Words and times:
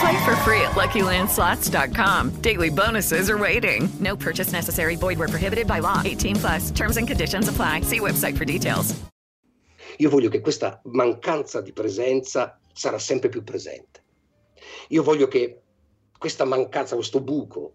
Play 0.00 0.24
for 0.24 0.36
free 0.36 0.60
at 0.60 0.72
LuckyLandSlots.com. 0.72 2.40
Daily 2.40 2.70
bonuses 2.70 3.28
are 3.28 3.38
waiting. 3.38 3.88
No 4.00 4.16
purchase 4.16 4.52
necessary. 4.52 4.96
Void 4.96 5.18
where 5.18 5.28
prohibited 5.28 5.66
by 5.66 5.80
law. 5.80 6.02
18 6.04 6.36
plus. 6.36 6.70
Terms 6.70 6.96
and 6.96 7.06
conditions 7.06 7.48
apply. 7.48 7.82
See 7.82 8.00
website 8.00 8.36
for 8.36 8.44
details. 8.44 8.94
Io 9.98 10.10
voglio 10.10 10.28
che 10.28 10.40
questa 10.40 10.80
mancanza 10.84 11.60
di 11.60 11.72
presenza 11.72 12.58
sarà 12.72 12.98
sempre 12.98 13.28
più 13.28 13.44
presente. 13.44 14.02
Io 14.88 15.02
voglio 15.02 15.28
che 15.28 15.62
questa 16.18 16.44
mancanza, 16.44 16.96
questo 16.96 17.20
buco, 17.20 17.74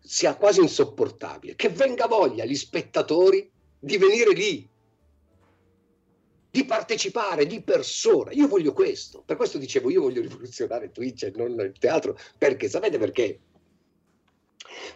sia 0.00 0.34
quasi 0.36 0.60
insopportabile. 0.60 1.54
Che 1.54 1.68
venga 1.68 2.06
voglia 2.06 2.42
agli 2.42 2.56
spettatori 2.56 3.50
di 3.78 3.96
venire 3.96 4.32
lì, 4.32 4.68
di 6.54 6.64
partecipare 6.64 7.46
di 7.46 7.62
persona. 7.62 8.30
Io 8.30 8.46
voglio 8.46 8.72
questo. 8.72 9.24
Per 9.26 9.34
questo 9.34 9.58
dicevo, 9.58 9.90
io 9.90 10.02
voglio 10.02 10.20
rivoluzionare 10.20 10.92
Twitch 10.92 11.24
e 11.24 11.32
non 11.34 11.50
il 11.58 11.72
teatro. 11.80 12.16
Perché? 12.38 12.68
Sapete 12.68 12.96
perché? 12.96 13.40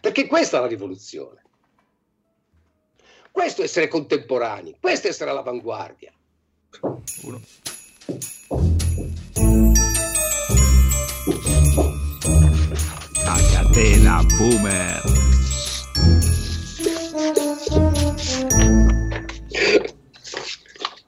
Perché 0.00 0.28
questa 0.28 0.59
è 0.59 0.61
la 0.61 0.69
rivoluzione. 0.69 1.42
Questo 3.33 3.62
è 3.62 3.65
essere 3.65 3.89
contemporanei, 3.89 4.77
questo 4.81 5.09
è 5.09 5.11
essere 5.11 5.31
all'avanguardia. 5.31 6.12
Uno. 7.23 7.42
Catena 13.53 14.22
boomer. 14.37 15.28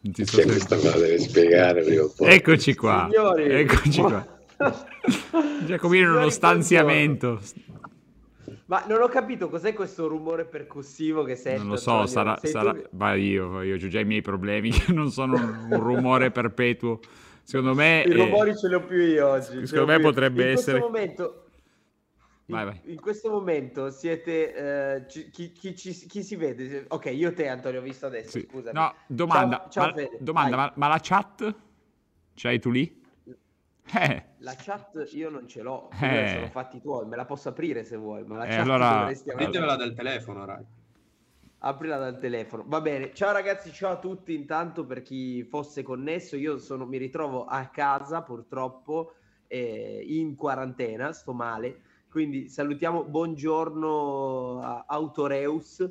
Non 0.02 0.12
ti 0.14 0.24
so 0.24 0.40
questa 0.42 0.76
me 0.76 0.82
la 0.82 0.96
deve 0.96 1.18
spiegare 1.18 1.82
prima 1.82 2.02
o 2.02 2.12
poi. 2.16 2.28
Eccoci 2.28 2.74
qua. 2.74 3.08
Signori, 3.10 3.44
Eccoci 3.44 4.00
ma- 4.00 4.08
qua. 4.56 4.88
Giacomino 5.66 6.10
in 6.10 6.16
uno 6.16 6.30
stanziamento. 6.30 7.40
Ma 8.66 8.84
non 8.86 9.02
ho 9.02 9.08
capito 9.08 9.48
cos'è 9.48 9.72
questo 9.72 10.06
rumore 10.06 10.44
percussivo 10.44 11.24
che 11.24 11.34
sento. 11.34 11.62
Non 11.62 11.70
lo 11.72 11.76
so, 11.76 11.90
Antonio? 11.90 12.08
sarà, 12.08 12.40
sarà... 12.44 12.72
tu- 12.72 12.86
Ma 12.92 13.14
io, 13.14 13.62
io 13.62 13.74
ho 13.74 13.88
già 13.88 14.00
i 14.00 14.04
miei 14.04 14.22
problemi 14.22 14.70
che 14.70 14.92
non 14.92 15.10
sono 15.10 15.34
un, 15.34 15.76
rumore 15.80 16.30
perpetuo. 16.30 17.00
Secondo 17.42 17.74
me... 17.74 18.04
I 18.06 18.10
eh, 18.10 18.14
rumori 18.14 18.56
ce 18.56 18.68
li 18.68 18.74
ho 18.74 18.80
più 18.80 18.96
io 18.96 19.26
oggi. 19.26 19.66
secondo 19.66 19.92
me 19.92 20.00
potrebbe 20.00 20.42
in 20.44 20.48
essere- 20.50 20.78
Questo 20.78 20.86
momento, 20.86 21.22
in, 21.22 21.49
Vai, 22.50 22.64
vai. 22.64 22.80
in 22.84 23.00
questo 23.00 23.30
momento 23.30 23.90
siete... 23.90 24.54
eh, 24.54 25.08
ci- 25.08 25.30
chi, 25.30 25.52
chi 25.52 25.74
ci- 25.76 26.06
chi 26.06 26.22
si 26.22 26.36
vede? 26.36 26.84
Ok, 26.88 27.06
io 27.06 27.32
te 27.32 27.48
Antonio 27.48 27.80
ho 27.80 27.82
visto 27.82 28.06
adesso, 28.06 28.30
sì. 28.30 28.46
scusami. 28.48 28.76
No, 28.78 28.94
domanda. 29.06 29.58
Ciao, 29.58 29.70
ciao 29.70 29.86
ma, 29.86 29.92
Fede, 29.94 30.16
domanda 30.20 30.56
ma, 30.56 30.72
ma 30.76 30.88
la 30.88 30.98
chat? 31.00 31.54
C'hai 32.34 32.58
tu 32.58 32.70
lì? 32.70 32.98
Eh, 33.92 34.24
La 34.38 34.54
chat 34.56 35.08
io 35.12 35.30
non 35.30 35.48
ce 35.48 35.62
l'ho, 35.62 35.90
Eh. 36.00 36.28
sono 36.34 36.46
fatti 36.48 36.80
tuoi, 36.80 37.06
me 37.06 37.16
la 37.16 37.24
posso 37.24 37.48
aprire 37.48 37.84
se 37.84 37.96
vuoi, 37.96 38.24
ma 38.24 38.36
la 38.36 38.44
Eh, 38.44 38.48
chat 38.48 38.58
allora- 38.60 38.98
dovresti 38.98 39.30
avere. 39.30 39.44
Apritevela 39.46 39.76
dal 39.76 39.94
telefono, 39.94 40.44
raga. 40.44 40.64
Aprila 41.62 41.98
dal 41.98 42.18
telefono. 42.18 42.64
Va 42.66 42.80
bene. 42.80 43.12
Ciao 43.12 43.32
ragazzi, 43.32 43.70
ciao 43.72 43.92
a 43.92 43.98
tutti. 43.98 44.34
Intanto 44.34 44.86
per 44.86 45.02
chi 45.02 45.42
fosse 45.44 45.82
connesso, 45.82 46.36
io 46.36 46.56
sono, 46.58 46.86
mi 46.86 46.96
ritrovo 46.96 47.44
a 47.44 47.66
casa 47.66 48.22
purtroppo 48.22 49.12
eh, 49.46 50.02
in 50.06 50.36
quarantena, 50.36 51.12
sto 51.12 51.34
male. 51.34 51.82
Quindi 52.10 52.48
salutiamo, 52.48 53.04
buongiorno 53.04 54.60
a 54.60 54.84
Autoreus, 54.88 55.88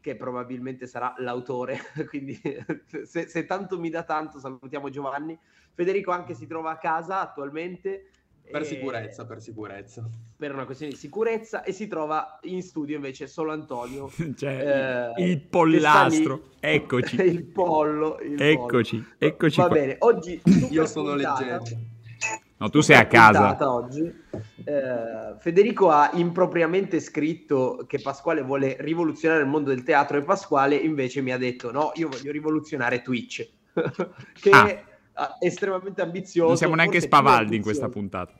che 0.00 0.16
probabilmente 0.16 0.86
sarà 0.86 1.14
l'autore. 1.18 1.78
Quindi 2.08 2.38
se, 3.04 3.28
se 3.28 3.44
tanto 3.46 3.78
mi 3.78 3.88
dà 3.90 4.02
tanto, 4.02 4.38
salutiamo 4.40 4.90
Giovanni. 4.90 5.38
Federico 5.74 6.10
anche 6.10 6.34
si 6.34 6.46
trova 6.46 6.72
a 6.72 6.78
casa 6.78 7.20
attualmente. 7.20 8.08
Per 8.50 8.62
eh, 8.62 8.64
sicurezza, 8.64 9.24
per 9.24 9.40
sicurezza. 9.40 10.10
per 10.36 10.52
una 10.52 10.64
questione 10.64 10.92
di 10.92 10.98
sicurezza 10.98 11.62
e 11.62 11.72
si 11.72 11.86
trova 11.86 12.38
in 12.42 12.62
studio 12.62 12.96
invece 12.96 13.26
solo 13.28 13.52
Antonio 13.52 14.10
c'è 14.34 15.12
Eh, 15.16 15.22
il 15.24 15.40
pollastro. 15.40 16.50
Eccoci. 16.58 17.16
il 17.24 17.44
pollo 17.44 18.18
il 18.20 18.40
Eccoci, 18.40 18.96
pollo. 18.98 19.14
eccoci 19.18 19.60
va 19.60 19.68
qua. 19.68 19.76
bene 19.76 19.96
oggi 20.00 20.42
Io 20.70 20.86
sono 20.86 21.14
puntata, 21.14 21.60
leggenda. 21.60 21.91
No, 22.62 22.70
tu 22.70 22.80
sei 22.80 22.96
a 22.96 23.06
casa. 23.06 23.56
oggi 23.72 24.02
Eh, 24.64 25.34
Federico 25.40 25.90
ha 25.90 26.10
impropriamente 26.14 27.00
scritto 27.00 27.84
che 27.88 28.00
Pasquale 28.00 28.42
vuole 28.42 28.76
rivoluzionare 28.78 29.42
il 29.42 29.48
mondo 29.48 29.70
del 29.70 29.82
teatro 29.82 30.16
e 30.16 30.22
Pasquale 30.22 30.76
invece 30.76 31.20
mi 31.20 31.32
ha 31.32 31.38
detto 31.38 31.72
no 31.72 31.90
io 31.96 32.08
voglio 32.08 32.30
rivoluzionare 32.30 33.02
Twitch 33.02 33.48
che 34.40 34.50
Ah. 34.50 34.66
è 34.68 34.84
estremamente 35.40 36.00
ambizioso 36.00 36.46
Non 36.48 36.56
siamo 36.56 36.74
neanche 36.76 37.00
spavaldi 37.00 37.56
in 37.56 37.62
questa 37.62 37.88
puntata. 37.88 38.32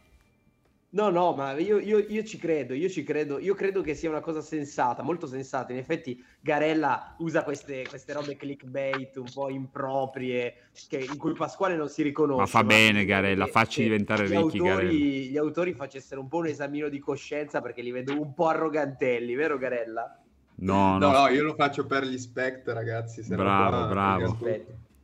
No, 0.94 1.08
no, 1.08 1.32
ma 1.34 1.52
io, 1.58 1.78
io- 1.78 2.04
io 2.06 2.22
ci 2.22 2.36
credo, 2.36 2.74
io 2.74 2.90
ci 2.90 3.02
credo, 3.02 3.38
io 3.38 3.54
credo 3.54 3.80
che 3.80 3.94
sia 3.94 4.10
una 4.10 4.20
cosa 4.20 4.42
sensata, 4.42 5.02
molto 5.02 5.26
sensata. 5.26 5.72
In 5.72 5.78
effetti 5.78 6.22
Garella 6.38 7.14
usa 7.20 7.44
queste, 7.44 7.86
queste 7.88 8.12
robe 8.12 8.36
clickbait 8.36 9.16
un 9.16 9.24
po' 9.32 9.48
improprie, 9.48 10.54
che- 10.88 10.98
in 10.98 11.16
cui 11.16 11.32
Pasquale 11.32 11.76
non 11.76 11.88
si 11.88 12.02
riconosce. 12.02 12.40
Ma 12.40 12.46
fa 12.46 12.62
bene, 12.64 13.06
Garella, 13.06 13.46
che- 13.46 13.50
facci 13.52 13.76
che 13.78 13.82
diventare 13.84 14.26
gli 14.28 14.32
ricchi, 14.36 14.58
autori, 14.58 15.28
gli 15.30 15.36
autori 15.38 15.72
facessero 15.72 16.20
un 16.20 16.28
po' 16.28 16.38
un 16.38 16.48
esamino 16.48 16.90
di 16.90 16.98
coscienza 16.98 17.62
perché 17.62 17.80
li 17.80 17.90
vedo 17.90 18.12
un 18.20 18.34
po' 18.34 18.48
arrogantelli, 18.48 19.34
vero 19.34 19.56
Garella? 19.56 20.14
No, 20.56 20.98
No, 20.98 21.10
no. 21.10 21.20
no, 21.20 21.28
io 21.28 21.42
lo 21.42 21.54
faccio 21.54 21.86
per 21.86 22.04
gli 22.04 22.18
spect, 22.18 22.68
ragazzi. 22.68 23.22
Bravo, 23.28 23.86
bravo. 23.88 24.38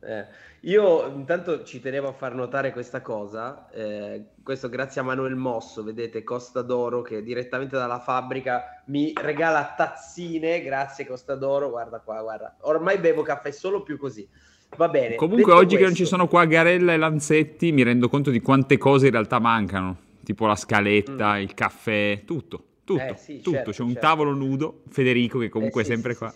Eh, 0.01 0.25
Io 0.63 1.07
intanto 1.07 1.63
ci 1.63 1.79
tenevo 1.79 2.09
a 2.09 2.11
far 2.11 2.35
notare 2.35 2.73
questa 2.73 3.01
cosa, 3.01 3.69
eh, 3.71 4.25
questo 4.43 4.67
grazie 4.67 4.99
a 4.99 5.05
Manuel 5.05 5.35
Mosso, 5.35 5.83
vedete 5.83 6.21
Costa 6.23 6.61
d'Oro 6.61 7.01
che 7.01 7.23
direttamente 7.23 7.77
dalla 7.77 7.99
fabbrica 7.99 8.83
mi 8.87 9.13
regala 9.15 9.73
tazzine, 9.77 10.61
grazie 10.61 11.05
Costa 11.07 11.35
d'Oro, 11.35 11.69
guarda 11.69 11.99
qua, 11.99 12.21
guarda, 12.21 12.57
ormai 12.61 12.97
bevo 12.97 13.21
caffè 13.21 13.51
solo 13.51 13.83
più 13.83 13.97
così. 13.97 14.27
Va 14.75 14.89
bene. 14.89 15.15
Comunque 15.15 15.53
oggi 15.53 15.77
che 15.77 15.83
non 15.83 15.91
ci 15.91 15.99
questo- 15.99 16.15
sono 16.17 16.27
qua 16.27 16.43
Garella 16.45 16.91
e 16.93 16.97
Lanzetti 16.97 17.71
mi 17.71 17.81
rendo 17.83 18.09
conto 18.09 18.29
di 18.29 18.41
quante 18.41 18.77
cose 18.77 19.05
in 19.05 19.13
realtà 19.13 19.39
mancano. 19.39 19.97
Tipo 20.23 20.45
la 20.45 20.55
scaletta, 20.55 21.39
il 21.39 21.53
caffè, 21.53 22.21
tutto. 22.25 22.63
Tutto, 22.83 23.01
Mm. 23.03 23.07
Eh, 23.07 23.15
sì, 23.15 23.37
tutto. 23.37 23.51
certo, 23.55 23.71
C'è 23.71 23.81
un 23.81 23.93
certo. 23.93 24.05
tavolo 24.07 24.31
nudo, 24.33 24.81
Federico 24.89 25.39
che 25.39 25.47
comunque 25.49 25.81
Eh, 25.81 25.85
sì, 25.85 25.91
è 25.91 25.93
sempre 25.93 26.11
sì, 26.13 26.17
qua. 26.19 26.33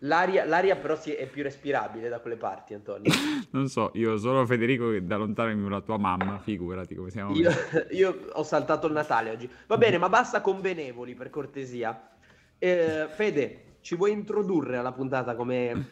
L'aria, 0.00 0.44
l'aria 0.44 0.76
però 0.76 0.94
si- 0.96 1.12
è 1.12 1.26
più 1.26 1.42
respirabile 1.42 2.08
da 2.08 2.20
quelle 2.20 2.36
parti, 2.36 2.74
Antonio. 2.74 3.10
Non 3.52 3.68
so, 3.68 3.90
io 3.94 4.18
solo 4.18 4.44
Federico 4.44 4.90
che 4.90 5.04
da 5.04 5.16
lontano 5.16 5.54
mi 5.56 5.68
la 5.70 5.80
tua 5.80 5.96
mamma, 5.96 6.38
figurati 6.38 6.94
come 6.94 7.10
siamo 7.10 7.34
Io, 7.34 7.50
io 7.90 8.26
ho 8.32 8.42
saltato 8.42 8.86
il 8.86 8.92
Natale 8.92 9.30
oggi. 9.30 9.48
Va 9.66 9.78
bene, 9.78 9.96
ma 9.96 10.08
basta 10.08 10.40
convenevoli 10.42 11.14
per 11.14 11.30
cortesia. 11.30 12.10
Eh, 12.58 13.06
Fede, 13.08 13.78
ci 13.80 13.96
vuoi 13.96 14.12
introdurre 14.12 14.76
alla 14.76 14.92
puntata 14.92 15.34
come 15.34 15.90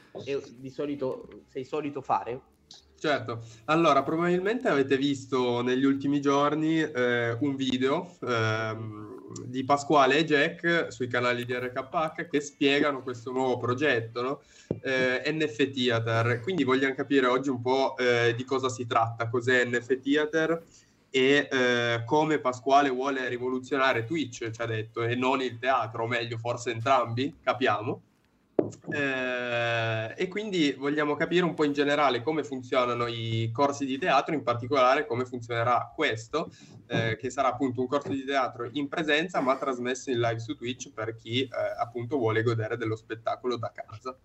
di 0.59 0.71
solito 0.71 1.29
sei 1.49 1.65
solito 1.65 2.03
fare? 2.03 2.41
Certo, 2.99 3.45
allora 3.67 4.03
probabilmente 4.03 4.69
avete 4.69 4.97
visto 4.97 5.61
negli 5.63 5.85
ultimi 5.85 6.21
giorni 6.21 6.81
eh, 6.81 7.37
un 7.41 7.55
video 7.55 8.17
ehm, 8.23 9.14
di 9.45 9.65
Pasquale 9.65 10.19
e 10.19 10.25
Jack 10.25 10.93
sui 10.93 11.09
canali 11.09 11.45
di 11.45 11.55
RKH 11.55 12.29
che 12.29 12.41
spiegano 12.41 13.03
questo 13.03 13.31
nuovo 13.33 13.57
progetto, 13.59 14.23
no? 14.23 14.41
Eh, 14.83 15.23
NF 15.33 15.71
Theater. 15.71 16.41
Quindi 16.41 16.65
vogliamo 16.65 16.95
capire 16.95 17.27
oggi 17.27 17.51
un 17.51 17.61
po' 17.61 17.97
eh, 17.97 18.35
di 18.37 18.45
cosa 18.45 18.69
si 18.69 18.87
tratta, 18.87 19.29
cos'è 19.29 19.65
NF 19.65 20.01
Theater 20.01 20.63
e 21.11 21.49
eh, 21.49 22.03
come 22.05 22.41
Pasquale 22.41 22.91
vuole 22.91 23.29
rivoluzionare 23.29 24.05
Twitch, 24.05 24.51
ci 24.51 24.61
ha 24.61 24.67
detto, 24.67 25.05
e 25.05 25.15
non 25.15 25.41
il 25.41 25.59
teatro, 25.61 26.03
o 26.03 26.07
meglio, 26.09 26.39
forse 26.39 26.73
entrambi, 26.73 27.37
capiamo. 27.41 28.03
Eh, 28.91 30.15
e 30.17 30.29
quindi 30.29 30.73
vogliamo 30.73 31.17
capire 31.17 31.45
un 31.45 31.55
po' 31.55 31.65
in 31.65 31.73
generale 31.73 32.23
come 32.23 32.45
funzionano 32.45 33.07
i 33.07 33.51
corsi 33.53 33.85
di 33.85 33.99
teatro, 33.99 34.35
in 34.35 34.43
particolare 34.43 35.07
come 35.07 35.25
funzionerà 35.25 35.93
questo, 35.95 36.51
eh, 36.87 37.17
che 37.17 37.31
sarà 37.31 37.49
appunto 37.49 37.81
un 37.81 37.87
corso 37.87 38.11
di 38.11 38.25
teatro 38.25 38.69
in 38.73 38.89
presenza 38.89 39.41
ma 39.41 39.57
trasmesso 39.57 40.11
in 40.11 40.21
live 40.21 40.39
su 40.39 40.57
Twitch 40.57 40.93
per 40.93 41.17
chi 41.17 41.43
eh, 41.43 41.51
appunto 41.79 42.19
vuole 42.19 42.43
godere 42.43 42.77
dello 42.77 42.97
spettacolo 42.97 43.57
da 43.57 43.73
casa. 43.75 44.17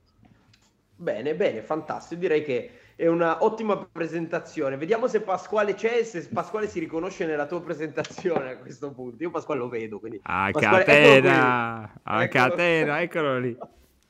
Bene, 0.96 1.34
bene, 1.34 1.62
fantastico. 1.62 2.20
Direi 2.20 2.44
che 2.44 2.72
è 2.98 3.08
una 3.08 3.46
ottima 3.46 3.78
presentazione. 3.90 4.76
Vediamo 4.76 5.08
se 5.08 5.22
Pasquale 5.22 5.74
c'è 5.74 6.00
e 6.00 6.04
se 6.04 6.28
Pasquale 6.28 6.68
si 6.68 6.80
riconosce 6.80 7.26
nella 7.26 7.46
tua 7.46 7.62
presentazione 7.62 8.52
a 8.52 8.58
questo 8.58 8.92
punto. 8.92 9.24
Io 9.24 9.32
Pasquale 9.32 9.62
lo 9.62 9.70
vedo, 9.70 10.00
quindi... 10.00 10.20
A 10.24 10.50
Pasquale, 10.52 10.84
catena, 10.84 12.02
a 12.04 12.24
Eccolo 12.24 12.50
catena, 12.50 13.02
eccolo 13.02 13.40
lì. 13.40 13.58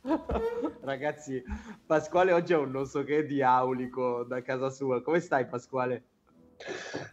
Ragazzi, 0.82 1.44
Pasquale 1.86 2.32
oggi 2.32 2.54
ha 2.54 2.60
un 2.60 2.72
non 2.72 2.86
so 2.86 3.04
che 3.04 3.26
di 3.26 3.42
aulico 3.42 4.24
da 4.24 4.42
casa 4.42 4.70
sua. 4.70 5.02
Come 5.02 5.20
stai 5.20 5.46
Pasquale? 5.48 6.04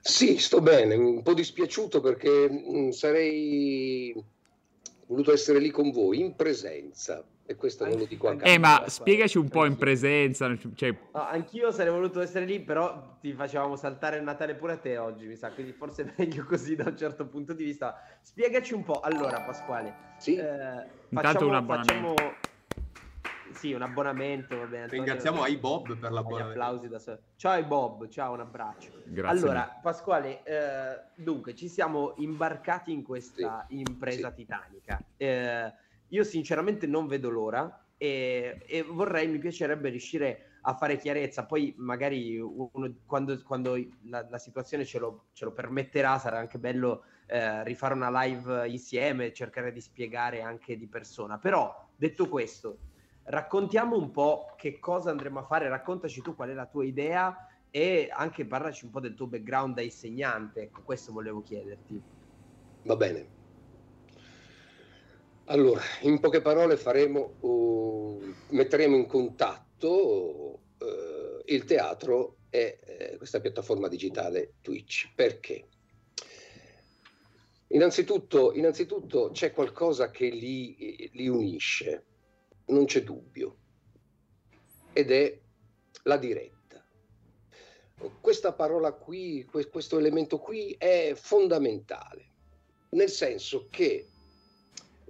Sì, 0.00 0.38
sto 0.38 0.60
bene, 0.60 0.94
un 0.94 1.22
po' 1.22 1.34
dispiaciuto 1.34 2.00
perché 2.00 2.48
mh, 2.50 2.90
sarei 2.90 4.14
voluto 5.06 5.32
essere 5.32 5.58
lì 5.60 5.70
con 5.70 5.90
voi 5.90 6.20
in 6.20 6.34
presenza 6.34 7.24
e 7.44 7.54
questo 7.54 7.86
non 7.86 7.98
lo 7.98 8.06
dico 8.06 8.28
a 8.28 8.34
caso. 8.36 8.52
Eh, 8.52 8.58
ma 8.58 8.82
spiegaci 8.88 9.38
un 9.38 9.48
po' 9.48 9.64
in 9.64 9.76
presenza, 9.76 10.52
cioè, 10.74 10.94
No, 11.12 11.22
anch'io 11.22 11.70
sarei 11.70 11.92
voluto 11.92 12.20
essere 12.20 12.44
lì, 12.44 12.60
però 12.60 13.16
ti 13.20 13.32
facevamo 13.32 13.76
saltare 13.76 14.16
il 14.16 14.24
Natale 14.24 14.54
pure 14.56 14.72
a 14.72 14.76
te 14.78 14.98
oggi, 14.98 15.26
mi 15.26 15.36
sa, 15.36 15.50
quindi 15.50 15.72
forse 15.72 16.02
è 16.02 16.12
meglio 16.18 16.44
così 16.44 16.74
da 16.74 16.84
un 16.88 16.96
certo 16.96 17.26
punto 17.26 17.52
di 17.52 17.64
vista. 17.64 17.94
Spiegaci 18.20 18.74
un 18.74 18.82
po'. 18.82 19.00
Allora, 19.00 19.40
Pasquale, 19.42 19.94
Sì? 20.18 20.34
eh, 20.36 20.44
Intanto 20.44 20.88
facciamo, 21.10 21.46
un 21.48 21.54
abbonamento. 21.54 22.14
facciamo- 22.14 22.34
Sì, 23.52 23.72
un 23.72 23.82
abbonamento, 23.82 24.58
va 24.58 24.66
bene. 24.66 24.86
Ringraziamo 24.88 25.42
ai 25.42 25.56
Bob 25.56 25.96
per 25.96 26.10
Gli 26.10 26.14
l'abbonamento. 26.14 26.50
applausi 26.50 26.88
da 26.88 26.98
solo. 26.98 27.20
Ciao 27.36 27.62
Bob, 27.64 28.08
ciao, 28.08 28.32
un 28.34 28.40
abbraccio. 28.40 28.90
grazie. 29.04 29.38
Allora, 29.38 29.78
Pasquale, 29.82 30.42
eh, 30.44 31.02
dunque 31.14 31.54
ci 31.54 31.68
siamo 31.68 32.14
imbarcati 32.18 32.92
in 32.92 33.02
questa 33.02 33.64
impresa 33.68 34.30
sì. 34.30 34.36
titanica. 34.36 35.02
Eh, 35.16 35.72
io 36.08 36.24
sinceramente 36.24 36.86
non 36.86 37.06
vedo 37.06 37.30
l'ora 37.30 37.84
e, 37.96 38.58
e 38.66 38.82
vorrei, 38.82 39.26
mi 39.28 39.38
piacerebbe 39.38 39.88
riuscire 39.88 40.50
a 40.62 40.74
fare 40.74 40.98
chiarezza. 40.98 41.46
Poi 41.46 41.74
magari 41.78 42.38
uno- 42.38 42.94
quando, 43.06 43.40
quando 43.42 43.76
la, 44.02 44.26
la 44.28 44.38
situazione 44.38 44.84
ce 44.84 44.98
lo, 44.98 45.26
ce 45.32 45.44
lo 45.44 45.52
permetterà 45.52 46.18
sarà 46.18 46.38
anche 46.38 46.58
bello 46.58 47.04
eh, 47.26 47.64
rifare 47.64 47.94
una 47.94 48.10
live 48.22 48.68
insieme, 48.68 49.32
cercare 49.32 49.72
di 49.72 49.80
spiegare 49.80 50.42
anche 50.42 50.76
di 50.76 50.86
persona. 50.88 51.38
Però, 51.38 51.88
detto 51.96 52.28
questo, 52.28 52.78
raccontiamo 53.26 53.96
un 53.96 54.10
po' 54.10 54.54
che 54.56 54.78
cosa 54.78 55.10
andremo 55.10 55.40
a 55.40 55.44
fare, 55.44 55.68
raccontaci 55.68 56.20
tu 56.22 56.34
qual 56.34 56.50
è 56.50 56.54
la 56.54 56.66
tua 56.66 56.84
idea 56.84 57.48
e 57.70 58.08
anche 58.10 58.46
parlaci 58.46 58.84
un 58.84 58.90
po' 58.90 59.00
del 59.00 59.14
tuo 59.14 59.26
background 59.26 59.74
da 59.74 59.82
insegnante, 59.82 60.62
ecco, 60.62 60.82
questo 60.82 61.12
volevo 61.12 61.42
chiederti. 61.42 62.02
Va 62.82 62.96
bene. 62.96 63.34
Allora, 65.46 65.80
in 66.02 66.18
poche 66.18 66.40
parole 66.40 66.76
faremo, 66.76 67.34
uh, 67.40 68.34
metteremo 68.50 68.96
in 68.96 69.06
contatto 69.06 70.60
uh, 70.78 71.42
il 71.44 71.64
teatro 71.64 72.38
e 72.50 72.80
eh, 72.84 73.16
questa 73.16 73.40
piattaforma 73.40 73.88
digitale 73.88 74.54
Twitch. 74.62 75.12
Perché? 75.14 75.68
Innanzitutto, 77.68 78.52
innanzitutto 78.54 79.30
c'è 79.32 79.52
qualcosa 79.52 80.10
che 80.10 80.28
li, 80.28 81.10
li 81.12 81.28
unisce, 81.28 82.04
non 82.66 82.84
c'è 82.86 83.02
dubbio, 83.02 83.56
ed 84.92 85.10
è 85.10 85.38
la 86.04 86.16
diretta. 86.16 86.54
Questa 88.20 88.52
parola 88.52 88.92
qui, 88.92 89.44
que- 89.44 89.68
questo 89.68 89.98
elemento 89.98 90.38
qui 90.38 90.74
è 90.78 91.12
fondamentale, 91.14 92.30
nel 92.90 93.10
senso 93.10 93.68
che 93.70 94.08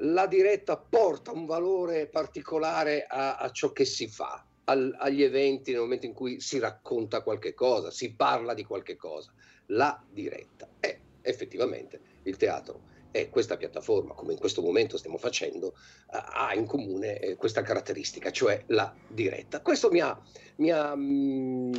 la 0.01 0.27
diretta 0.27 0.77
porta 0.77 1.33
un 1.33 1.47
valore 1.47 2.07
particolare 2.07 3.07
a, 3.07 3.37
a 3.37 3.51
ciò 3.51 3.73
che 3.73 3.85
si 3.85 4.09
fa, 4.09 4.45
al- 4.65 4.95
agli 4.99 5.23
eventi 5.23 5.73
nel 5.73 5.81
momento 5.81 6.07
in 6.07 6.13
cui 6.13 6.41
si 6.41 6.59
racconta 6.59 7.23
qualche 7.23 7.55
cosa, 7.55 7.91
si 7.91 8.15
parla 8.15 8.55
di 8.55 8.65
qualche 8.65 8.97
cosa. 8.97 9.33
La 9.67 10.01
diretta 10.09 10.69
è 10.79 10.99
effettivamente 11.23 12.01
il 12.25 12.37
teatro 12.37 12.95
e 13.17 13.31
questa 13.31 13.57
piattaforma, 13.57 14.13
come 14.13 14.33
in 14.33 14.39
questo 14.39 14.61
momento 14.61 14.99
stiamo 14.99 15.17
facendo, 15.17 15.75
ha 16.09 16.53
in 16.55 16.67
comune 16.67 17.19
eh, 17.19 17.37
questa 17.37 17.63
caratteristica, 17.63 18.31
cioè 18.31 18.63
la 18.69 18.95
diretta. 19.09 19.63
Questo 19.63 19.91
mi 19.91 20.01
ha, 20.01 20.21
mi 20.57 20.71
ha, 20.71 20.95
mm, 20.95 21.73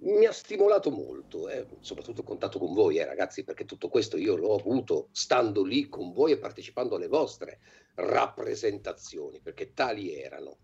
mi 0.00 0.26
ha 0.26 0.32
stimolato 0.32 0.90
molto, 0.90 1.48
eh, 1.48 1.66
soprattutto 1.80 2.20
il 2.20 2.26
contatto 2.26 2.58
con 2.58 2.74
voi, 2.74 2.98
eh, 2.98 3.06
ragazzi, 3.06 3.42
perché 3.42 3.64
tutto 3.64 3.88
questo 3.88 4.18
io 4.18 4.36
l'ho 4.36 4.54
avuto 4.54 5.08
stando 5.12 5.64
lì 5.64 5.88
con 5.88 6.12
voi 6.12 6.32
e 6.32 6.38
partecipando 6.38 6.96
alle 6.96 7.08
vostre 7.08 7.60
rappresentazioni, 7.94 9.40
perché 9.40 9.72
tali 9.72 10.14
erano. 10.14 10.58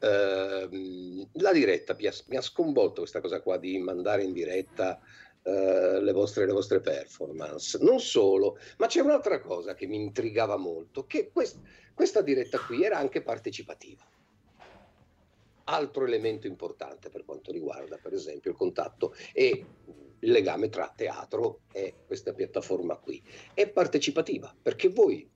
Ehm, 0.00 1.28
la 1.32 1.52
diretta 1.52 1.94
mi 1.98 2.06
ha, 2.06 2.12
mi 2.28 2.36
ha 2.36 2.42
sconvolto 2.42 3.00
questa 3.00 3.20
cosa 3.20 3.40
qua 3.40 3.56
di 3.56 3.78
mandare 3.78 4.22
in 4.22 4.32
diretta 4.32 5.00
eh, 5.42 6.00
le, 6.00 6.12
vostre, 6.12 6.46
le 6.46 6.52
vostre 6.52 6.80
performance. 6.80 7.78
Non 7.80 8.00
solo, 8.00 8.58
ma 8.78 8.86
c'è 8.86 9.00
un'altra 9.00 9.40
cosa 9.40 9.74
che 9.74 9.86
mi 9.86 9.96
intrigava 9.96 10.56
molto, 10.56 11.06
che 11.06 11.30
quest- 11.32 11.60
questa 11.94 12.22
diretta 12.22 12.58
qui 12.58 12.84
era 12.84 12.98
anche 12.98 13.22
partecipativa. 13.22 14.06
Altro 15.64 16.04
elemento 16.04 16.46
importante 16.46 17.10
per 17.10 17.24
quanto 17.24 17.52
riguarda, 17.52 17.96
per 17.96 18.12
esempio, 18.12 18.50
il 18.50 18.56
contatto 18.56 19.14
e 19.32 19.64
il 20.18 20.30
legame 20.30 20.68
tra 20.68 20.92
teatro 20.94 21.60
e 21.72 21.94
questa 22.06 22.32
piattaforma 22.32 22.96
qui. 22.96 23.22
È 23.54 23.68
partecipativa, 23.68 24.54
perché 24.60 24.88
voi 24.88 25.28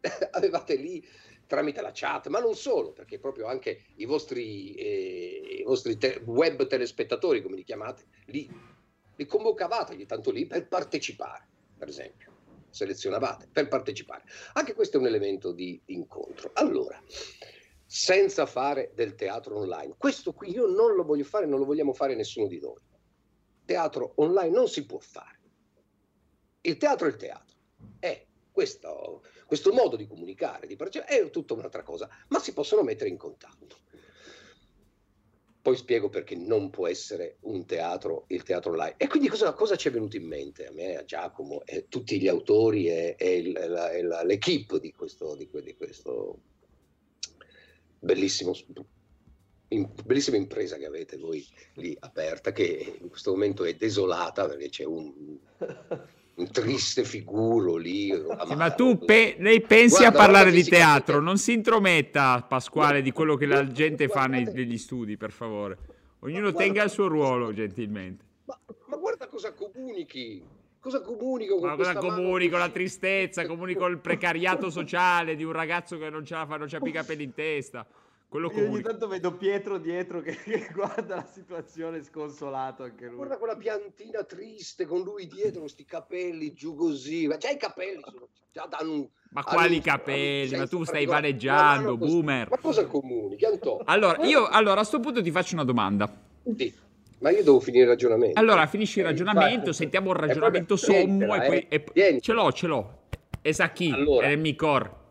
avevate 0.32 0.76
lì 0.76 1.04
tramite 1.46 1.80
la 1.80 1.90
chat, 1.92 2.28
ma 2.28 2.40
non 2.40 2.54
solo, 2.54 2.92
perché 2.92 3.18
proprio 3.18 3.46
anche 3.46 3.84
i 3.96 4.04
vostri, 4.04 4.74
eh, 4.74 5.58
i 5.60 5.62
vostri 5.62 5.96
te- 5.96 6.22
web 6.24 6.66
telespettatori, 6.66 7.42
come 7.42 7.56
li 7.56 7.64
chiamate, 7.64 8.04
li, 8.26 8.48
li 9.16 9.26
convocavate 9.26 9.92
ogni 9.92 10.06
tanto 10.06 10.30
lì 10.30 10.46
per 10.46 10.66
partecipare, 10.66 11.46
per 11.76 11.88
esempio, 11.88 12.32
selezionavate 12.70 13.48
per 13.50 13.68
partecipare. 13.68 14.24
Anche 14.54 14.74
questo 14.74 14.96
è 14.96 15.00
un 15.00 15.06
elemento 15.06 15.52
di 15.52 15.80
incontro. 15.86 16.50
Allora, 16.54 17.00
senza 17.86 18.46
fare 18.46 18.92
del 18.94 19.14
teatro 19.14 19.58
online, 19.58 19.94
questo 19.96 20.32
qui 20.32 20.50
io 20.50 20.66
non 20.66 20.94
lo 20.94 21.04
voglio 21.04 21.24
fare, 21.24 21.46
non 21.46 21.58
lo 21.58 21.64
vogliamo 21.64 21.92
fare 21.92 22.14
nessuno 22.14 22.46
di 22.46 22.58
noi. 22.60 22.80
Teatro 23.64 24.12
online 24.16 24.50
non 24.50 24.68
si 24.68 24.84
può 24.84 24.98
fare. 24.98 25.40
Il 26.62 26.76
teatro 26.76 27.06
è 27.06 27.10
il 27.10 27.16
teatro. 27.16 27.56
È 27.98 28.26
questo, 28.50 29.22
questo 29.46 29.72
modo 29.72 29.96
di 29.96 30.06
comunicare, 30.06 30.66
di 30.66 30.76
partecipare, 30.76 31.20
è 31.20 31.30
tutta 31.30 31.54
un'altra 31.54 31.82
cosa, 31.82 32.08
ma 32.28 32.38
si 32.40 32.52
possono 32.52 32.82
mettere 32.82 33.10
in 33.10 33.16
contatto. 33.16 33.76
Poi 35.64 35.76
spiego 35.76 36.10
perché 36.10 36.36
non 36.36 36.68
può 36.68 36.86
essere 36.86 37.38
un 37.44 37.64
teatro 37.64 38.26
il 38.28 38.42
teatro 38.42 38.72
online. 38.72 38.96
E 38.98 39.06
quindi 39.06 39.28
cosa, 39.28 39.54
cosa 39.54 39.76
ci 39.76 39.88
è 39.88 39.90
venuto 39.90 40.14
in 40.18 40.26
mente 40.26 40.66
a 40.66 40.72
me, 40.72 40.96
a 40.96 41.06
Giacomo, 41.06 41.64
e 41.64 41.86
tutti 41.88 42.20
gli 42.20 42.28
autori 42.28 42.88
e, 42.88 43.16
l'equipe 44.24 44.78
di 44.78 44.92
questo, 44.92 45.34
di 45.34 45.48
di 45.50 45.74
questo 45.74 46.38
bellissimo, 47.98 48.52
in- 49.68 49.90
bellissima 50.04 50.36
impresa 50.36 50.76
che 50.76 50.84
avete 50.84 51.16
voi 51.16 51.42
lì 51.76 51.96
aperta, 51.98 52.52
che 52.52 52.98
in 53.00 53.08
questo 53.08 53.30
momento 53.30 53.64
è 53.64 53.72
desolata 53.74 54.46
perché 54.46 54.68
c'è 54.68 54.84
un 54.84 55.38
triste 56.50 57.04
figuro 57.04 57.76
lì. 57.76 58.10
Sì, 58.46 58.54
ma 58.54 58.70
tu 58.72 58.98
pe- 58.98 59.36
lei 59.38 59.60
pensi 59.60 59.98
Guarda, 59.98 60.18
a 60.18 60.20
parlare 60.20 60.50
di 60.50 60.64
teatro, 60.64 61.20
non 61.20 61.38
si 61.38 61.52
intrometta 61.52 62.42
Pasquale 62.48 63.02
di 63.02 63.12
quello 63.12 63.36
che 63.36 63.46
la 63.46 63.66
gente 63.66 64.08
fa 64.08 64.26
nei- 64.26 64.44
negli 64.44 64.78
studi, 64.78 65.16
per 65.16 65.30
favore. 65.30 65.78
Ognuno 66.20 66.50
Guarda- 66.50 66.58
tenga 66.58 66.82
il 66.82 66.90
suo 66.90 67.06
ruolo, 67.06 67.52
gentilmente. 67.52 68.24
Ma, 68.46 68.58
ma 68.86 68.96
guarda 68.96 69.26
cosa 69.28 69.52
comunichi, 69.52 70.42
cosa 70.80 71.00
comunico 71.02 71.58
con 71.58 71.68
Ma 71.68 71.76
cosa 71.76 71.92
questa 71.92 72.08
mano 72.08 72.22
comunico? 72.22 72.56
La 72.56 72.68
tristezza, 72.68 73.46
comunico 73.46 73.86
il 73.86 73.98
precariato 73.98 74.70
sociale 74.70 75.36
di 75.36 75.44
un 75.44 75.52
ragazzo 75.52 75.98
che 75.98 76.10
non 76.10 76.24
ce 76.24 76.34
la 76.34 76.46
fa, 76.46 76.56
non 76.56 76.66
c'ha 76.68 76.78
più 76.78 76.90
i 76.90 76.92
capelli 76.94 77.22
in 77.24 77.34
testa. 77.34 77.86
Quello 78.34 78.50
Io 78.50 78.68
ogni 78.68 78.82
tanto 78.82 79.06
vedo 79.06 79.36
Pietro 79.36 79.78
dietro 79.78 80.20
che, 80.20 80.34
che 80.42 80.68
guarda 80.74 81.14
la 81.14 81.24
situazione 81.24 82.02
sconsolato 82.02 82.82
anche 82.82 83.06
lui. 83.06 83.14
Guarda 83.14 83.38
quella 83.38 83.54
piantina 83.54 84.24
triste 84.24 84.86
con 84.86 85.02
lui 85.02 85.28
dietro, 85.28 85.60
con 85.60 85.68
sti 85.68 85.84
capelli 85.84 86.52
giù 86.52 86.74
così. 86.74 87.28
Ma 87.28 87.36
già 87.36 87.50
i 87.50 87.56
capelli 87.56 88.02
sono 88.04 88.30
già 88.50 88.66
danno 88.68 88.92
un. 88.92 89.08
Ma 89.30 89.44
quali 89.44 89.80
capelli? 89.80 90.52
un 90.52 90.58
Ma 90.58 90.66
tu 90.66 90.82
stai 90.82 91.06
vaneggiando, 91.06 91.96
boomer. 91.96 92.50
Ma 92.50 92.58
cosa 92.58 92.84
Antonio? 93.44 93.84
Allora, 93.84 94.24
io 94.24 94.48
allora, 94.48 94.80
a 94.80 94.84
sto 94.84 94.98
punto 94.98 95.22
ti 95.22 95.30
faccio 95.30 95.54
una 95.54 95.62
domanda. 95.62 96.12
Sì, 96.56 96.74
ma 97.20 97.30
io 97.30 97.44
devo 97.44 97.60
finire 97.60 97.84
il 97.84 97.90
ragionamento. 97.90 98.40
Allora, 98.40 98.66
finisci 98.66 98.98
il 98.98 99.04
Eh, 99.04 99.08
ragionamento, 99.10 99.54
infatti. 99.58 99.76
sentiamo 99.76 100.10
un 100.10 100.16
Eh, 100.16 100.20
ragionamento 100.26 100.74
sommo 100.74 100.96
tientela, 100.96 101.44
e 101.44 101.46
poi... 101.46 101.58
eh, 101.58 101.66
e- 101.68 101.84
tientela. 101.84 102.18
ce 102.18 102.32
l'ho, 102.32 102.50
ce 102.52 102.66
l'ho. 102.66 102.98
Esaki, 103.42 103.92
Allora. 103.92 104.26
è 104.26 104.30
il 104.30 104.40
Micor. 104.40 105.02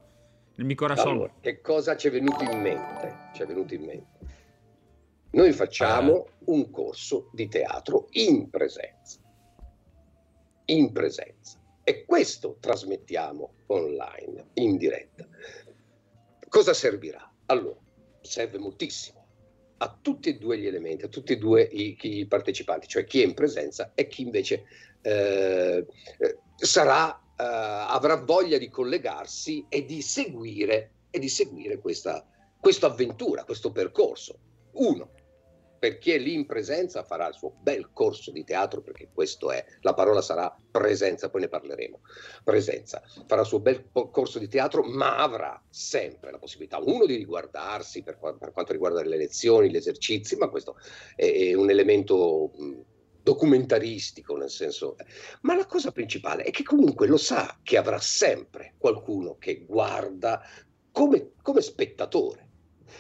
Il 0.56 0.66
mio 0.66 0.76
corazon. 0.76 1.08
Allora, 1.08 1.34
che 1.42 1.62
cosa 1.62 1.96
ci 1.98 2.08
è 2.08 2.12
venuto 2.12 2.44
in 2.44 2.62
mente? 2.62 3.32
Ci 3.34 3.42
è 3.42 3.46
venuto 3.46 3.74
in 3.74 3.84
mente. 3.84 4.20
Noi 5.32 5.52
facciamo 5.52 6.28
un 6.46 6.70
corso 6.70 7.30
di 7.34 7.48
teatro 7.48 8.08
in 8.12 8.50
presenza. 8.50 9.20
In 10.66 10.92
presenza. 10.92 11.60
E 11.84 12.06
questo 12.06 12.58
trasmettiamo 12.60 13.54
online, 13.68 14.50
in 14.54 14.78
diretta. 14.78 15.28
Cosa 16.48 16.74
servirà? 16.74 17.34
Allora, 17.48 17.80
serve 18.22 18.60
moltissimo 18.60 19.24
a 19.78 19.98
tutti 20.02 20.30
e 20.30 20.38
due 20.38 20.58
gli 20.58 20.68
elementi, 20.68 21.04
a 21.04 21.10
tutti 21.10 21.34
e 21.34 21.38
due 21.38 21.64
i, 21.64 21.98
i 22.00 22.26
partecipanti, 22.26 22.88
cioè 22.88 23.04
chi 23.04 23.22
è 23.22 23.26
in 23.26 23.34
presenza 23.34 23.92
e 23.96 24.08
chi 24.08 24.22
invece 24.22 24.66
eh, 25.02 25.86
eh 26.20 26.38
sarà, 26.56 27.22
eh, 27.36 27.44
avrà 27.44 28.16
voglia 28.18 28.58
di 28.58 28.70
collegarsi 28.70 29.66
e 29.70 29.86
di 29.86 30.02
seguire, 30.02 30.92
e 31.10 31.20
di 31.20 31.30
seguire 31.30 31.80
questa, 31.80 32.26
questa 32.60 32.88
avventura, 32.88 33.44
questo 33.44 33.72
percorso. 33.72 34.38
Uno, 34.74 35.12
per 35.84 35.98
chi 35.98 36.12
è 36.12 36.18
lì 36.18 36.34
in 36.34 36.46
presenza 36.46 37.04
farà 37.04 37.28
il 37.28 37.34
suo 37.34 37.56
bel 37.60 37.90
corso 37.92 38.32
di 38.32 38.46
teatro, 38.46 38.82
perché 38.82 39.10
questo 39.14 39.52
è, 39.52 39.66
la 39.82 39.94
parola 39.94 40.22
sarà 40.22 40.56
presenza, 40.72 41.30
poi 41.30 41.42
ne 41.42 41.50
parleremo, 41.50 42.00
presenza, 42.42 43.04
farà 43.28 43.42
il 43.42 43.48
suo 43.48 43.60
bel 43.60 43.90
corso 43.92 44.40
di 44.40 44.48
teatro, 44.48 44.82
ma 44.84 45.18
avrà 45.18 45.62
sempre 45.70 46.32
la 46.32 46.38
possibilità, 46.38 46.78
uno, 46.80 47.06
di 47.06 47.18
riguardarsi 47.18 48.02
per, 48.02 48.18
per 48.18 48.54
quanto 48.54 48.72
riguarda 48.72 49.04
le 49.04 49.18
lezioni, 49.18 49.70
gli 49.70 49.76
esercizi, 49.76 50.38
ma 50.38 50.48
questo 50.48 50.78
è, 51.18 51.50
è 51.50 51.54
un 51.54 51.70
elemento 51.70 52.54
documentaristico, 53.24 54.36
nel 54.36 54.50
senso, 54.50 54.98
ma 55.42 55.56
la 55.56 55.66
cosa 55.66 55.92
principale 55.92 56.44
è 56.44 56.52
che 56.52 56.64
comunque 56.64 57.08
lo 57.08 57.18
sa 57.18 57.58
che 57.64 57.78
avrà 57.78 58.00
sempre 58.00 58.76
qualcuno 58.78 59.38
che 59.38 59.66
guarda 59.66 60.42
come, 60.92 61.32
come 61.42 61.62
spettatore. 61.62 62.50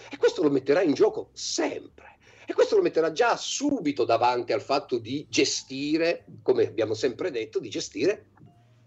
E 0.09 0.17
questo 0.17 0.41
lo 0.41 0.49
metterà 0.49 0.81
in 0.81 0.93
gioco 0.93 1.29
sempre. 1.33 2.17
E 2.45 2.53
questo 2.53 2.75
lo 2.75 2.81
metterà 2.81 3.11
già 3.11 3.35
subito 3.37 4.05
davanti 4.05 4.53
al 4.53 4.61
fatto 4.61 4.97
di 4.97 5.25
gestire, 5.29 6.25
come 6.41 6.67
abbiamo 6.67 6.93
sempre 6.93 7.29
detto, 7.29 7.59
di 7.59 7.69
gestire 7.69 8.31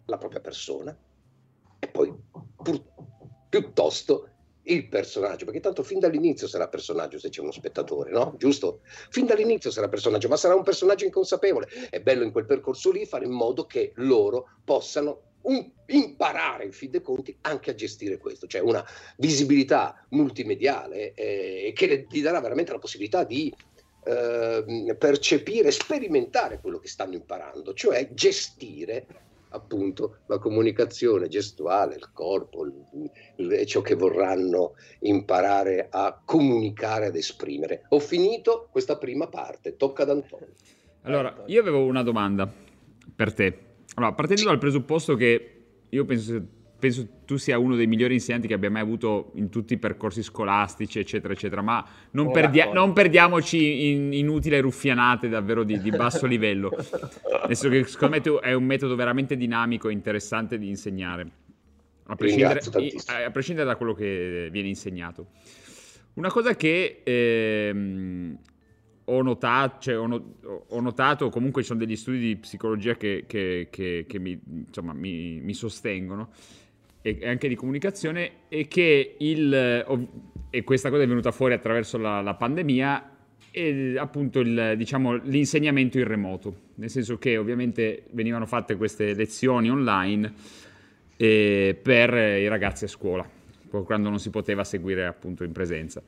la 0.06 0.18
propria 0.18 0.40
persona 0.40 0.96
e 1.78 1.88
poi 1.88 2.14
pur, 2.56 2.82
piuttosto 3.48 4.30
il 4.66 4.88
personaggio, 4.88 5.44
perché 5.44 5.60
tanto 5.60 5.82
fin 5.82 5.98
dall'inizio 5.98 6.46
sarà 6.46 6.68
personaggio 6.68 7.18
se 7.18 7.28
c'è 7.28 7.40
uno 7.40 7.52
spettatore, 7.52 8.10
no? 8.10 8.34
Giusto? 8.38 8.80
Fin 9.10 9.26
dall'inizio 9.26 9.70
sarà 9.70 9.88
personaggio, 9.88 10.28
ma 10.28 10.36
sarà 10.36 10.54
un 10.54 10.62
personaggio 10.62 11.04
inconsapevole. 11.04 11.68
È 11.90 12.00
bello 12.00 12.24
in 12.24 12.32
quel 12.32 12.46
percorso 12.46 12.90
lì 12.90 13.06
fare 13.06 13.24
in 13.24 13.32
modo 13.32 13.66
che 13.66 13.92
loro 13.96 14.48
possano 14.64 15.22
un, 15.42 15.70
imparare 15.86 16.64
in 16.64 16.72
fin 16.72 16.90
dei 16.90 17.00
conti 17.00 17.36
anche 17.42 17.70
a 17.70 17.74
gestire 17.74 18.18
questo, 18.18 18.46
cioè 18.46 18.60
una 18.60 18.84
visibilità 19.18 20.04
multimediale 20.10 21.14
eh, 21.14 21.72
che 21.74 22.06
gli 22.08 22.22
darà 22.22 22.40
veramente 22.40 22.72
la 22.72 22.78
possibilità 22.78 23.24
di 23.24 23.54
eh, 24.04 24.96
percepire, 24.98 25.70
sperimentare 25.70 26.60
quello 26.60 26.78
che 26.78 26.88
stanno 26.88 27.14
imparando, 27.14 27.72
cioè 27.74 28.08
gestire 28.12 29.06
appunto 29.56 30.18
la 30.26 30.38
comunicazione 30.38 31.28
gestuale, 31.28 31.96
il 31.96 32.12
corpo, 32.12 32.64
il, 32.64 33.10
il, 33.36 33.66
ciò 33.66 33.80
che 33.80 33.94
vorranno 33.94 34.74
imparare 35.00 35.88
a 35.90 36.20
comunicare, 36.24 37.06
ad 37.06 37.16
esprimere. 37.16 37.84
Ho 37.88 37.98
finito 37.98 38.68
questa 38.70 38.96
prima 38.96 39.26
parte, 39.26 39.76
tocca 39.76 40.02
ad 40.02 40.10
Antonio. 40.10 40.48
Allora, 41.02 41.44
io 41.46 41.60
avevo 41.60 41.84
una 41.84 42.02
domanda 42.02 42.50
per 43.14 43.32
te. 43.32 43.58
Allora, 43.94 44.12
partendo 44.12 44.44
dal 44.44 44.58
presupposto 44.58 45.14
che 45.14 45.50
io 45.88 46.04
penso, 46.04 46.42
penso, 46.78 47.06
tu 47.24 47.36
sia 47.36 47.58
uno 47.58 47.74
dei 47.76 47.86
migliori 47.86 48.14
insegnanti 48.14 48.46
che 48.46 48.54
abbia 48.54 48.70
mai 48.70 48.82
avuto 48.82 49.32
in 49.34 49.48
tutti 49.48 49.74
i 49.74 49.78
percorsi 49.78 50.22
scolastici, 50.22 50.98
eccetera, 50.98 51.32
eccetera, 51.32 51.62
ma 51.62 51.84
non, 52.12 52.30
perdia- 52.30 52.72
non 52.72 52.92
perdiamoci 52.92 53.90
in 53.90 54.12
inutili 54.12 54.58
ruffianate 54.60 55.28
davvero 55.28 55.64
di, 55.64 55.80
di 55.80 55.90
basso 55.90 56.24
livello. 56.26 56.70
Nel 56.70 57.56
senso 57.56 57.68
che 57.68 57.84
secondo 57.84 58.16
me 58.16 58.20
tu 58.20 58.34
è 58.38 58.52
un 58.52 58.64
metodo 58.64 58.94
veramente 58.94 59.36
dinamico 59.36 59.88
e 59.88 59.92
interessante 59.92 60.58
di 60.58 60.68
insegnare, 60.68 61.30
a 62.06 62.14
prescindere, 62.14 62.60
a 63.24 63.30
prescindere 63.30 63.66
da 63.66 63.76
quello 63.76 63.94
che 63.94 64.48
viene 64.50 64.68
insegnato. 64.68 65.28
Una 66.14 66.30
cosa 66.30 66.54
che... 66.54 67.02
Ehm, 67.04 68.38
ho 69.08 69.22
notato, 69.22 69.76
cioè 69.80 69.98
ho, 69.98 70.06
no, 70.06 70.34
ho 70.68 70.80
notato, 70.80 71.28
comunque 71.28 71.62
ci 71.62 71.68
sono 71.68 71.78
degli 71.78 71.96
studi 71.96 72.18
di 72.18 72.36
psicologia 72.36 72.96
che, 72.96 73.24
che, 73.26 73.68
che, 73.70 74.04
che 74.08 74.18
mi, 74.18 74.38
insomma, 74.66 74.92
mi, 74.92 75.40
mi, 75.40 75.54
sostengono, 75.54 76.30
e, 77.06 77.28
anche 77.28 77.46
di 77.46 77.54
comunicazione, 77.54 78.30
e 78.48 78.66
che 78.66 79.14
il, 79.18 80.14
e 80.50 80.64
questa 80.64 80.90
cosa 80.90 81.02
è 81.02 81.06
venuta 81.06 81.30
fuori 81.30 81.54
attraverso 81.54 81.98
la, 81.98 82.20
la 82.20 82.34
pandemia, 82.34 83.10
e 83.52 83.94
appunto 83.96 84.40
il, 84.40 84.74
diciamo, 84.76 85.14
l'insegnamento 85.14 85.98
in 85.98 86.04
remoto, 86.04 86.54
nel 86.74 86.90
senso 86.90 87.16
che 87.16 87.36
ovviamente 87.36 88.04
venivano 88.10 88.44
fatte 88.44 88.76
queste 88.76 89.14
lezioni 89.14 89.70
online 89.70 90.32
eh, 91.16 91.78
per 91.80 92.12
i 92.12 92.48
ragazzi 92.48 92.84
a 92.84 92.88
scuola, 92.88 93.28
quando 93.84 94.08
non 94.08 94.18
si 94.18 94.30
poteva 94.30 94.64
seguire 94.64 95.06
appunto 95.06 95.44
in 95.44 95.52
presenza. 95.52 96.02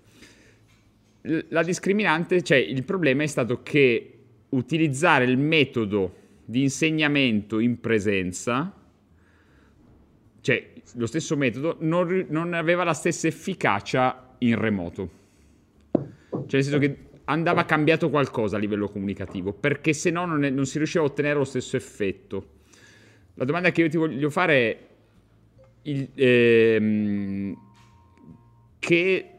La 1.48 1.62
discriminante, 1.62 2.42
cioè 2.42 2.58
il 2.58 2.84
problema 2.84 3.22
è 3.22 3.26
stato 3.26 3.62
che 3.62 4.12
utilizzare 4.50 5.24
il 5.24 5.38
metodo 5.38 6.14
di 6.44 6.62
insegnamento 6.62 7.58
in 7.58 7.80
presenza, 7.80 8.72
cioè 10.48 10.66
lo 10.94 11.04
stesso 11.04 11.36
metodo, 11.36 11.76
non, 11.80 12.24
non 12.30 12.54
aveva 12.54 12.82
la 12.82 12.94
stessa 12.94 13.26
efficacia 13.26 14.34
in 14.38 14.58
remoto. 14.58 15.10
Cioè 15.92 16.46
nel 16.48 16.62
senso 16.62 16.78
che 16.78 16.96
andava 17.24 17.66
cambiato 17.66 18.08
qualcosa 18.08 18.56
a 18.56 18.58
livello 18.58 18.88
comunicativo, 18.88 19.52
perché 19.52 19.92
se 19.92 20.10
no 20.10 20.24
non, 20.24 20.40
non, 20.40 20.64
si 20.64 20.78
riusciva 20.78 21.04
a 21.04 21.06
ottenere 21.06 21.34
lo 21.34 21.44
stesso 21.44 21.76
effetto. 21.76 22.56
La 23.34 23.44
domanda 23.44 23.70
che 23.70 23.82
io 23.82 23.88
ti 23.90 23.98
voglio 23.98 24.30
fare 24.30 24.54
è 24.54 24.78
il, 25.82 26.08
ehm, 26.14 27.58
che 28.78 29.32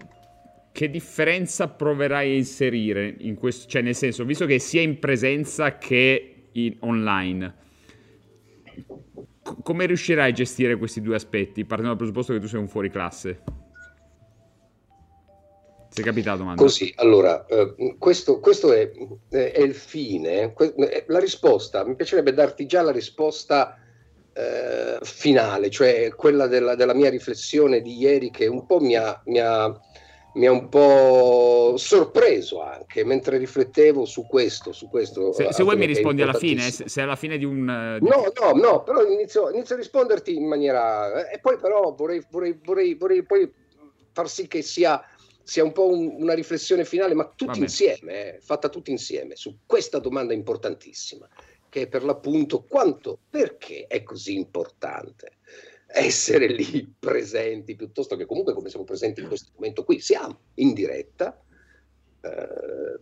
che 0.72 0.90
differenza 0.92 1.68
proverai 1.68 2.32
a 2.32 2.36
inserire 2.36 3.16
in 3.18 3.36
questo? 3.36 3.68
Cioè, 3.68 3.82
nel 3.82 3.96
senso, 3.96 4.24
visto 4.24 4.46
che 4.46 4.60
sia 4.60 4.82
in 4.82 5.00
presenza 5.00 5.80
che 5.80 6.36
in 6.52 6.76
online, 6.82 7.54
come 9.64 9.86
riuscirai 9.86 10.30
a 10.30 10.34
gestire 10.34 10.78
questi 10.78 11.02
due 11.02 11.16
aspetti? 11.16 11.66
Partendo 11.66 11.90
dal 11.90 11.98
presupposto 11.98 12.34
che 12.34 12.40
tu 12.40 12.48
sei 12.48 12.60
un 12.60 12.68
fuori 12.68 12.90
classe. 12.90 13.42
Sei 15.90 16.04
capitato, 16.04 16.38
domanda? 16.38 16.62
Così, 16.62 16.94
allora, 16.98 17.46
eh, 17.48 17.96
questo, 17.98 18.40
questo 18.40 18.72
è, 18.72 18.92
è, 19.30 19.60
il 19.60 19.74
fine. 19.74 20.54
Eh, 20.56 21.06
la 21.08 21.20
risposta, 21.20 21.84
mi 21.84 21.96
piacerebbe 21.96 22.34
darti 22.34 22.68
già 22.68 22.82
la 22.82 22.92
risposta 22.92 23.76
eh, 24.34 25.00
finale, 25.02 25.70
cioè 25.70 26.14
quella 26.16 26.48
della, 26.48 26.76
della, 26.76 26.94
mia 26.94 27.10
riflessione 27.10 27.82
di 27.82 27.98
ieri 27.98 28.30
che 28.30 28.46
un 28.46 28.66
po' 28.66 28.80
mi 28.80 28.96
ha, 28.96 29.20
mi 29.26 29.40
ha 29.40 29.80
mi 30.34 30.46
ha 30.46 30.52
un 30.52 30.70
po' 30.70 31.76
sorpreso 31.78 32.62
anche 32.62 33.04
mentre 33.04 33.38
riflettevo 33.38 34.06
su 34.06 34.26
questo. 34.28 34.72
Su 34.72 34.88
questo 34.88 35.34
se, 35.34 35.52
se 35.52 35.64
vuoi 35.64 35.78
mi 35.78 35.86
rispondi 35.86 36.22
alla 36.22 36.34
fine, 36.34 36.70
se, 36.70 36.88
se 36.88 37.02
alla 37.02 37.16
fine 37.16 37.38
di 37.38 37.46
un... 37.46 37.62
Uh, 37.62 38.06
no, 38.06 38.32
no, 38.40 38.52
no, 38.60 38.84
però 38.84 39.04
inizio, 39.06 39.50
inizio, 39.50 39.76
a 39.76 39.78
risponderti 39.78 40.36
in 40.36 40.48
maniera... 40.48 41.28
Eh, 41.30 41.36
e 41.36 41.40
poi 41.40 41.58
però 41.58 41.94
vorrei, 41.94 42.24
vorrei, 42.30 42.60
vorrei, 42.64 42.94
vorrei 42.96 43.24
poi 43.24 43.52
far 44.12 44.30
sì 44.30 44.48
che 44.48 44.62
sia, 44.62 45.04
sia 45.42 45.64
un 45.64 45.72
po' 45.72 45.88
un, 45.88 46.16
una 46.20 46.34
riflessione 46.34 46.86
finale, 46.86 47.14
ma 47.14 47.32
tutti 47.36 47.60
insieme, 47.60 48.36
eh, 48.36 48.40
fatta 48.40 48.70
tutti 48.70 48.92
insieme, 48.92 49.36
su 49.36 49.60
questa 49.66 50.00
domanda 50.00 50.34
importantissima, 50.34 51.28
che 51.70 51.84
è 51.84 51.88
per 51.88 52.04
l'appunto 52.04 52.64
quanto, 52.68 53.20
perché 53.30 53.86
è 53.88 54.04
così 54.04 54.36
importante 54.36 55.38
essere 55.92 56.48
lì 56.48 56.94
presenti 56.98 57.76
piuttosto 57.76 58.16
che 58.16 58.26
comunque 58.26 58.54
come 58.54 58.70
siamo 58.70 58.86
presenti 58.86 59.22
in 59.22 59.28
questo 59.28 59.52
momento 59.56 59.84
qui, 59.84 60.00
siamo 60.00 60.40
in 60.56 60.74
diretta, 60.74 61.42
eh, 62.22 63.00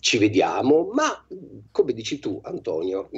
ci 0.00 0.18
vediamo, 0.18 0.90
ma 0.92 1.26
come 1.70 1.92
dici 1.92 2.18
tu 2.18 2.40
Antonio, 2.42 3.08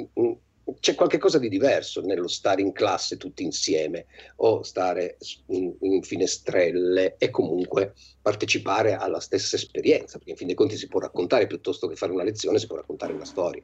c'è 0.79 0.95
qualcosa 0.95 1.39
di 1.39 1.49
diverso 1.49 2.01
nello 2.01 2.27
stare 2.27 2.61
in 2.61 2.71
classe 2.71 3.17
tutti 3.17 3.43
insieme 3.43 4.05
o 4.37 4.61
stare 4.63 5.17
in, 5.47 5.73
in, 5.81 6.03
finestrelle 6.03 7.15
e 7.17 7.29
comunque 7.29 7.93
partecipare 8.21 8.93
alla 8.93 9.19
stessa 9.19 9.55
esperienza, 9.55 10.17
perché 10.17 10.31
in 10.31 10.37
fin 10.37 10.47
dei 10.47 10.55
conti 10.55 10.77
si 10.77 10.87
può 10.87 10.99
raccontare 10.99 11.47
piuttosto 11.47 11.87
che 11.87 11.95
fare 11.95 12.11
una 12.11 12.23
lezione, 12.23 12.59
si 12.59 12.67
può 12.67 12.75
raccontare 12.75 13.13
una 13.13 13.25
storia, 13.25 13.63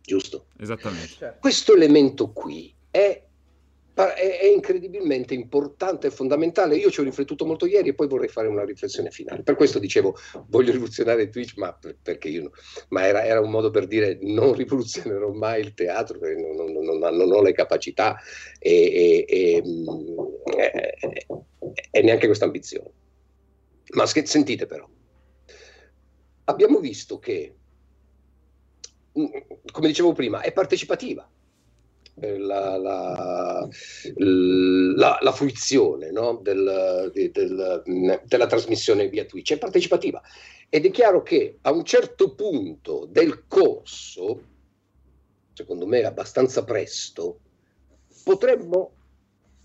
giusto? 0.00 0.46
Esattamente. 0.58 1.36
Questo 1.40 1.74
elemento 1.74 2.32
qui 2.32 2.74
è 2.90 3.27
è, 4.06 4.46
incredibilmente 4.46 5.34
importante 5.34 6.06
e 6.06 6.10
fondamentale. 6.10 6.76
Io 6.76 6.90
ci 6.90 7.00
ho 7.00 7.02
riflettuto 7.02 7.44
molto 7.44 7.66
ieri 7.66 7.88
e 7.88 7.94
poi 7.94 8.06
vorrei 8.06 8.28
fare 8.28 8.46
una 8.46 8.64
riflessione 8.64 9.10
finale. 9.10 9.42
Per 9.42 9.56
questo 9.56 9.78
dicevo, 9.78 10.16
voglio 10.46 10.72
rivoluzionare 10.72 11.28
Twitch, 11.30 11.56
ma 11.56 11.76
io, 12.22 12.52
ma 12.90 13.06
era, 13.06 13.24
era 13.24 13.40
un 13.40 13.50
modo 13.50 13.70
per 13.70 13.86
dire 13.86 14.18
non 14.22 14.54
rivoluzionerò 14.54 15.32
mai 15.32 15.60
il 15.60 15.74
teatro, 15.74 16.18
perché 16.18 16.40
non, 16.40 16.72
non, 16.72 16.98
non, 16.98 17.16
non 17.16 17.32
ho 17.32 17.42
le 17.42 17.52
capacità 17.52 18.16
e, 18.58 19.24
e, 19.26 19.26
e, 19.28 19.62
e 21.90 22.02
neanche 22.02 22.26
questa 22.26 22.44
ambizione. 22.44 22.92
Ma 23.94 24.06
sentite 24.06 24.66
però, 24.66 24.88
abbiamo 26.44 26.78
visto 26.78 27.18
che, 27.18 27.54
mm, 29.18 29.26
come 29.72 29.86
dicevo 29.88 30.12
prima, 30.12 30.42
è 30.42 30.52
partecipativa 30.52 31.28
la, 32.20 32.76
la, 32.76 33.68
la, 34.16 35.18
la 35.20 35.32
fruizione 35.32 36.10
no? 36.10 36.40
del, 36.42 37.10
del, 37.12 37.82
della 38.24 38.46
trasmissione 38.46 39.08
via 39.08 39.24
Twitch, 39.24 39.52
è 39.52 39.58
partecipativa. 39.58 40.20
Ed 40.68 40.84
è 40.84 40.90
chiaro 40.90 41.22
che 41.22 41.58
a 41.62 41.72
un 41.72 41.84
certo 41.84 42.34
punto 42.34 43.06
del 43.10 43.46
corso, 43.46 44.42
secondo 45.52 45.86
me 45.86 46.02
abbastanza 46.02 46.64
presto, 46.64 47.40
potremmo 48.24 48.92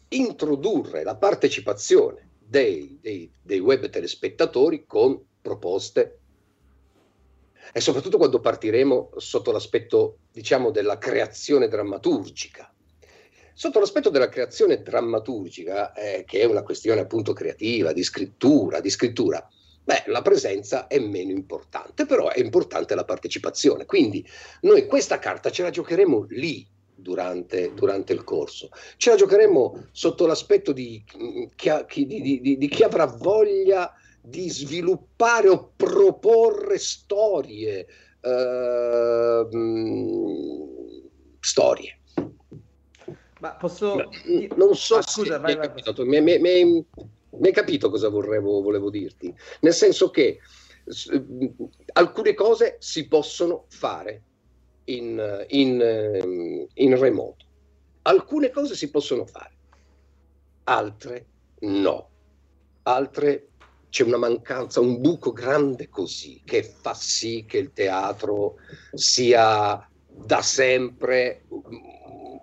introdurre 0.10 1.04
la 1.04 1.18
partecipazione 1.18 2.30
dei, 2.40 2.98
dei, 3.02 3.32
dei 3.42 3.60
web 3.60 3.90
telespettatori 3.90 4.86
con 4.86 5.22
proposte 5.42 6.20
e 7.72 7.80
soprattutto 7.80 8.18
quando 8.18 8.40
partiremo 8.40 9.12
sotto 9.18 9.52
l'aspetto, 9.52 10.18
diciamo, 10.32 10.72
della 10.72 10.98
creazione 10.98 11.68
drammaturgica. 11.68 12.74
Sotto 13.56 13.80
l'aspetto 13.80 14.10
della 14.10 14.30
creazione 14.30 14.82
drammaturgica, 14.82 15.94
eh, 15.94 16.24
che 16.26 16.42
è 16.42 16.46
una 16.46 16.64
questione 16.64 17.02
appunto 17.02 17.34
creativa, 17.34 17.94
di 17.94 18.04
scrittura, 18.04 18.80
di 18.80 18.90
scrittura, 18.90 19.48
beh, 19.84 20.04
la 20.08 20.22
presenza 20.22 20.88
è 20.88 20.98
meno 21.00 21.32
importante, 21.32 22.06
però 22.06 22.30
è 22.30 22.40
importante 22.40 22.96
la 22.96 23.06
partecipazione. 23.06 23.86
Quindi 23.86 24.26
noi 24.62 24.88
questa 24.88 25.20
carta 25.20 25.52
ce 25.52 25.64
la 25.64 25.70
giocheremo 25.70 26.26
lì, 26.30 26.68
Durante, 26.96 27.74
durante, 27.74 28.14
il 28.14 28.24
corso. 28.24 28.70
Ce 28.96 29.10
la 29.10 29.18
giocheremo 29.18 29.88
sotto 29.92 30.26
l'aspetto 30.26 30.72
di 30.72 31.04
chi, 31.54 32.06
di, 32.06 32.40
di, 32.40 32.58
di 32.58 32.68
chi, 32.70 32.84
avrà 32.84 33.06
voglia 33.08 33.92
di 34.24 34.50
sviluppare 34.50 35.50
o 35.50 35.74
proporre 35.76 36.78
storie. 36.80 37.86
Uh, 38.22 39.50
storie. 41.42 42.00
Ma 43.42 43.56
posso... 43.56 43.96
Non 44.56 44.76
so 44.76 44.96
ah, 44.96 45.02
scusa, 45.02 45.38
vai, 45.40 45.58
vai, 45.58 45.68
capito, 45.68 46.06
mi, 46.06 46.22
mi, 46.22 46.40
mi, 46.40 46.64
mi, 46.64 47.48
hai 47.48 47.52
capito 47.52 47.90
cosa 47.90 48.08
vorrevo, 48.08 48.62
volevo 48.62 48.90
dirti. 48.90 49.36
Nel 49.60 49.74
senso 49.74 50.10
che 50.10 50.40
alcune 51.92 52.34
cose 52.34 52.78
si 52.80 53.10
possono 53.10 53.66
fare 53.68 54.22
in, 54.86 55.46
in, 55.50 56.68
in 56.74 56.98
remoto, 56.98 57.46
alcune 58.04 58.50
cose 58.50 58.76
si 58.76 58.90
possono 58.90 59.26
fare, 59.26 59.52
altre 60.64 61.26
no, 61.60 62.10
altre 62.84 63.50
c'è 63.94 64.02
una 64.02 64.18
mancanza, 64.18 64.80
un 64.80 65.00
buco 65.00 65.32
grande 65.32 65.88
così 65.88 66.42
che 66.44 66.64
fa 66.64 66.96
sì 66.96 67.46
che 67.48 67.60
il 67.60 67.74
teatro 67.74 68.56
sia 68.92 69.88
da 70.08 70.42
sempre 70.42 71.44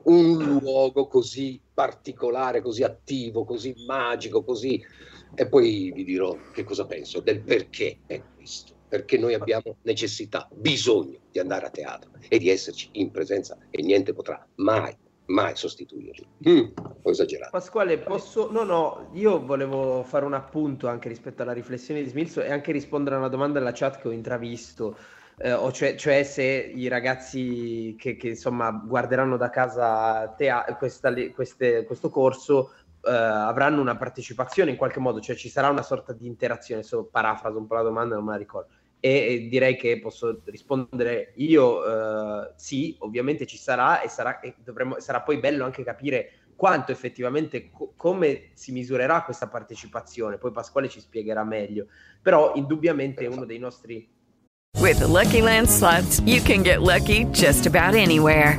un 0.04 0.60
luogo 0.60 1.08
così 1.08 1.60
particolare, 1.74 2.62
così 2.62 2.84
attivo, 2.84 3.44
così 3.44 3.74
magico, 3.84 4.44
così... 4.44 4.80
E 5.34 5.48
poi 5.48 5.90
vi 5.92 6.04
dirò 6.04 6.36
che 6.52 6.62
cosa 6.62 6.86
penso 6.86 7.18
del 7.18 7.40
perché 7.40 7.98
è 8.06 8.22
questo. 8.36 8.74
Perché 8.86 9.18
noi 9.18 9.34
abbiamo 9.34 9.74
necessità, 9.82 10.48
bisogno 10.52 11.18
di 11.32 11.40
andare 11.40 11.66
a 11.66 11.70
teatro 11.70 12.12
e 12.28 12.38
di 12.38 12.48
esserci 12.48 12.90
in 12.92 13.10
presenza 13.10 13.58
e 13.70 13.82
niente 13.82 14.12
potrà 14.12 14.46
mai 14.54 14.96
mai 15.30 15.56
sostituirli. 15.56 16.26
Mm, 16.48 16.64
ho 17.02 17.10
esagerato. 17.10 17.50
Pasquale, 17.50 17.98
posso... 17.98 18.50
No, 18.50 18.64
no, 18.64 19.10
io 19.12 19.44
volevo 19.44 20.02
fare 20.02 20.24
un 20.24 20.34
appunto 20.34 20.88
anche 20.88 21.08
rispetto 21.08 21.42
alla 21.42 21.52
riflessione 21.52 22.02
di 22.02 22.08
Smilzo 22.08 22.42
e 22.42 22.50
anche 22.50 22.72
rispondere 22.72 23.16
a 23.16 23.18
una 23.18 23.28
domanda 23.28 23.58
della 23.58 23.72
chat 23.72 24.00
che 24.00 24.08
ho 24.08 24.12
intravisto. 24.12 24.96
Eh, 25.38 25.52
o 25.52 25.72
cioè, 25.72 25.94
cioè, 25.94 26.22
se 26.24 26.42
i 26.42 26.88
ragazzi 26.88 27.94
che, 27.98 28.16
che 28.16 28.28
insomma 28.28 28.70
guarderanno 28.70 29.36
da 29.36 29.48
casa 29.48 30.34
tea- 30.36 30.64
questa, 30.76 31.12
queste, 31.32 31.84
questo 31.84 32.10
corso 32.10 32.74
eh, 33.02 33.10
avranno 33.10 33.80
una 33.80 33.96
partecipazione 33.96 34.70
in 34.70 34.76
qualche 34.76 35.00
modo, 35.00 35.20
cioè 35.20 35.36
ci 35.36 35.48
sarà 35.48 35.68
una 35.70 35.82
sorta 35.82 36.12
di 36.12 36.26
interazione. 36.26 36.82
So, 36.82 37.04
parafraso 37.04 37.56
un 37.56 37.66
po' 37.66 37.74
la 37.74 37.82
domanda, 37.82 38.16
non 38.16 38.24
me 38.24 38.32
la 38.32 38.38
ricordo 38.38 38.68
e 39.00 39.48
direi 39.50 39.76
che 39.76 39.98
posso 39.98 40.42
rispondere 40.44 41.32
io 41.36 41.84
eh, 41.84 42.52
sì, 42.56 42.94
ovviamente 43.00 43.46
ci 43.46 43.56
sarà 43.56 44.02
e, 44.02 44.08
sarà, 44.08 44.40
e 44.40 44.54
dovremo, 44.62 45.00
sarà 45.00 45.22
poi 45.22 45.38
bello 45.38 45.64
anche 45.64 45.82
capire 45.82 46.32
quanto 46.54 46.92
effettivamente 46.92 47.70
co- 47.70 47.94
come 47.96 48.50
si 48.52 48.70
misurerà 48.72 49.22
questa 49.22 49.48
partecipazione. 49.48 50.36
Poi 50.36 50.52
Pasquale 50.52 50.90
ci 50.90 51.00
spiegherà 51.00 51.42
meglio, 51.42 51.86
però 52.20 52.52
indubbiamente 52.54 53.26
uno 53.26 53.46
dei 53.46 53.58
nostri 53.58 54.06
With 54.78 54.98
the 54.98 55.06
Lucky 55.06 55.42
Land 55.42 55.68
slots, 55.68 56.20
you 56.20 56.40
can 56.40 56.62
get 56.62 56.80
lucky 56.80 57.24
just 57.32 57.66
about 57.66 57.94
anywhere. 57.94 58.58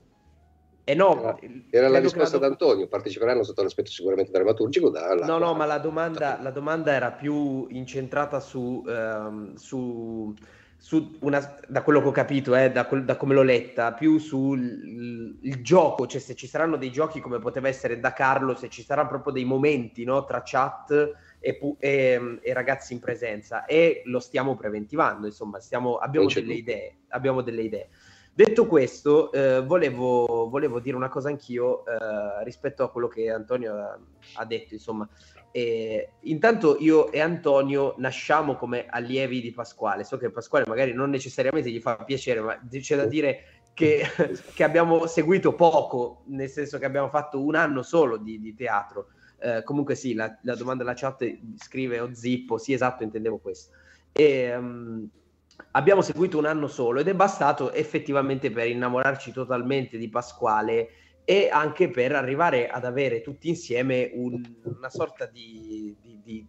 Eh 0.91 0.95
no, 0.95 1.39
era 1.69 1.87
la 1.87 1.99
risposta 1.99 2.37
do... 2.37 2.45
d'Antonio, 2.45 2.85
parteciperanno 2.85 3.43
sotto 3.43 3.63
l'aspetto 3.63 3.89
sicuramente 3.89 4.29
drammaturgico. 4.29 4.89
Dalla... 4.89 5.25
No, 5.25 5.37
no, 5.37 5.53
ma 5.53 5.65
la 5.65 5.77
domanda, 5.77 6.37
la 6.41 6.51
domanda 6.51 6.91
era 6.91 7.13
più 7.13 7.65
incentrata 7.69 8.41
su, 8.41 8.83
um, 8.85 9.55
su, 9.55 10.33
su 10.77 11.15
una, 11.21 11.59
da 11.65 11.81
quello 11.81 12.01
che 12.01 12.07
ho 12.09 12.11
capito, 12.11 12.57
eh, 12.57 12.71
da, 12.71 12.83
da, 12.83 13.15
come 13.15 13.33
l'ho 13.33 13.41
letta, 13.41 13.93
più 13.93 14.17
sul 14.17 15.37
gioco, 15.61 16.07
cioè 16.07 16.19
se 16.19 16.35
ci 16.35 16.45
saranno 16.45 16.75
dei 16.75 16.91
giochi 16.91 17.21
come 17.21 17.39
poteva 17.39 17.69
essere 17.69 18.01
da 18.01 18.11
Carlo, 18.11 18.53
se 18.53 18.67
ci 18.67 18.83
saranno 18.83 19.07
proprio 19.07 19.31
dei 19.31 19.45
momenti 19.45 20.03
no, 20.03 20.25
tra 20.25 20.41
chat 20.43 20.91
e, 21.39 21.57
e, 21.79 22.39
e, 22.41 22.53
ragazzi 22.53 22.91
in 22.91 22.99
presenza 22.99 23.63
e 23.63 24.01
lo 24.07 24.19
stiamo 24.19 24.57
preventivando, 24.57 25.25
insomma, 25.25 25.61
stiamo, 25.61 25.95
abbiamo 25.95 26.27
delle 26.27 26.53
idee, 26.53 26.95
abbiamo 27.07 27.41
delle 27.41 27.61
idee. 27.61 27.87
Detto 28.33 28.65
questo, 28.65 29.29
eh, 29.33 29.61
volevo, 29.61 30.47
volevo, 30.49 30.79
dire 30.79 30.95
una 30.95 31.09
cosa 31.09 31.27
anch'io 31.27 31.85
eh, 31.85 32.43
rispetto 32.45 32.81
a 32.81 32.89
quello 32.89 33.09
che 33.09 33.29
Antonio 33.29 33.75
ha, 33.75 33.99
ha 34.35 34.45
detto, 34.45 34.73
insomma. 34.73 35.07
E, 35.51 36.13
intanto 36.21 36.77
io 36.79 37.11
e 37.11 37.19
Antonio 37.19 37.95
nasciamo 37.97 38.55
come 38.55 38.85
allievi 38.87 39.41
di 39.41 39.51
Pasquale. 39.51 40.05
So 40.05 40.17
che 40.17 40.31
Pasquale 40.31 40.65
magari 40.65 40.93
non 40.93 41.09
necessariamente 41.09 41.69
gli 41.69 41.81
fa 41.81 41.97
piacere, 41.97 42.39
ma 42.39 42.57
c'è 42.69 42.95
da 42.95 43.05
dire 43.05 43.61
che, 43.73 44.03
che 44.55 44.63
abbiamo 44.63 45.07
seguito 45.07 45.53
poco, 45.53 46.23
nel 46.27 46.49
senso 46.49 46.77
che 46.77 46.85
abbiamo 46.85 47.09
fatto 47.09 47.43
un 47.43 47.55
anno 47.55 47.83
solo 47.83 48.15
di, 48.15 48.39
di 48.39 48.53
teatro. 48.53 49.07
Eh, 49.39 49.63
comunque 49.63 49.95
sì, 49.95 50.13
la, 50.13 50.37
la, 50.43 50.55
domanda 50.55 50.83
della 50.83 50.95
chat 50.95 51.37
scrive 51.57 51.99
o 51.99 52.13
zippo, 52.13 52.57
sì 52.57 52.71
esatto, 52.71 53.03
intendevo 53.03 53.39
questo. 53.39 53.73
E, 54.13 54.55
um, 54.55 55.09
abbiamo 55.71 56.01
seguito 56.01 56.37
un 56.37 56.45
anno 56.45 56.67
solo 56.67 56.99
ed 56.99 57.07
è 57.07 57.13
bastato 57.13 57.71
effettivamente 57.71 58.51
per 58.51 58.67
innamorarci 58.67 59.31
totalmente 59.31 59.97
di 59.97 60.09
Pasquale 60.09 60.89
e 61.23 61.49
anche 61.51 61.89
per 61.89 62.13
arrivare 62.13 62.67
ad 62.67 62.85
avere 62.85 63.21
tutti 63.21 63.49
insieme 63.49 64.11
un, 64.13 64.41
una 64.63 64.89
sorta 64.89 65.25
di, 65.25 65.95
di, 66.01 66.19
di 66.23 66.47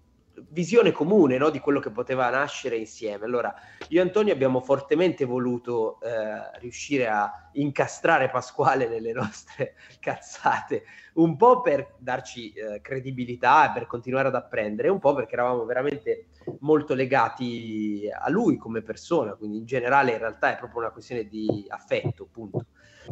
visione 0.51 0.93
comune 0.93 1.39
no, 1.39 1.51
di 1.51 1.59
quello 1.59 1.81
che 1.81 1.91
poteva 1.91 2.29
nascere 2.31 2.77
insieme. 2.77 3.25
Allora, 3.25 3.55
io 3.89 4.01
e 4.01 4.03
Antonio 4.03 4.33
abbiamo 4.33 4.61
fortemente 4.61 5.25
voluto 5.25 6.01
eh, 6.01 6.59
riuscire 6.61 7.09
a 7.09 7.51
incastrare 7.53 8.31
Pasquale 8.31 8.89
nelle 8.89 9.13
nostre 9.15 9.75
cazzate, 10.01 10.85
un 11.15 11.37
po' 11.37 11.61
per 11.61 11.95
darci 11.99 12.53
eh, 12.53 12.81
credibilità 12.81 13.71
e 13.71 13.73
per 13.73 13.87
continuare 13.87 14.29
ad 14.29 14.35
apprendere, 14.35 14.89
un 14.89 14.99
po' 14.99 15.15
perché 15.15 15.35
eravamo 15.35 15.65
veramente 15.65 16.27
molto 16.61 16.95
legati 16.95 18.09
a 18.13 18.29
lui 18.31 18.57
come 18.57 18.83
persona, 18.83 19.35
quindi 19.35 19.59
in 19.59 19.65
generale 19.65 20.13
in 20.13 20.19
realtà 20.19 20.53
è 20.53 20.59
proprio 20.59 20.81
una 20.81 20.91
questione 20.91 21.27
di 21.27 21.65
affetto, 21.69 22.25
appunto. 22.25 22.67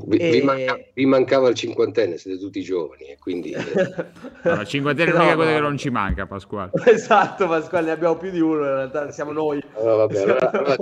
Vi, 0.07 0.17
E- 0.19 0.31
vi 0.31 0.43
manca- 0.43 0.79
vi 0.95 1.07
mancava 1.07 1.49
il 1.49 1.55
cinquantenne, 1.55 2.17
siete 2.17 2.39
tutti 2.39 2.63
giovani 2.63 3.05
e 3.11 3.19
quindi... 3.19 3.51
eh, 3.53 3.59
Allora, 4.43 4.65
cinquantenne 4.65 5.11
è 5.11 5.13
No, 5.13 5.19
l'unica 5.19 5.37
cosa 5.37 5.49
no, 5.49 5.55
che 5.55 5.61
no. 5.61 5.67
non 5.69 5.77
ci 5.79 5.91
manca, 5.91 6.27
Pasquale. 6.27 6.71
Esatto, 6.87 7.49
Pasquale, 7.49 7.87
ne 7.87 7.93
abbiamo 7.93 8.17
più 8.17 8.31
di 8.31 8.41
uno, 8.41 8.65
in 8.65 8.75
realtà 8.75 9.11
siamo 9.11 9.33
noi. 9.33 9.63
allora, 9.75 9.97
vabbè, 9.97 10.21
allora, 10.21 10.51
allora- 10.53 10.77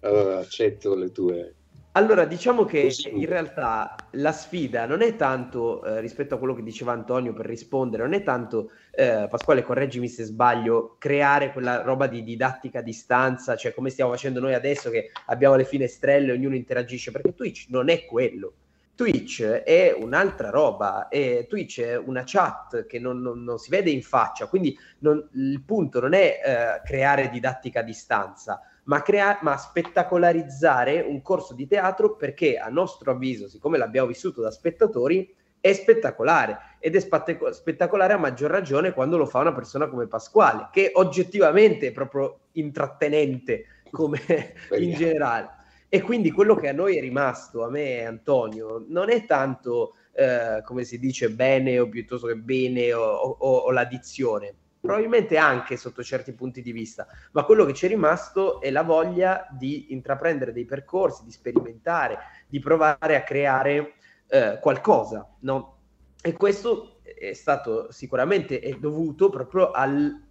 allora 0.00 0.38
accetto 0.38 0.94
le 0.94 1.10
tue... 1.12 1.54
Allora, 1.96 2.24
diciamo 2.24 2.64
che 2.64 2.92
in 3.12 3.26
realtà 3.26 4.08
la 4.12 4.32
sfida 4.32 4.84
non 4.84 5.00
è 5.00 5.14
tanto, 5.14 5.84
eh, 5.84 6.00
rispetto 6.00 6.34
a 6.34 6.38
quello 6.38 6.52
che 6.54 6.64
diceva 6.64 6.90
Antonio 6.92 7.32
per 7.32 7.46
rispondere, 7.46 8.02
non 8.02 8.14
è 8.14 8.24
tanto, 8.24 8.72
eh, 8.90 9.28
Pasquale, 9.30 9.62
correggimi 9.62 10.08
se 10.08 10.24
sbaglio, 10.24 10.96
creare 10.98 11.52
quella 11.52 11.82
roba 11.82 12.08
di 12.08 12.24
didattica 12.24 12.80
a 12.80 12.82
distanza, 12.82 13.54
cioè 13.54 13.72
come 13.72 13.90
stiamo 13.90 14.10
facendo 14.10 14.40
noi 14.40 14.54
adesso 14.54 14.90
che 14.90 15.10
abbiamo 15.26 15.54
le 15.54 15.64
finestrelle, 15.64 16.32
ognuno 16.32 16.56
interagisce, 16.56 17.12
perché 17.12 17.32
Twitch 17.32 17.66
non 17.68 17.88
è 17.88 18.04
quello. 18.04 18.54
Twitch 18.96 19.42
è 19.44 19.92
un'altra 19.96 20.50
roba, 20.50 21.06
e 21.08 21.46
Twitch 21.48 21.80
è 21.80 21.96
una 21.96 22.22
chat 22.24 22.86
che 22.86 22.98
non, 22.98 23.20
non- 23.20 23.42
non 23.44 23.58
si 23.58 23.70
vede 23.70 23.90
in 23.90 24.02
faccia, 24.02 24.46
quindi 24.48 24.76
non- 24.98 25.28
il 25.34 25.62
punto 25.64 26.00
non 26.00 26.12
è 26.12 26.40
eh, 26.44 26.82
creare 26.84 27.28
didattica 27.30 27.80
a 27.80 27.82
distanza, 27.84 28.60
ma, 28.84 29.02
crea- 29.02 29.38
ma 29.42 29.56
spettacolarizzare 29.56 31.00
un 31.00 31.22
corso 31.22 31.54
di 31.54 31.66
teatro 31.66 32.16
perché 32.16 32.58
a 32.58 32.68
nostro 32.68 33.10
avviso, 33.12 33.48
siccome 33.48 33.78
l'abbiamo 33.78 34.08
vissuto 34.08 34.40
da 34.40 34.50
spettatori, 34.50 35.34
è 35.60 35.72
spettacolare 35.72 36.58
ed 36.78 36.94
è 36.94 37.00
spatte- 37.00 37.38
spettacolare 37.52 38.12
a 38.12 38.18
maggior 38.18 38.50
ragione 38.50 38.92
quando 38.92 39.16
lo 39.16 39.24
fa 39.26 39.38
una 39.38 39.54
persona 39.54 39.88
come 39.88 40.06
Pasquale, 40.06 40.68
che 40.70 40.90
oggettivamente 40.94 41.86
è 41.88 41.92
proprio 41.92 42.40
intrattenente 42.52 43.64
come 43.90 44.20
in 44.78 44.92
generale. 44.92 45.48
E 45.88 46.02
quindi 46.02 46.30
quello 46.32 46.54
che 46.56 46.68
a 46.68 46.72
noi 46.72 46.96
è 46.96 47.00
rimasto, 47.00 47.64
a 47.64 47.70
me 47.70 47.98
e 48.00 48.04
Antonio, 48.04 48.84
non 48.88 49.10
è 49.10 49.24
tanto, 49.26 49.94
eh, 50.12 50.60
come 50.64 50.84
si 50.84 50.98
dice, 50.98 51.30
bene 51.30 51.78
o 51.78 51.88
piuttosto 51.88 52.26
che 52.26 52.36
bene 52.36 52.92
o, 52.92 53.02
o- 53.02 53.56
o 53.58 53.70
l'addizione, 53.70 54.54
probabilmente 54.84 55.38
anche 55.38 55.78
sotto 55.78 56.02
certi 56.02 56.34
punti 56.34 56.60
di 56.60 56.70
vista, 56.70 57.06
ma 57.32 57.44
quello 57.44 57.64
che 57.64 57.72
ci 57.72 57.86
è 57.86 57.88
rimasto 57.88 58.60
è 58.60 58.70
la 58.70 58.82
voglia 58.82 59.48
di 59.50 59.94
intraprendere 59.94 60.52
dei 60.52 60.66
percorsi, 60.66 61.24
di 61.24 61.30
sperimentare, 61.30 62.18
di 62.46 62.60
provare 62.60 63.16
a 63.16 63.22
creare 63.22 63.94
eh, 64.26 64.58
qualcosa, 64.60 65.26
no? 65.40 65.78
E 66.20 66.34
questo 66.34 67.00
è 67.02 67.32
stato 67.32 67.90
sicuramente 67.92 68.60
è 68.60 68.74
dovuto 68.74 69.30
proprio 69.30 69.70
al, 69.70 70.22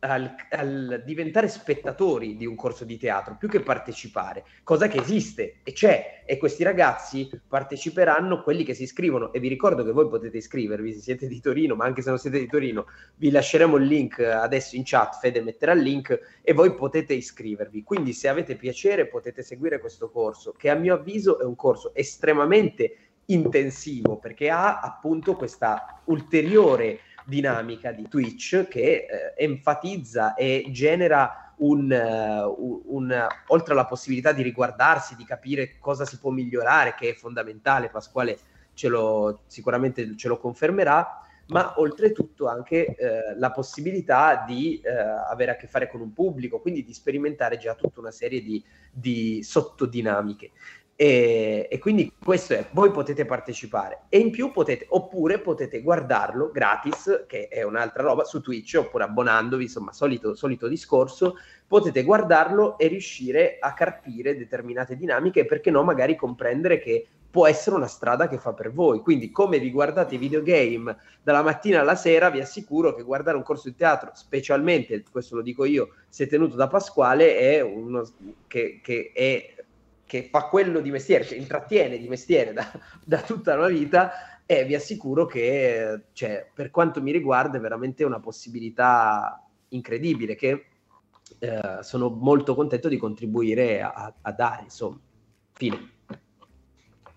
al- 0.00 0.34
al 0.50 1.02
diventare 1.04 1.48
spettatori 1.48 2.36
di 2.36 2.46
un 2.46 2.54
corso 2.54 2.84
di 2.84 2.98
teatro 2.98 3.36
più 3.38 3.48
che 3.48 3.60
partecipare, 3.60 4.44
cosa 4.62 4.88
che 4.88 4.98
esiste 4.98 5.60
e 5.62 5.72
c'è. 5.72 6.22
E 6.26 6.38
questi 6.38 6.64
ragazzi 6.64 7.30
parteciperanno 7.46 8.42
quelli 8.42 8.64
che 8.64 8.74
si 8.74 8.82
iscrivono. 8.82 9.32
E 9.32 9.40
vi 9.40 9.48
ricordo 9.48 9.84
che 9.84 9.92
voi 9.92 10.08
potete 10.08 10.36
iscrivervi 10.38 10.92
se 10.92 11.00
siete 11.00 11.28
di 11.28 11.40
Torino, 11.40 11.74
ma 11.74 11.84
anche 11.84 12.02
se 12.02 12.10
non 12.10 12.18
siete 12.18 12.38
di 12.38 12.46
Torino, 12.46 12.86
vi 13.16 13.30
lasceremo 13.30 13.76
il 13.76 13.86
link 13.86 14.18
adesso 14.18 14.76
in 14.76 14.82
chat. 14.84 15.18
Fede 15.18 15.40
metterà 15.40 15.72
il 15.72 15.82
link 15.82 16.38
e 16.42 16.52
voi 16.52 16.74
potete 16.74 17.14
iscrivervi. 17.14 17.82
Quindi, 17.82 18.12
se 18.12 18.28
avete 18.28 18.56
piacere, 18.56 19.06
potete 19.06 19.42
seguire 19.42 19.78
questo 19.78 20.10
corso, 20.10 20.52
che 20.52 20.68
a 20.68 20.74
mio 20.74 20.94
avviso 20.94 21.38
è 21.38 21.44
un 21.44 21.54
corso 21.54 21.94
estremamente 21.94 22.96
intensivo 23.26 24.18
perché 24.18 24.50
ha 24.50 24.78
appunto 24.78 25.34
questa 25.34 26.00
ulteriore 26.04 27.00
dinamica 27.26 27.92
di 27.92 28.08
Twitch 28.08 28.68
che 28.68 29.06
eh, 29.06 29.34
enfatizza 29.36 30.34
e 30.34 30.66
genera 30.70 31.54
un, 31.58 31.90
un- 31.90 32.80
un- 32.84 33.26
oltre 33.48 33.72
alla 33.72 33.86
possibilità 33.86 34.32
di 34.32 34.42
riguardarsi, 34.42 35.16
di 35.16 35.24
capire 35.24 35.76
cosa 35.78 36.04
si 36.04 36.18
può 36.18 36.30
migliorare, 36.30 36.94
che 36.94 37.10
è 37.10 37.14
fondamentale, 37.14 37.88
Pasquale 37.88 38.38
ce 38.74 38.88
lo, 38.88 39.42
sicuramente 39.46 40.16
ce 40.16 40.28
lo 40.28 40.38
confermerà, 40.38 41.22
ma 41.48 41.78
oltretutto 41.78 42.48
anche 42.48 42.94
eh, 42.96 43.36
la 43.36 43.50
possibilità 43.52 44.44
di 44.46 44.80
eh, 44.80 44.90
avere 44.90 45.52
a 45.52 45.56
che 45.56 45.66
fare 45.66 45.88
con 45.88 46.00
un 46.00 46.12
pubblico, 46.12 46.60
quindi 46.60 46.84
di 46.84 46.92
sperimentare 46.92 47.56
già 47.56 47.74
tutta 47.74 48.00
una 48.00 48.10
serie 48.10 48.42
di, 48.42 48.62
di 48.90 49.42
sottodinamiche. 49.42 50.50
E, 50.98 51.68
e 51.70 51.78
quindi 51.78 52.10
questo 52.24 52.54
è, 52.54 52.66
voi 52.70 52.90
potete 52.90 53.26
partecipare 53.26 54.04
e 54.08 54.18
in 54.18 54.30
più 54.30 54.50
potete, 54.50 54.86
oppure 54.88 55.40
potete 55.40 55.82
guardarlo 55.82 56.50
gratis, 56.50 57.24
che 57.26 57.48
è 57.48 57.62
un'altra 57.62 58.02
roba, 58.02 58.24
su 58.24 58.40
Twitch, 58.40 58.76
oppure 58.78 59.04
abbonandovi, 59.04 59.64
insomma, 59.64 59.92
solito, 59.92 60.34
solito 60.34 60.68
discorso, 60.68 61.36
potete 61.66 62.02
guardarlo 62.02 62.78
e 62.78 62.86
riuscire 62.86 63.58
a 63.60 63.74
carpire 63.74 64.38
determinate 64.38 64.96
dinamiche 64.96 65.40
e 65.40 65.44
perché 65.44 65.70
no, 65.70 65.82
magari 65.82 66.16
comprendere 66.16 66.78
che 66.78 67.06
può 67.36 67.46
essere 67.46 67.76
una 67.76 67.86
strada 67.86 68.28
che 68.28 68.38
fa 68.38 68.54
per 68.54 68.72
voi. 68.72 69.00
Quindi, 69.00 69.30
come 69.30 69.58
vi 69.58 69.70
guardate 69.70 70.14
i 70.14 70.18
videogame 70.18 70.96
dalla 71.22 71.42
mattina 71.42 71.80
alla 71.80 71.94
sera, 71.94 72.30
vi 72.30 72.40
assicuro 72.40 72.94
che 72.94 73.02
guardare 73.02 73.36
un 73.36 73.42
corso 73.42 73.68
di 73.68 73.74
teatro, 73.74 74.12
specialmente, 74.14 75.04
questo 75.10 75.36
lo 75.36 75.42
dico 75.42 75.66
io, 75.66 75.90
se 76.08 76.26
tenuto 76.26 76.56
da 76.56 76.68
Pasquale, 76.68 77.36
è 77.36 77.60
uno 77.60 78.08
che, 78.46 78.80
che 78.82 79.10
è 79.12 79.55
che 80.06 80.28
fa 80.30 80.44
quello 80.44 80.80
di 80.80 80.90
mestiere, 80.90 81.24
che 81.24 81.34
intrattiene 81.34 81.98
di 81.98 82.08
mestiere 82.08 82.52
da, 82.52 82.70
da 83.04 83.20
tutta 83.20 83.56
la 83.56 83.68
vita, 83.68 84.12
e 84.46 84.64
vi 84.64 84.76
assicuro 84.76 85.26
che, 85.26 86.04
cioè, 86.12 86.48
per 86.54 86.70
quanto 86.70 87.02
mi 87.02 87.10
riguarda, 87.10 87.58
è 87.58 87.60
veramente 87.60 88.04
una 88.04 88.20
possibilità 88.20 89.44
incredibile 89.70 90.36
che 90.36 90.66
eh, 91.40 91.78
sono 91.80 92.08
molto 92.08 92.54
contento 92.54 92.88
di 92.88 92.96
contribuire 92.96 93.82
a, 93.82 94.14
a 94.20 94.32
dare, 94.32 94.62
insomma. 94.62 95.00
Fine. 95.52 95.90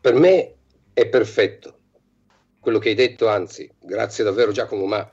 Per 0.02 0.14
me 0.16 0.56
è 0.94 1.08
perfetto 1.08 1.78
quello 2.60 2.80
che 2.80 2.90
hai 2.90 2.96
detto, 2.96 3.28
anzi, 3.28 3.70
grazie 3.80 4.24
davvero 4.24 4.52
Giacomo, 4.52 4.86
ma 4.86 5.08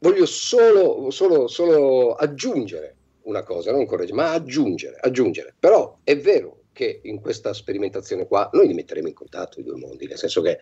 voglio 0.00 0.26
solo, 0.26 1.10
solo, 1.10 1.48
solo 1.48 2.14
aggiungere 2.14 2.96
una 3.22 3.42
cosa, 3.42 3.72
non 3.72 3.86
correggere, 3.86 4.16
ma 4.16 4.32
aggiungere, 4.32 4.98
aggiungere. 5.00 5.54
Però 5.58 5.98
è 6.04 6.16
vero 6.18 6.57
che 6.78 7.00
in 7.02 7.20
questa 7.20 7.52
sperimentazione 7.52 8.28
qua 8.28 8.48
noi 8.52 8.68
li 8.68 8.74
metteremo 8.74 9.08
in 9.08 9.14
contatto 9.14 9.58
i 9.58 9.64
due 9.64 9.76
mondi, 9.76 10.06
nel 10.06 10.16
senso 10.16 10.40
che 10.42 10.60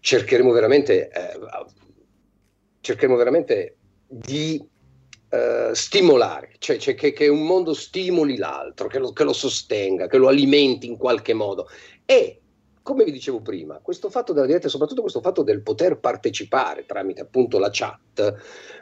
cercheremo 0.00 0.50
veramente, 0.50 1.10
eh, 1.10 1.38
cercheremo 2.80 3.16
veramente 3.16 3.76
di 4.06 4.66
eh, 5.28 5.70
stimolare, 5.74 6.54
cioè, 6.56 6.78
cioè 6.78 6.94
che, 6.94 7.12
che 7.12 7.28
un 7.28 7.44
mondo 7.44 7.74
stimoli 7.74 8.38
l'altro, 8.38 8.88
che 8.88 8.98
lo, 8.98 9.12
che 9.12 9.24
lo 9.24 9.34
sostenga, 9.34 10.06
che 10.06 10.16
lo 10.16 10.28
alimenti 10.28 10.86
in 10.86 10.96
qualche 10.96 11.34
modo. 11.34 11.68
E 12.06 12.40
come 12.80 13.04
vi 13.04 13.12
dicevo 13.12 13.42
prima, 13.42 13.80
questo 13.80 14.08
fatto 14.08 14.32
della 14.32 14.46
diretta, 14.46 14.68
soprattutto 14.68 15.02
questo 15.02 15.20
fatto 15.20 15.42
del 15.42 15.60
poter 15.60 15.98
partecipare 15.98 16.86
tramite 16.86 17.20
appunto 17.20 17.58
la 17.58 17.68
chat, 17.70 18.34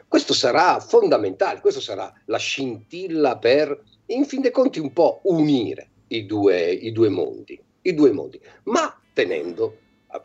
questo 0.07 0.33
sarà 0.33 0.79
fondamentale, 0.79 1.59
questo 1.59 1.81
sarà 1.81 2.13
la 2.27 2.37
scintilla 2.37 3.37
per, 3.39 3.77
in 4.05 4.23
fin 4.23 4.39
dei 4.39 4.51
conti, 4.51 4.79
un 4.79 4.93
po' 4.93 5.19
unire 5.23 5.89
i 6.07 6.25
due, 6.25 6.71
i 6.71 6.91
due 6.91 7.09
mondi, 7.09 7.61
i 7.81 7.93
due 7.93 8.11
mondi, 8.11 8.39
ma 8.63 8.99
tenendo 9.13 9.77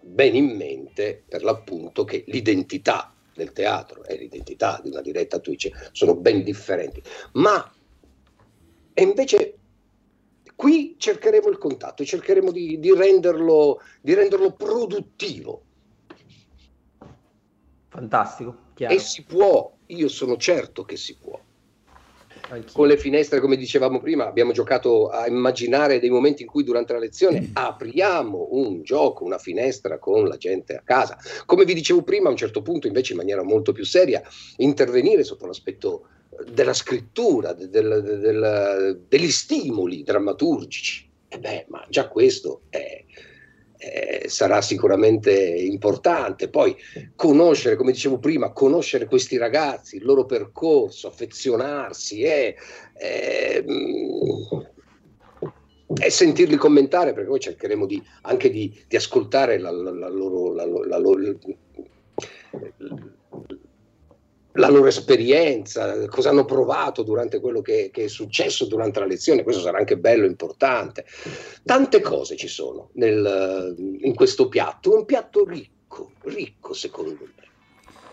ben 0.03 0.35
in 0.35 0.57
mente 0.57 1.23
per 1.29 1.43
l'appunto 1.43 2.05
che 2.05 2.25
l'identità 2.27 3.15
del 3.35 3.53
teatro 3.53 4.05
e 4.05 4.17
l'identità 4.17 4.81
di 4.83 4.91
una 4.91 5.01
diretta 5.01 5.39
Twitch 5.39 5.71
sono 5.93 6.15
ben 6.15 6.43
differenti. 6.43 7.03
Ma 7.33 7.73
e 8.93 9.03
invece 9.03 9.55
qui 10.55 10.97
cercheremo 10.99 11.49
il 11.49 11.59
contatto, 11.59 12.05
cercheremo 12.05 12.53
di, 12.53 12.79
di 12.79 12.93
renderlo, 12.93 13.81
di 14.01 14.15
renderlo 14.15 14.53
produttivo. 14.53 15.63
Fantastico, 17.89 18.57
chiaro. 18.75 18.95
E 18.95 18.99
si 18.99 19.25
può, 19.25 19.75
io 19.87 20.09
sono 20.09 20.37
certo 20.37 20.85
che 20.85 20.97
si 20.97 21.17
può. 21.17 21.41
Anch'io. 22.55 22.73
Con 22.73 22.89
le 22.89 22.97
finestre, 22.97 23.41
come 23.41 23.57
dicevamo 23.57 24.01
prima, 24.01 24.27
abbiamo 24.27 24.53
giocato 24.53 25.09
a 25.09 25.27
immaginare 25.29 26.01
dei 26.01 26.11
momenti 26.11 26.43
in 26.43 26.49
cui 26.49 26.65
durante 26.65 26.93
la 26.93 26.99
lezione 26.99 27.51
apriamo 27.53 28.49
un 28.53 28.83
gioco, 28.83 29.25
una 29.25 29.39
finestra 29.39 29.99
con 29.99 30.27
la 30.27 30.37
gente 30.37 30.75
a 30.75 30.83
casa. 30.85 31.17
Come 31.47 31.65
vi 31.65 31.75
dicevo 31.75 32.03
prima, 32.03 32.29
a 32.29 32.33
un 32.33 32.37
certo 32.37 32.63
punto, 32.63 32.87
invece, 32.87 33.13
in 33.13 33.19
maniera 33.19 33.43
molto 33.43 33.73
più 33.73 33.85
seria, 33.85 34.23
intervenire 34.57 35.25
sotto 35.25 35.47
l'aspetto 35.47 36.07
della 36.53 36.73
scrittura, 36.75 37.53
del- 37.53 37.69
del- 37.69 38.19
del- 38.21 39.05
degli 39.09 39.31
stimoli 39.31 40.03
drammaturgici. 40.03 41.09
E 41.29 41.39
beh, 41.39 41.67
ma 41.69 41.85
già 41.89 42.09
questo 42.09 42.63
è, 42.71 43.05
eh, 43.81 44.29
sarà 44.29 44.61
sicuramente 44.61 45.33
importante. 45.33 46.49
Poi 46.49 46.77
conoscere, 47.17 47.77
come 47.77 47.93
dicevo 47.93 48.19
prima, 48.19 48.53
conoscere 48.53 49.07
questi 49.07 49.39
ragazzi, 49.39 49.97
il 49.97 50.05
loro 50.05 50.27
percorso, 50.27 51.09
affezionarsi 51.09 52.21
e, 52.21 52.57
e, 52.99 53.65
e 56.03 56.11
sentirli 56.11 56.57
commentare, 56.57 57.15
perché 57.15 57.29
poi 57.29 57.41
cercheremo 57.41 57.87
di, 57.87 58.03
anche 58.23 58.51
di, 58.51 58.85
di 58.87 58.97
ascoltare 58.97 59.59
la, 59.59 59.71
la, 59.71 59.91
la 59.91 60.09
loro, 60.09 60.53
la, 60.53 60.99
loro 60.99 61.39
la 64.53 64.69
loro 64.69 64.87
esperienza, 64.87 66.07
cosa 66.09 66.31
hanno 66.31 66.45
provato 66.45 67.03
durante 67.03 67.41
quello 67.41 67.61
che, 67.61 67.91
che, 67.93 68.05
è 68.05 68.09
successo 68.09 68.67
durante 68.67 68.99
la 68.99 69.07
lezione, 69.07 69.43
questo 69.43 69.63
sarà 69.63 69.79
anche 69.79 69.97
bello, 69.97 70.27
importante. 70.27 71.05
Tante 71.65 72.01
cose 72.01 72.37
ci 72.37 72.49
sono 72.49 72.91
nel, 72.95 73.75
in 74.01 74.15
questo 74.15 74.49
piatto, 74.49 74.95
un 74.95 75.05
piatto 75.05 75.45
ricco, 75.45 76.13
ricco 76.23 76.73
secondo 76.73 77.19
me. 77.21 77.49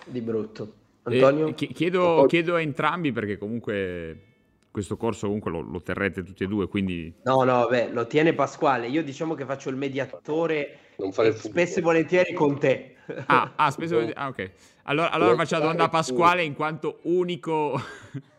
Di 0.06 0.22
brutto. 0.22 0.74
Antonio? 1.04 1.48
Eh, 1.48 1.54
chiedo, 1.54 2.26
chiedo, 2.28 2.56
a 2.56 2.62
entrambi 2.62 3.12
perché 3.12 3.38
comunque 3.38 4.24
questo 4.72 4.98
corso 4.98 5.26
comunque 5.26 5.52
lo, 5.52 5.62
lo, 5.62 5.82
terrete 5.82 6.24
tutti 6.24 6.44
e 6.44 6.48
due, 6.48 6.68
quindi... 6.68 7.12
No, 7.24 7.44
no, 7.44 7.68
beh, 7.68 7.90
lo 7.92 8.06
tiene 8.06 8.34
Pasquale. 8.34 8.88
Io 8.88 9.04
diciamo 9.04 9.34
che 9.34 9.46
faccio 9.46 9.70
il 9.70 9.76
mediatore 9.76 10.80
non 10.98 11.12
fare 11.12 11.30
il 11.30 11.36
spesso 11.36 11.80
e 11.80 11.82
volentieri 11.82 12.34
con 12.34 12.60
te. 12.60 12.96
Ah, 13.28 13.54
ah 13.56 13.72
spesso 13.72 13.94
e 13.94 13.96
volentieri... 13.96 14.20
Ah, 14.20 14.28
ok. 14.28 14.52
Allora, 14.84 15.12
allora 15.12 15.36
faccio 15.36 15.56
la 15.56 15.62
domanda 15.62 15.84
a 15.86 15.90
Pasquale 15.90 16.44
in 16.44 16.54
quanto 16.54 17.00
unico, 17.04 17.80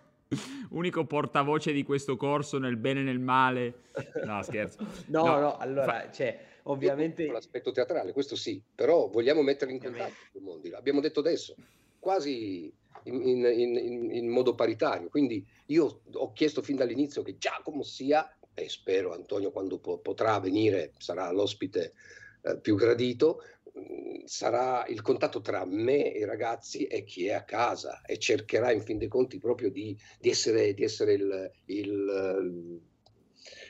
unico 0.71 1.05
portavoce 1.05 1.73
di 1.73 1.83
questo 1.83 2.17
corso 2.17 2.59
nel 2.59 2.77
bene 2.77 3.01
e 3.01 3.05
nel 3.05 3.19
male. 3.19 3.83
No, 4.25 4.43
scherzo. 4.43 4.79
No, 5.09 5.25
no, 5.25 5.41
no 5.41 5.57
allora, 5.57 6.01
Fa... 6.01 6.11
cioè, 6.11 6.39
ovviamente... 6.65 7.27
L'aspetto 7.27 7.71
teatrale, 7.71 8.13
questo 8.13 8.37
sì, 8.37 8.63
però 8.75 9.09
vogliamo 9.09 9.43
mettere 9.43 9.73
in 9.73 9.79
contatto 9.79 10.15
i 10.33 10.41
mondi. 10.41 10.71
L'abbiamo 10.71 11.01
detto 11.01 11.21
adesso, 11.21 11.55
quasi 11.99 12.73
in, 13.05 13.27
in, 13.27 13.45
in, 13.45 14.11
in, 14.15 14.29
modo 14.29 14.55
paritario. 14.55 15.09
Quindi 15.09 15.47
io 15.67 16.01
ho 16.13 16.33
chiesto 16.33 16.63
fin 16.63 16.77
dall'inizio 16.77 17.23
che 17.23 17.37
Giacomo 17.39 17.83
sia, 17.83 18.31
e 18.55 18.69
spero 18.69 19.13
Antonio 19.13 19.51
quando 19.51 19.79
po- 19.79 19.99
potrà 19.99 20.39
venire 20.41 20.93
sarà 20.99 21.31
l'ospite 21.31 21.93
eh, 22.43 22.59
più 22.59 22.77
gradito, 22.77 23.43
sarà 24.25 24.85
il 24.87 25.03
contatto 25.03 25.41
tra 25.41 25.65
me 25.65 26.13
e 26.13 26.21
i 26.21 26.25
ragazzi 26.25 26.87
e 26.87 27.05
chi 27.05 27.27
è 27.27 27.33
a 27.33 27.45
casa 27.45 28.03
e 28.03 28.19
cercherà 28.19 28.73
in 28.73 28.83
fin 28.83 28.99
dei 28.99 29.09
conti 29.09 29.39
proprio 29.39 29.71
di, 29.71 29.97
di 30.21 30.29
essere, 30.29 30.75
di 30.75 30.85
essere 30.85 31.15
il, 31.15 31.51
il, 31.67 32.81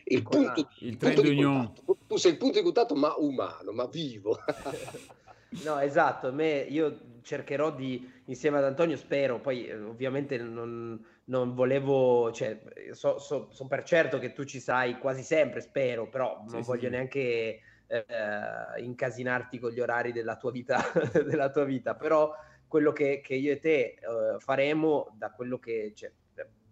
il 0.05 0.23
punto, 0.23 0.69
il 0.81 0.97
punto 0.97 1.23
di 1.23 1.37
contatto. 1.37 1.97
Tu 2.07 2.17
sei 2.17 2.33
il 2.33 2.39
punto 2.39 2.59
di 2.59 2.65
contatto 2.65 2.95
ma 2.95 3.15
umano, 3.17 3.73
ma 3.73 3.87
vivo. 3.87 4.39
no, 5.65 5.79
esatto, 5.79 6.33
me, 6.33 6.67
io 6.69 7.17
cercherò 7.23 7.75
di, 7.75 8.11
insieme 8.27 8.59
ad 8.59 8.65
Antonio, 8.65 8.97
spero, 8.97 9.41
poi 9.41 9.67
eh, 9.67 9.79
ovviamente 9.79 10.39
non, 10.39 11.05
non 11.25 11.55
volevo, 11.55 12.33
cioè, 12.33 12.59
so, 12.93 13.19
so, 13.19 13.49
so, 13.51 13.67
per 13.67 13.83
certo 13.85 14.19
che 14.19 14.33
tu 14.33 14.45
ci 14.45 14.61
sai 14.61 14.99
quasi 14.99 15.23
sempre, 15.23 15.61
spero, 15.61 16.09
però 16.09 16.43
non 16.49 16.63
sì, 16.63 16.69
voglio 16.69 16.85
sì. 16.85 16.89
neanche 16.89 17.61
eh, 17.89 18.83
incasinarti 18.83 19.59
con 19.59 19.71
gli 19.71 19.81
orari 19.81 20.13
della 20.13 20.37
tua 20.37 20.51
vita, 20.51 20.81
della 21.13 21.51
tua 21.51 21.65
vita. 21.65 21.95
però 21.95 22.33
quello 22.69 22.93
che, 22.93 23.21
che 23.23 23.35
io 23.35 23.53
e 23.53 23.59
te 23.59 23.79
eh, 23.79 23.99
faremo 24.39 25.15
da 25.17 25.33
quello 25.33 25.59
che 25.59 25.93
cioè, 25.95 26.13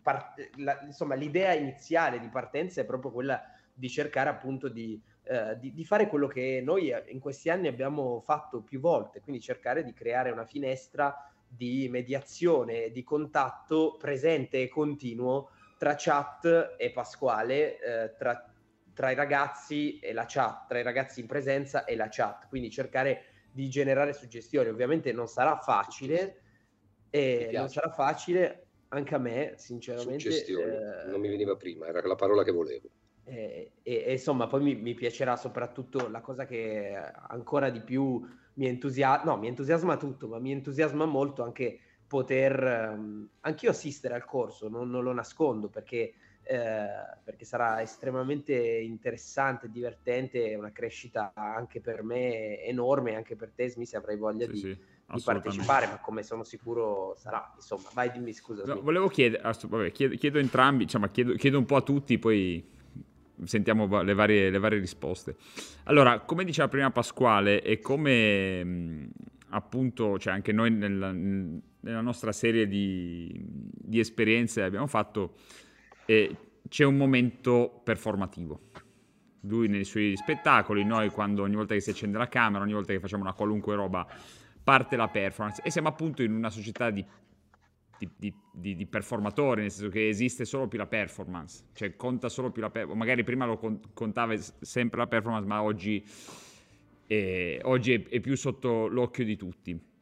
part- 0.02 0.50
la, 0.58 0.78
insomma 0.82 1.14
l'idea 1.14 1.54
iniziale 1.54 2.20
di 2.20 2.28
partenza 2.28 2.82
è 2.82 2.84
proprio 2.84 3.10
quella 3.10 3.42
di 3.72 3.88
cercare 3.88 4.28
appunto 4.28 4.68
di, 4.68 5.00
eh, 5.24 5.58
di, 5.58 5.72
di, 5.72 5.84
fare 5.84 6.06
quello 6.06 6.26
che 6.26 6.62
noi 6.64 6.94
in 7.08 7.18
questi 7.18 7.50
anni 7.50 7.66
abbiamo 7.66 8.20
fatto 8.20 8.60
più 8.60 8.78
volte, 8.78 9.20
quindi 9.20 9.40
cercare 9.40 9.82
di 9.82 9.92
creare 9.92 10.30
una 10.30 10.44
finestra 10.44 11.28
di 11.48 11.88
mediazione, 11.90 12.90
di 12.90 13.02
contatto 13.02 13.96
presente 13.98 14.62
e 14.62 14.68
continuo 14.68 15.50
tra 15.78 15.94
chat 15.96 16.74
e 16.78 16.90
Pasquale, 16.90 17.78
eh, 17.78 18.14
tra 18.16 18.50
tra 18.96 19.10
i 19.10 19.14
ragazzi 19.14 19.98
e 19.98 20.14
la 20.14 20.24
chat, 20.26 20.68
tra 20.68 20.78
i 20.78 20.82
ragazzi 20.82 21.20
in 21.20 21.26
presenza 21.26 21.84
e 21.84 21.96
la 21.96 22.08
chat, 22.10 22.48
quindi 22.48 22.70
cercare 22.70 23.24
di 23.52 23.68
generare 23.68 24.14
suggestioni. 24.14 24.70
Ovviamente 24.70 25.12
non 25.12 25.28
sarà 25.28 25.58
facile, 25.58 26.40
e 27.10 27.50
non 27.52 27.68
sarà 27.68 27.90
facile 27.90 28.68
anche 28.88 29.14
a 29.14 29.18
me, 29.18 29.52
sinceramente. 29.58 30.18
Suggestioni, 30.18 30.72
eh, 30.72 31.10
non 31.10 31.20
mi 31.20 31.28
veniva 31.28 31.56
prima, 31.56 31.86
era 31.88 32.00
la 32.06 32.14
parola 32.14 32.42
che 32.42 32.52
volevo. 32.52 32.88
E, 33.24 33.72
e, 33.82 34.04
e 34.06 34.12
insomma, 34.12 34.46
poi 34.46 34.62
mi, 34.62 34.74
mi, 34.76 34.94
piacerà 34.94 35.36
soprattutto 35.36 36.08
la 36.08 36.22
cosa 36.22 36.46
che 36.46 36.96
ancora 37.28 37.68
di 37.68 37.82
più 37.82 38.26
mi 38.54 38.66
entusiasma, 38.66 39.30
no, 39.30 39.36
mi 39.36 39.48
entusiasma 39.48 39.98
tutto, 39.98 40.26
ma 40.26 40.38
mi 40.38 40.52
entusiasma 40.52 41.04
molto 41.04 41.42
anche 41.42 41.80
poter 42.06 42.94
um, 42.96 43.28
anch'io 43.40 43.68
assistere 43.68 44.14
al 44.14 44.24
corso, 44.24 44.70
non, 44.70 44.88
non 44.88 45.02
lo 45.02 45.12
nascondo 45.12 45.68
perché 45.68 46.14
eh, 46.48 46.86
perché 47.24 47.44
sarà 47.44 47.82
estremamente 47.82 48.54
interessante, 48.54 49.68
divertente, 49.68 50.54
una 50.54 50.70
crescita 50.70 51.32
anche 51.34 51.80
per 51.80 52.04
me 52.04 52.62
enorme, 52.62 53.16
anche 53.16 53.34
per 53.34 53.50
te 53.52 53.68
Smith 53.68 53.94
avrai 53.94 54.16
voglia 54.16 54.46
sì, 54.46 54.52
di, 54.52 54.58
sì, 54.58 54.78
di 55.12 55.22
partecipare, 55.24 55.86
ma 55.86 55.98
come 55.98 56.22
sono 56.22 56.44
sicuro 56.44 57.14
sarà. 57.18 57.52
Insomma, 57.56 57.88
vai 57.94 58.12
dimmi 58.12 58.32
scusa. 58.32 58.62
No, 58.64 58.80
volevo 58.80 59.08
chiedere, 59.08 59.42
vabbè, 59.42 59.90
chiedo, 59.90 60.14
chiedo 60.14 60.38
entrambi, 60.38 60.84
diciamo, 60.84 61.08
chiedo, 61.08 61.34
chiedo, 61.34 61.58
un 61.58 61.64
po' 61.64 61.76
a 61.76 61.82
tutti, 61.82 62.16
poi 62.16 62.64
sentiamo 63.42 64.02
le 64.02 64.14
varie, 64.14 64.48
le 64.48 64.58
varie 64.58 64.78
risposte. 64.78 65.34
Allora, 65.84 66.20
come 66.20 66.44
diceva 66.44 66.68
prima 66.68 66.92
Pasquale 66.92 67.60
e 67.60 67.80
come 67.80 68.62
mh, 68.62 69.10
appunto, 69.48 70.16
cioè 70.20 70.32
anche 70.32 70.52
noi 70.52 70.70
nella, 70.70 71.10
nella 71.10 72.00
nostra 72.00 72.30
serie 72.30 72.68
di, 72.68 73.36
di 73.42 73.98
esperienze 73.98 74.62
abbiamo 74.62 74.86
fatto 74.86 75.34
e 76.06 76.36
c'è 76.68 76.84
un 76.84 76.96
momento 76.96 77.80
performativo. 77.84 78.60
Lui 79.40 79.68
nei 79.68 79.84
suoi 79.84 80.16
spettacoli, 80.16 80.84
noi 80.84 81.10
quando 81.10 81.42
ogni 81.42 81.54
volta 81.54 81.74
che 81.74 81.80
si 81.80 81.90
accende 81.90 82.18
la 82.18 82.28
camera, 82.28 82.64
ogni 82.64 82.72
volta 82.72 82.92
che 82.92 83.00
facciamo 83.00 83.22
una 83.22 83.34
qualunque 83.34 83.74
roba, 83.74 84.06
parte 84.62 84.96
la 84.96 85.08
performance 85.08 85.62
e 85.62 85.70
siamo 85.70 85.88
appunto 85.88 86.22
in 86.22 86.32
una 86.32 86.50
società 86.50 86.90
di, 86.90 87.04
di, 87.98 88.34
di, 88.52 88.74
di 88.74 88.86
performatori, 88.86 89.60
nel 89.62 89.70
senso 89.70 89.90
che 89.90 90.08
esiste 90.08 90.44
solo 90.44 90.66
più 90.66 90.78
la 90.78 90.86
performance, 90.86 91.66
cioè 91.74 91.94
conta 91.94 92.28
solo 92.28 92.50
più 92.50 92.62
la 92.62 92.70
performance, 92.70 92.98
magari 92.98 93.22
prima 93.22 93.44
lo 93.44 93.58
contava 93.92 94.36
sempre 94.36 94.98
la 94.98 95.06
performance, 95.06 95.46
ma 95.46 95.62
oggi, 95.62 96.04
eh, 97.06 97.60
oggi 97.62 97.92
è, 97.92 98.08
è 98.08 98.20
più 98.20 98.36
sotto 98.36 98.88
l'occhio 98.88 99.24
di 99.24 99.36
tutti 99.36 99.94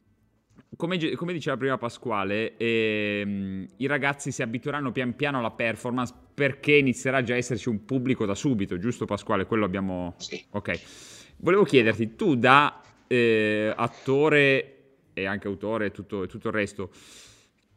come, 0.76 1.14
come, 1.14 1.32
diceva 1.32 1.56
prima 1.56 1.78
Pasquale, 1.78 2.56
ehm, 2.56 3.66
i 3.76 3.87
ragazzi 3.87 4.30
si 4.30 4.42
abitueranno 4.42 4.92
pian 4.92 5.14
piano 5.14 5.38
alla 5.38 5.50
performance 5.50 6.14
perché 6.34 6.74
inizierà 6.74 7.22
già 7.22 7.34
a 7.34 7.37
esserci 7.37 7.68
un 7.68 7.84
pubblico 7.84 8.24
da 8.26 8.34
subito, 8.34 8.78
giusto 8.78 9.04
Pasquale? 9.04 9.46
Quello 9.46 9.64
abbiamo... 9.64 10.14
Sì. 10.18 10.42
Ok. 10.50 10.80
Volevo 11.38 11.64
chiederti, 11.64 12.14
tu 12.14 12.37
da 12.37 12.80
eh, 13.06 13.72
attore 13.76 14.70
e 15.12 15.26
anche 15.26 15.46
autore 15.46 15.87
e 15.87 15.90
tutto, 15.90 16.26
tutto, 16.26 16.48
il 16.48 16.54
resto, 16.54 16.90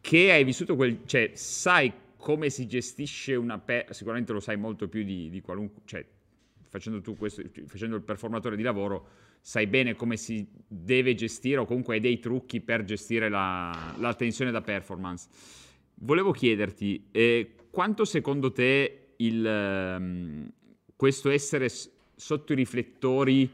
che 0.02 0.32
hai 0.32 0.44
vissuto 0.44 0.76
quel... 0.76 1.00
cioè 1.06 1.32
sai 1.34 1.92
come 2.18 2.50
si 2.50 2.68
gestisce 2.68 3.36
una... 3.36 3.60
Per- 3.60 3.94
sicuramente 3.94 4.34
lo 4.34 4.40
sai 4.40 4.58
molto 4.58 4.88
più 4.88 5.04
di, 5.04 5.30
di 5.30 5.42
qualunque... 5.42 5.82
cioè 5.86 6.06
facendo 6.70 7.02
tu 7.02 7.16
questo, 7.16 7.42
facendo 7.66 7.96
il 7.96 8.02
performatore 8.02 8.56
di 8.56 8.64
lavoro 8.64 9.08
sai 9.48 9.66
bene 9.66 9.96
come 9.96 10.18
si 10.18 10.46
deve 10.68 11.16
gestire 11.16 11.62
o 11.62 11.66
comunque 11.66 11.94
hai 11.94 12.02
dei 12.02 12.20
trucchi 12.20 12.60
per 12.60 12.84
gestire 12.84 13.30
la, 13.30 13.96
la 13.98 14.14
tensione 14.14 14.52
da 14.52 14.60
performance. 14.60 15.30
Volevo 16.00 16.34
chiederti, 16.34 17.08
eh, 17.12 17.52
quanto 17.72 18.04
secondo 18.04 18.52
te 18.52 19.14
il, 19.16 19.96
um, 19.98 20.52
questo 20.98 21.30
essere 21.30 21.70
sotto 22.14 22.52
i 22.52 22.58
riflettori 22.58 23.50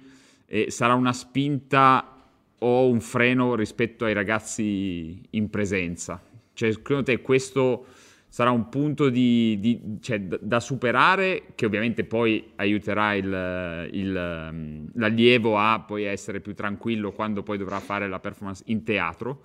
eh, 0.48 0.72
sarà 0.72 0.96
una 0.96 1.14
spinta 1.14 2.28
o 2.58 2.88
un 2.90 3.00
freno 3.00 3.54
rispetto 3.54 4.06
ai 4.06 4.14
ragazzi 4.14 5.22
in 5.30 5.50
presenza? 5.52 6.20
Cioè, 6.54 6.72
secondo 6.72 7.04
te 7.04 7.22
questo 7.22 7.86
sarà 8.34 8.50
un 8.50 8.68
punto 8.68 9.10
di, 9.10 9.60
di, 9.60 10.00
cioè, 10.02 10.20
da 10.20 10.60
superare 10.60 11.50
che 11.54 11.68
ovviamente 11.68 12.04
poi 12.04 12.54
aiuterà 12.56 13.14
il, 13.14 13.90
il, 13.92 14.50
mm, 14.52 14.88
l'allievo 14.96 15.60
a 15.60 15.84
poi 15.86 16.06
essere 16.06 16.40
più 16.40 16.56
tranquillo 16.56 17.12
quando 17.12 17.44
poi 17.44 17.60
dovrà 17.60 17.80
fare 17.80 18.08
la 18.08 18.20
performance 18.20 18.64
in 18.66 18.84
teatro 18.84 19.44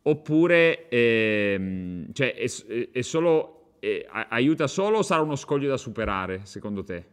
oppure 0.00 0.88
ehm, 0.88 2.10
cioè, 2.14 2.32
è, 2.32 2.48
è 2.90 3.02
solo, 3.02 3.74
è, 3.80 4.06
aiuta 4.30 4.66
solo 4.66 4.96
o 4.96 5.02
sarà 5.02 5.20
uno 5.20 5.36
scoglio 5.36 5.68
da 5.68 5.76
superare 5.76 6.40
secondo 6.44 6.84
te? 6.84 7.04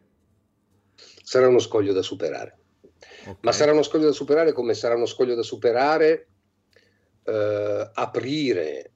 Sarà 0.95 1.49
uno 1.49 1.59
scoglio 1.59 1.91
da 1.91 2.01
superare 2.01 2.57
okay. 3.23 3.35
ma 3.41 3.51
sarà 3.51 3.73
uno 3.73 3.83
scoglio 3.83 4.05
da 4.05 4.13
superare 4.13 4.53
come 4.53 4.73
sarà 4.73 4.95
uno 4.95 5.05
scoglio 5.05 5.35
da 5.35 5.43
superare 5.43 6.27
eh, 7.25 7.89
aprire 7.93 8.91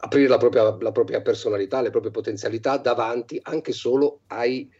aprire 0.00 0.28
la 0.28 0.38
propria, 0.38 0.76
la 0.80 0.92
propria, 0.92 1.20
personalità, 1.20 1.80
le 1.80 1.90
proprie 1.90 2.10
potenzialità 2.10 2.78
davanti 2.78 3.38
anche 3.42 3.72
solo 3.72 4.20
ai, 4.28 4.70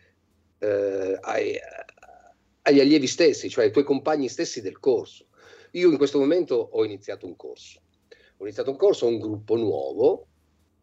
eh, 0.58 1.18
ai, 1.20 1.58
agli 2.62 2.80
allievi 2.80 3.06
stessi, 3.06 3.50
cioè 3.50 3.64
ai 3.64 3.72
tuoi 3.72 3.84
compagni 3.84 4.28
stessi 4.28 4.62
del 4.62 4.78
corso. 4.78 5.26
Io 5.72 5.90
in 5.90 5.98
questo 5.98 6.18
momento 6.18 6.54
ho 6.54 6.84
iniziato 6.84 7.26
un 7.26 7.36
corso. 7.36 7.80
Ho 8.38 8.44
iniziato 8.44 8.70
un 8.70 8.76
corso, 8.76 9.06
ho 9.06 9.10
un 9.10 9.18
gruppo 9.18 9.56
nuovo. 9.56 10.26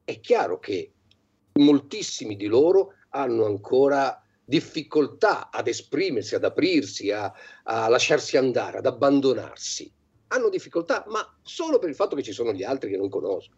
È 0.04 0.20
chiaro 0.20 0.60
che 0.60 0.94
moltissimi 1.54 2.36
di 2.36 2.46
loro 2.46 2.94
hanno 3.10 3.46
ancora 3.46 4.22
difficoltà 4.46 5.50
ad 5.50 5.68
esprimersi, 5.68 6.36
ad 6.36 6.44
aprirsi, 6.44 7.12
a, 7.12 7.34
a 7.64 7.88
lasciarsi 7.90 8.38
andare, 8.38 8.78
ad 8.78 8.86
abbandonarsi. 8.86 9.92
Hanno 10.30 10.50
difficoltà, 10.50 11.06
ma 11.08 11.38
solo 11.42 11.80
per 11.80 11.90
il 11.90 11.96
fatto 11.96 12.16
che 12.16 12.24
ci 12.24 12.34
sono 12.34 12.52
gli 12.52 12.64
altri 12.64 12.90
che, 12.90 13.10
conosco, 13.10 13.52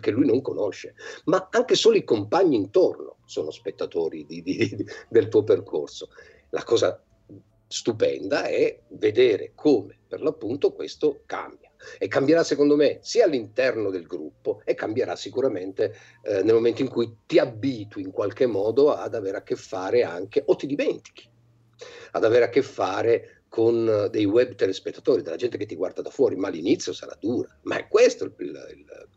che 0.00 0.10
lui 0.10 0.26
non 0.26 0.42
conosce, 0.42 0.94
ma 1.26 1.48
anche 1.50 1.74
solo 1.74 1.96
i 1.96 2.04
compagni 2.04 2.56
intorno 2.56 3.18
sono 3.26 3.50
spettatori 3.50 4.26
di, 4.26 4.42
di, 4.42 4.86
del 5.08 5.28
tuo 5.28 5.44
percorso. 5.44 6.08
La 6.50 6.64
cosa 6.64 7.00
stupenda 7.68 8.44
è 8.44 8.80
vedere 8.90 9.52
come 9.54 9.98
per 10.06 10.22
l'appunto 10.22 10.72
questo 10.72 11.22
cambia 11.26 11.70
e 11.98 12.08
cambierà 12.08 12.44
secondo 12.44 12.76
me 12.76 12.98
sia 13.02 13.24
all'interno 13.24 13.90
del 13.90 14.06
gruppo 14.06 14.62
e 14.64 14.74
cambierà 14.74 15.16
sicuramente 15.16 15.94
eh, 16.22 16.42
nel 16.42 16.54
momento 16.54 16.82
in 16.82 16.88
cui 16.88 17.18
ti 17.26 17.38
abitui 17.38 18.02
in 18.02 18.12
qualche 18.12 18.46
modo 18.46 18.94
ad 18.94 19.14
avere 19.14 19.38
a 19.38 19.42
che 19.42 19.56
fare 19.56 20.04
anche 20.04 20.42
o 20.46 20.56
ti 20.56 20.66
dimentichi 20.66 21.28
ad 22.12 22.24
avere 22.24 22.46
a 22.46 22.48
che 22.48 22.62
fare 22.62 23.35
con 23.56 24.08
dei 24.10 24.26
web 24.26 24.54
telespettatori, 24.54 25.22
della 25.22 25.36
gente 25.36 25.56
che 25.56 25.64
ti 25.64 25.76
guarda 25.76 26.02
da 26.02 26.10
fuori, 26.10 26.36
ma 26.36 26.48
all'inizio 26.48 26.92
sarà 26.92 27.16
dura, 27.18 27.48
ma 27.62 27.78
è 27.78 27.88
questo 27.88 28.24
il, 28.24 28.34
il, 28.36 29.08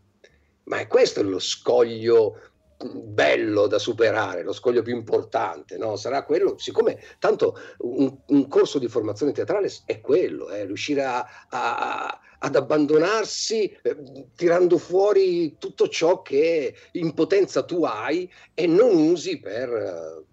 ma 0.63 0.79
è 0.79 0.87
questo 0.87 1.21
lo 1.23 1.39
scoglio 1.39 2.39
bello 2.81 3.67
da 3.67 3.77
superare, 3.77 4.43
lo 4.43 4.53
scoglio 4.53 4.81
più 4.81 4.95
importante, 4.95 5.77
no? 5.77 5.97
sarà 5.97 6.23
quello, 6.23 6.57
siccome 6.57 7.03
tanto 7.19 7.57
un, 7.79 8.17
un, 8.27 8.47
corso 8.47 8.79
di 8.79 8.87
formazione 8.87 9.33
teatrale 9.33 9.69
è 9.83 9.99
quello, 9.99 10.47
è 10.47 10.65
riuscire 10.65 11.03
a, 11.03 11.27
a, 11.49 12.19
ad 12.39 12.55
abbandonarsi 12.55 13.77
eh, 13.81 13.97
tirando 14.37 14.77
fuori 14.77 15.57
tutto 15.57 15.89
ciò 15.89 16.21
che 16.21 16.73
in 16.93 17.13
potenza 17.13 17.63
tu 17.63 17.83
hai 17.83 18.31
e 18.53 18.67
non 18.67 18.95
usi 18.95 19.37
per, 19.41 20.23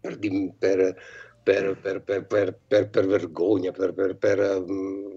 per, 0.00 0.18
per, 0.56 0.96
per 1.46 3.06
vergogna, 3.06 3.70
per, 3.70 4.64
um, 4.66 5.12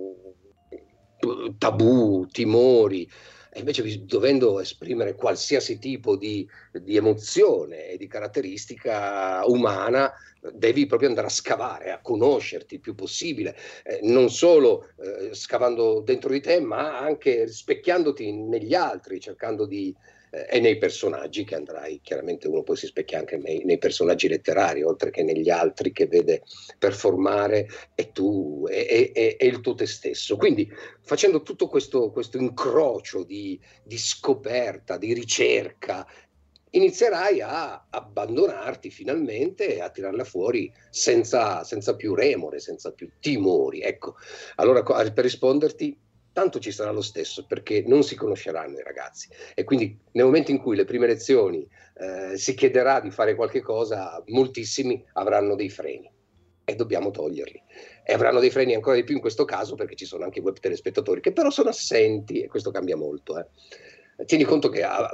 tabù, 1.58 2.28
timori. 2.28 3.10
E 3.52 3.60
invece 3.60 4.06
dovendo 4.06 4.60
esprimere 4.60 5.15
qualsiasi 5.15 5.80
tipo 5.80 6.15
di, 6.15 6.48
di, 6.72 6.96
emozione 6.96 7.88
e 7.88 7.98
di 7.98 8.06
caratteristica 8.06 9.42
umana, 9.48 10.13
devi 10.54 10.86
proprio 10.86 11.10
andare 11.10 11.26
a 11.26 11.32
scavare, 11.32 11.89
a 11.89 12.00
conoscerti 12.00 12.76
il 12.76 12.80
più 12.80 12.94
possibile, 12.94 13.58
eh, 13.84 14.02
non 14.04 14.30
solo 14.30 14.89
eh, 15.00 15.34
scavando 15.34 16.02
dentro 16.02 16.30
di 16.30 16.42
te, 16.42 16.60
ma 16.60 17.00
anche 17.00 17.48
specchiandoti 17.48 18.32
negli 18.32 18.76
altri, 18.76 19.20
cercando 19.20 19.65
di, 19.65 19.96
e 20.30 20.60
nei 20.60 20.78
personaggi 20.78 21.44
che 21.44 21.56
andrai, 21.56 22.00
chiaramente 22.04 22.48
uno 22.48 22.62
poi 22.63 22.76
si 22.76 22.86
specchia 22.86 23.20
anche 23.20 23.38
nei, 23.38 23.63
nei, 23.63 23.78
personaggi 23.78 24.28
letterari, 24.28 24.84
oltre 24.84 25.10
che 25.10 25.24
negli 25.24 25.50
altri 25.50 25.92
che 25.92 26.08
vede 26.08 26.44
performare 26.78 27.68
e 27.96 28.12
tu 28.12 28.65
e, 28.70 29.12
e 29.39 29.46
il 29.46 29.62
tuo 29.62 29.74
te 29.74 29.88
stesso. 29.88 30.38
Quindi 30.38 30.72
facendo 31.02 31.42
tutto 31.42 31.68
questo, 31.68 32.12
questo 32.12 32.38
incrocio 32.38 33.24
di, 33.24 33.60
di 33.84 33.98
scoperta, 33.98 34.98
di 34.98 35.13
ricerca, 35.13 36.06
inizierai 36.72 37.42
a 37.42 37.88
abbandonarti 37.89 38.92
finalmente 38.92 39.76
e 39.76 39.82
a 39.82 39.89
tirarla 39.89 40.24
fuori 40.24 40.72
senza, 40.89 41.63
senza 41.63 41.96
più 41.96 42.13
remore, 42.13 42.60
senza 42.60 42.92
più 42.92 43.10
timori. 43.20 43.82
Ecco, 43.82 44.15
allora 44.56 44.84
per 44.84 45.24
risponderti 45.24 45.98
tanto 46.39 46.60
ci 46.60 46.71
sarà 46.71 46.91
lo 46.91 47.02
stesso 47.02 47.45
perché 47.45 47.84
non 47.86 48.02
si 48.02 48.15
conosceranno 48.15 48.80
i 48.80 48.84
ragazzi 48.84 49.28
e 49.54 49.65
quindi 49.65 49.99
nel 50.13 50.23
momento 50.23 50.52
in 50.52 50.58
cui 50.58 50.78
le 50.78 50.86
prime 50.86 51.06
lezioni 51.06 51.67
eh, 51.95 52.38
si 52.38 52.54
chiederà 52.54 53.02
di 53.02 53.12
fare 53.12 53.36
qualche 53.36 53.60
cosa, 53.60 54.23
moltissimi 54.28 55.04
avranno 55.13 55.56
dei 55.56 55.69
freni 55.69 56.10
e 56.63 56.75
dobbiamo 56.75 57.12
toglierli. 57.12 57.62
E 58.06 58.13
avranno 58.13 58.39
dei 58.39 58.52
freni 58.52 58.73
ancora 58.73 58.95
di 58.95 59.04
più 59.04 59.15
in 59.15 59.21
questo 59.21 59.43
caso 59.43 59.75
perché 59.75 59.95
ci 59.95 60.06
sono 60.06 60.23
anche 60.23 60.39
web 60.39 60.58
telespettatori 60.58 61.19
che 61.19 61.34
però 61.34 61.49
sono 61.49 61.69
assenti 61.69 62.41
e 62.41 62.47
questo 62.47 62.71
cambia 62.71 62.95
molto. 62.95 63.38
Eh. 63.38 64.25
Tieni 64.25 64.45
conto 64.45 64.69
che 64.69 64.84
ah, 64.84 65.13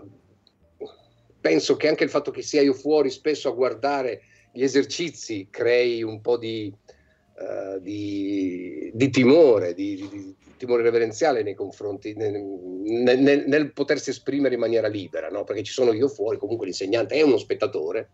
penso 1.41 1.75
che 1.75 1.87
anche 1.87 2.03
il 2.03 2.11
fatto 2.11 2.29
che 2.29 2.43
sia 2.43 2.61
io 2.61 2.73
fuori 2.73 3.09
spesso 3.09 3.49
a 3.49 3.53
guardare 3.53 4.21
gli 4.53 4.61
esercizi 4.61 5.47
crei 5.49 6.03
un 6.03 6.21
po' 6.21 6.37
di, 6.37 6.71
uh, 6.71 7.79
di, 7.79 8.91
di 8.93 9.09
timore, 9.09 9.73
di, 9.73 10.35
timore 10.57 10.83
reverenziale 10.83 11.43
nei 11.43 11.53
confronti, 11.53 12.13
nel, 12.15 12.33
nel, 12.33 13.43
nel, 13.47 13.73
potersi 13.73 14.09
esprimere 14.09 14.55
in 14.55 14.59
maniera 14.59 14.87
libera, 14.87 15.29
no? 15.29 15.43
perché 15.43 15.63
ci 15.63 15.73
sono 15.73 15.93
io 15.93 16.07
fuori, 16.07 16.37
comunque 16.37 16.65
l'insegnante 16.65 17.15
è 17.15 17.21
uno 17.21 17.37
spettatore, 17.37 18.09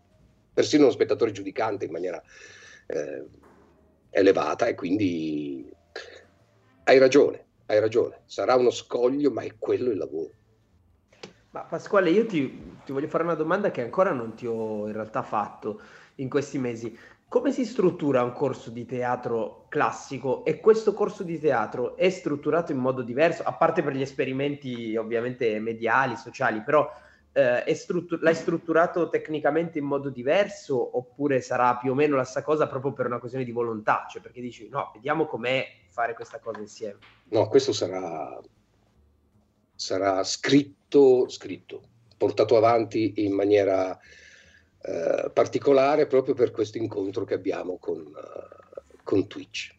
persino 0.52 0.84
uno 0.84 0.92
spettatore 0.92 1.32
giudicante 1.32 1.84
in 1.84 1.92
maniera 1.92 2.22
eh, 2.86 3.24
elevata 4.10 4.66
e 4.66 4.74
quindi 4.74 5.70
hai 6.84 6.98
ragione, 6.98 7.44
hai 7.66 7.80
ragione, 7.80 8.22
sarà 8.26 8.56
uno 8.56 8.70
scoglio, 8.70 9.30
ma 9.30 9.42
è 9.42 9.54
quello 9.58 9.90
il 9.90 9.98
lavoro. 9.98 10.30
Ma 11.50 11.60
Pasquale, 11.64 12.10
io 12.10 12.24
ti, 12.24 12.80
ti 12.84 12.92
voglio 12.92 13.08
fare 13.08 13.24
una 13.24 13.34
domanda 13.34 13.70
che 13.70 13.82
ancora 13.82 14.12
non 14.12 14.34
ti 14.34 14.46
ho 14.46 14.86
in 14.86 14.92
realtà 14.92 15.22
fatto 15.22 15.80
in 16.16 16.28
questi 16.28 16.58
mesi. 16.58 16.96
Come 17.32 17.50
si 17.50 17.64
struttura 17.64 18.22
un 18.22 18.34
corso 18.34 18.68
di 18.68 18.84
teatro 18.84 19.64
classico 19.70 20.44
e 20.44 20.60
questo 20.60 20.92
corso 20.92 21.22
di 21.22 21.40
teatro 21.40 21.96
è 21.96 22.10
strutturato 22.10 22.72
in 22.72 22.78
modo 22.78 23.00
diverso, 23.00 23.42
a 23.42 23.54
parte 23.54 23.82
per 23.82 23.94
gli 23.94 24.02
esperimenti 24.02 24.94
ovviamente 24.96 25.58
mediali, 25.58 26.14
sociali, 26.16 26.60
però 26.60 26.86
eh, 27.32 27.74
struttur- 27.74 28.20
l'hai 28.20 28.34
strutturato 28.34 29.08
tecnicamente 29.08 29.78
in 29.78 29.86
modo 29.86 30.10
diverso 30.10 30.98
oppure 30.98 31.40
sarà 31.40 31.78
più 31.78 31.92
o 31.92 31.94
meno 31.94 32.16
la 32.16 32.24
stessa 32.24 32.42
cosa 32.42 32.66
proprio 32.66 32.92
per 32.92 33.06
una 33.06 33.18
questione 33.18 33.46
di 33.46 33.52
volontà, 33.52 34.06
cioè 34.10 34.20
perché 34.20 34.42
dici 34.42 34.68
no, 34.68 34.90
vediamo 34.92 35.24
com'è 35.24 35.66
fare 35.88 36.12
questa 36.12 36.38
cosa 36.38 36.60
insieme. 36.60 36.98
No, 37.30 37.48
questo 37.48 37.72
sarà, 37.72 38.38
sarà 39.74 40.22
scritto, 40.22 41.26
scritto, 41.30 41.80
portato 42.18 42.58
avanti 42.58 43.24
in 43.24 43.32
maniera 43.32 43.98
eh, 44.84 45.30
particolare 45.32 46.06
proprio 46.06 46.34
per 46.34 46.50
questo 46.50 46.78
incontro 46.78 47.24
che 47.24 47.34
abbiamo 47.34 47.78
con, 47.78 47.98
uh, 47.98 49.00
con 49.04 49.28
Twitch. 49.28 49.74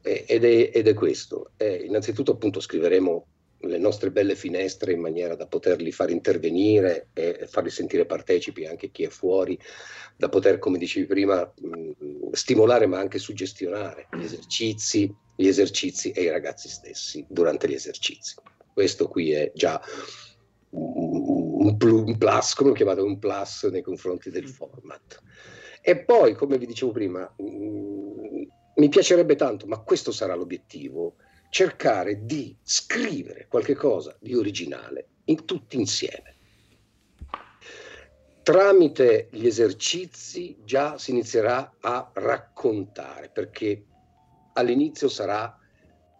E, 0.00 0.24
ed, 0.28 0.44
è, 0.44 0.70
ed, 0.72 0.86
è, 0.86 0.94
questo. 0.94 1.50
Eh, 1.56 1.84
innanzitutto 1.84 2.32
appunto 2.32 2.60
scriveremo 2.60 3.26
le 3.60 3.78
nostre 3.78 4.12
belle 4.12 4.36
finestre 4.36 4.92
in 4.92 5.00
maniera 5.00 5.34
da 5.34 5.46
poterli 5.46 5.90
far 5.90 6.10
intervenire 6.10 7.08
e 7.14 7.48
farli 7.48 7.70
sentire 7.70 8.06
partecipi 8.06 8.66
anche 8.66 8.92
chi 8.92 9.02
è 9.02 9.08
fuori, 9.08 9.58
da 10.16 10.28
poter, 10.28 10.58
come 10.58 10.78
dicevi 10.78 11.06
prima, 11.06 11.40
mh, 11.42 12.30
stimolare 12.30 12.86
ma 12.86 12.98
anche 12.98 13.18
suggestionare 13.18 14.06
gli 14.12 14.22
esercizi, 14.22 15.12
gli 15.34 15.48
esercizi 15.48 16.12
e 16.12 16.22
i 16.22 16.30
ragazzi 16.30 16.68
stessi 16.68 17.24
durante 17.28 17.68
gli 17.68 17.74
esercizi. 17.74 18.36
Questo 18.72 19.08
qui 19.08 19.32
è 19.32 19.50
già 19.54 19.80
un, 20.70 22.16
plus, 22.18 22.54
come 22.54 22.70
ho 22.70 22.74
chiamato, 22.74 23.04
un 23.04 23.18
plus 23.18 23.64
nei 23.64 23.82
confronti 23.82 24.30
del 24.30 24.48
format. 24.48 25.22
E 25.80 25.98
poi, 25.98 26.34
come 26.34 26.58
vi 26.58 26.66
dicevo 26.66 26.92
prima, 26.92 27.32
mh, 27.36 27.44
mm, 27.44 28.42
mi 28.76 28.88
piacerebbe 28.88 29.36
tanto, 29.36 29.66
ma 29.66 29.78
questo 29.78 30.12
sarà 30.12 30.34
l'obiettivo, 30.34 31.16
cercare 31.48 32.24
di 32.24 32.56
scrivere 32.62 33.46
qualche 33.48 33.74
cosa 33.74 34.16
di 34.20 34.34
originale 34.34 35.08
in 35.24 35.44
tutti 35.44 35.76
insieme. 35.76 36.34
Tramite 38.42 39.28
gli 39.32 39.46
esercizi 39.46 40.58
già 40.64 40.98
si 40.98 41.10
inizierà 41.10 41.76
a 41.80 42.10
raccontare, 42.12 43.30
perché 43.30 43.84
all'inizio 44.52 45.08
sarà 45.08 45.56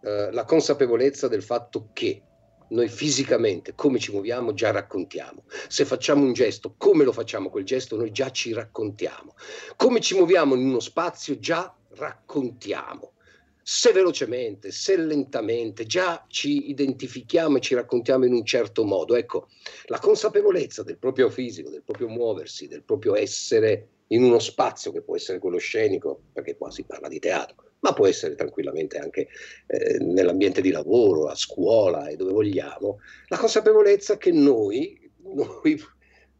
eh, 0.03 0.33
la 0.33 0.45
consapevolezza 0.45 1.29
del 1.29 1.43
fatto 1.43 1.91
che 1.93 2.23
noi 2.69 2.89
fisicamente 2.89 3.75
come 3.75 3.99
ci 3.99 4.13
muoviamo 4.13 4.55
già 4.55 4.71
raccontiamo. 4.71 5.45
Se 5.69 5.85
facciamo 5.85 6.25
un 6.25 6.33
gesto, 6.33 6.75
come 6.77 7.05
lo 7.05 7.13
facciamo 7.13 7.51
quel 7.51 7.65
gesto, 7.65 7.97
noi 7.97 8.11
già 8.11 8.31
ci 8.31 8.53
raccontiamo. 8.53 9.35
Come 9.77 10.01
ci 10.01 10.15
muoviamo 10.15 10.55
in 10.55 10.67
uno 10.67 10.81
spazio, 10.81 11.39
già 11.39 11.75
raccontiamo. 11.91 13.13
Se 13.63 13.91
velocemente, 13.91 14.71
se 14.71 14.97
lentamente, 14.97 15.87
già 15.87 16.25
ci 16.29 16.71
identifichiamo 16.71 17.57
e 17.57 17.61
ci 17.61 17.75
raccontiamo 17.75 18.25
in 18.25 18.33
un 18.33 18.45
certo 18.45 18.85
modo. 18.85 19.17
Ecco, 19.17 19.49
la 19.87 19.99
consapevolezza 19.99 20.85
del 20.85 20.99
proprio 20.99 21.29
fisico, 21.31 21.71
del 21.71 21.83
proprio 21.83 22.09
muoversi, 22.09 22.69
del 22.69 22.85
proprio 22.85 23.17
essere 23.17 23.89
in 24.09 24.23
uno 24.23 24.39
spazio 24.39 24.93
che 24.93 25.03
può 25.03 25.17
essere 25.17 25.41
quello 25.41 25.59
scenico, 25.59 26.21
perché 26.33 26.57
qua 26.57 26.71
si 26.71 26.85
parla 26.85 27.09
di 27.09 27.19
teatro, 27.19 27.57
ma 27.81 27.93
può 27.93 28.07
essere 28.07 28.35
tranquillamente 28.35 28.99
anche 28.99 29.29
eh, 29.67 29.99
nell'ambiente 29.99 30.61
di 30.61 30.71
lavoro, 30.71 31.29
a 31.29 31.35
scuola 31.35 32.09
e 32.09 32.17
dove 32.17 32.33
vogliamo, 32.33 33.01
la 33.29 33.37
consapevolezza 33.37 34.17
che 34.17 34.33
noi, 34.33 35.11
noi 35.23 35.83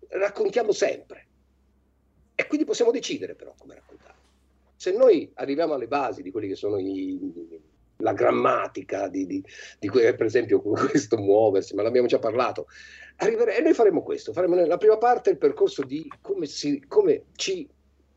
raccontiamo 0.09 0.73
sempre 0.73 1.27
e 2.35 2.47
quindi 2.47 2.67
possiamo 2.67 2.91
decidere 2.91 3.35
però 3.35 3.55
come 3.59 3.75
raccontare. 3.75 4.15
Se 4.77 4.93
noi 4.93 5.31
arriviamo 5.35 5.75
alle 5.75 5.89
basi 5.89 6.23
di 6.23 6.31
quelli 6.31 6.49
che 6.49 6.55
sono 6.55 6.79
i, 6.79 7.19
la 7.99 8.13
grammatica 8.13 9.09
di, 9.09 9.27
di, 9.27 9.43
di 9.79 9.89
que- 9.89 10.15
per 10.15 10.27
esempio 10.27 10.61
questo 10.61 11.17
muoversi, 11.17 11.75
ma 11.75 11.83
l'abbiamo 11.83 12.07
già 12.07 12.19
parlato, 12.19 12.67
arrivere- 13.17 13.57
e 13.57 13.63
noi 13.63 13.73
faremo 13.73 14.03
questo, 14.03 14.33
faremo 14.33 14.55
la 14.67 14.77
prima 14.77 14.99
parte 14.99 15.31
il 15.31 15.39
percorso 15.39 15.83
di 15.83 16.11
come, 16.21 16.47
si, 16.47 16.85
come 16.87 17.25
ci 17.37 17.67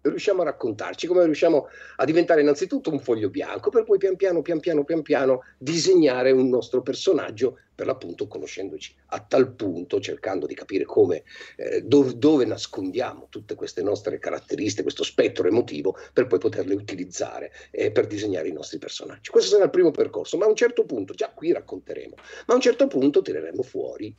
riusciamo 0.01 0.41
a 0.41 0.45
raccontarci, 0.45 1.07
come 1.07 1.23
riusciamo 1.25 1.67
a 1.97 2.05
diventare 2.05 2.41
innanzitutto 2.41 2.91
un 2.91 2.99
foglio 2.99 3.29
bianco, 3.29 3.69
per 3.69 3.83
poi 3.83 3.97
pian 3.97 4.15
piano, 4.15 4.41
pian 4.41 4.59
piano, 4.59 4.83
pian 4.83 5.01
piano 5.01 5.41
disegnare 5.57 6.31
un 6.31 6.49
nostro 6.49 6.81
personaggio, 6.81 7.57
per 7.79 7.87
l'appunto 7.87 8.27
conoscendoci 8.27 8.93
a 9.07 9.21
tal 9.21 9.53
punto, 9.53 10.01
cercando 10.01 10.45
di 10.45 10.53
capire 10.53 10.83
come, 10.83 11.23
eh, 11.55 11.81
dove, 11.81 12.17
dove 12.17 12.43
nascondiamo 12.43 13.27
tutte 13.29 13.55
queste 13.55 13.81
nostre 13.81 14.19
caratteristiche, 14.19 14.83
questo 14.83 15.03
spettro 15.03 15.47
emotivo, 15.47 15.95
per 16.11 16.27
poi 16.27 16.39
poterle 16.39 16.73
utilizzare 16.73 17.53
eh, 17.71 17.89
per 17.91 18.05
disegnare 18.05 18.49
i 18.49 18.51
nostri 18.51 18.79
personaggi. 18.79 19.29
Questo 19.29 19.51
sarà 19.51 19.63
il 19.63 19.69
primo 19.69 19.91
percorso, 19.91 20.35
ma 20.35 20.43
a 20.43 20.49
un 20.49 20.57
certo 20.57 20.83
punto, 20.83 21.13
già 21.13 21.31
qui 21.33 21.53
racconteremo, 21.53 22.15
ma 22.47 22.53
a 22.53 22.55
un 22.55 22.61
certo 22.61 22.87
punto 22.87 23.21
tireremo 23.21 23.63
fuori 23.63 24.13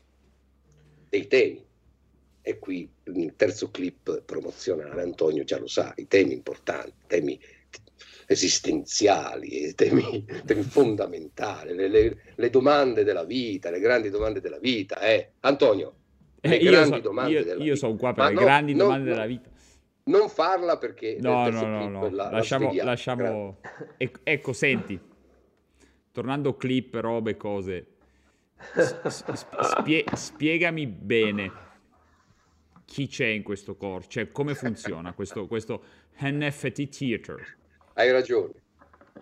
dei 1.10 1.26
temi 1.26 1.62
e 2.42 2.58
qui 2.58 2.90
il 3.04 3.34
terzo 3.36 3.70
clip 3.70 4.22
promozionale, 4.22 5.02
Antonio 5.02 5.44
già 5.44 5.58
lo 5.58 5.66
sa, 5.66 5.92
i 5.96 6.06
temi 6.06 6.32
importanti, 6.32 6.92
temi 7.06 7.38
esistenziali, 8.26 9.74
temi, 9.74 10.24
temi 10.44 10.62
fondamentali, 10.62 11.74
le, 11.74 11.88
le, 11.88 12.16
le, 12.34 12.50
domande 12.50 13.02
della 13.02 13.24
vita, 13.24 13.70
le 13.70 13.80
grandi 13.80 14.08
domande 14.08 14.40
della 14.40 14.58
vita. 14.58 15.00
Eh. 15.00 15.32
Antonio, 15.40 15.94
le 16.40 16.58
eh, 16.58 16.64
grandi 16.64 16.96
so, 16.96 17.00
domande 17.00 17.32
io, 17.32 17.44
della 17.44 17.56
io 17.56 17.74
vita. 17.74 17.76
sono 17.76 17.96
qua 17.96 18.12
per 18.12 18.22
Ma 18.22 18.28
le 18.28 18.34
no, 18.34 18.40
grandi 18.40 18.72
no, 18.72 18.78
domande 18.84 19.08
no, 19.08 19.14
della 19.14 19.26
vita. 19.26 19.50
Non 20.04 20.28
farla 20.28 20.78
perché... 20.78 21.18
No, 21.20 21.48
no, 21.50 21.60
no, 21.66 21.88
no, 21.88 22.02
la- 22.08 22.24
la 22.24 22.30
lasciamo, 22.30 22.64
spieghiamo. 22.66 22.88
lasciamo... 22.88 23.60
Ec- 23.96 24.20
ecco, 24.22 24.52
senti, 24.52 24.98
tornando 26.12 26.54
clip, 26.56 26.94
robe, 26.94 27.36
cose, 27.36 27.86
spie- 29.08 30.04
spiegami 30.14 30.86
bene 30.86 31.68
chi 32.90 33.06
c'è 33.06 33.26
in 33.26 33.44
questo 33.44 33.76
corso, 33.76 34.08
cioè 34.08 34.32
come 34.32 34.56
funziona 34.56 35.12
questo, 35.12 35.46
questo 35.46 35.84
NFT 36.22 36.88
Theater. 36.88 37.56
Hai 37.94 38.10
ragione, 38.10 38.52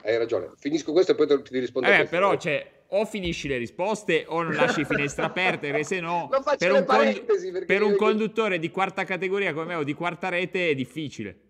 hai 0.04 0.16
ragione. 0.16 0.52
Finisco 0.56 0.92
questo 0.92 1.12
e 1.12 1.14
poi 1.14 1.42
ti 1.42 1.58
rispondo. 1.58 1.86
Eh, 1.86 2.06
però, 2.06 2.34
cioè, 2.38 2.84
o 2.86 3.04
finisci 3.04 3.46
le 3.46 3.58
risposte 3.58 4.24
o 4.26 4.40
non 4.40 4.54
lasci 4.54 4.86
finestre 4.86 5.26
aperte, 5.26 5.68
perché 5.68 5.84
se 5.84 6.00
no, 6.00 6.30
per 6.56 6.72
un, 6.72 6.84
con- 6.86 7.24
per 7.66 7.82
un 7.82 7.90
io- 7.90 7.96
conduttore 7.96 8.58
di 8.58 8.70
quarta 8.70 9.04
categoria 9.04 9.52
come 9.52 9.66
me 9.66 9.74
o 9.74 9.84
di 9.84 9.92
quarta 9.92 10.30
rete 10.30 10.70
è 10.70 10.74
difficile. 10.74 11.40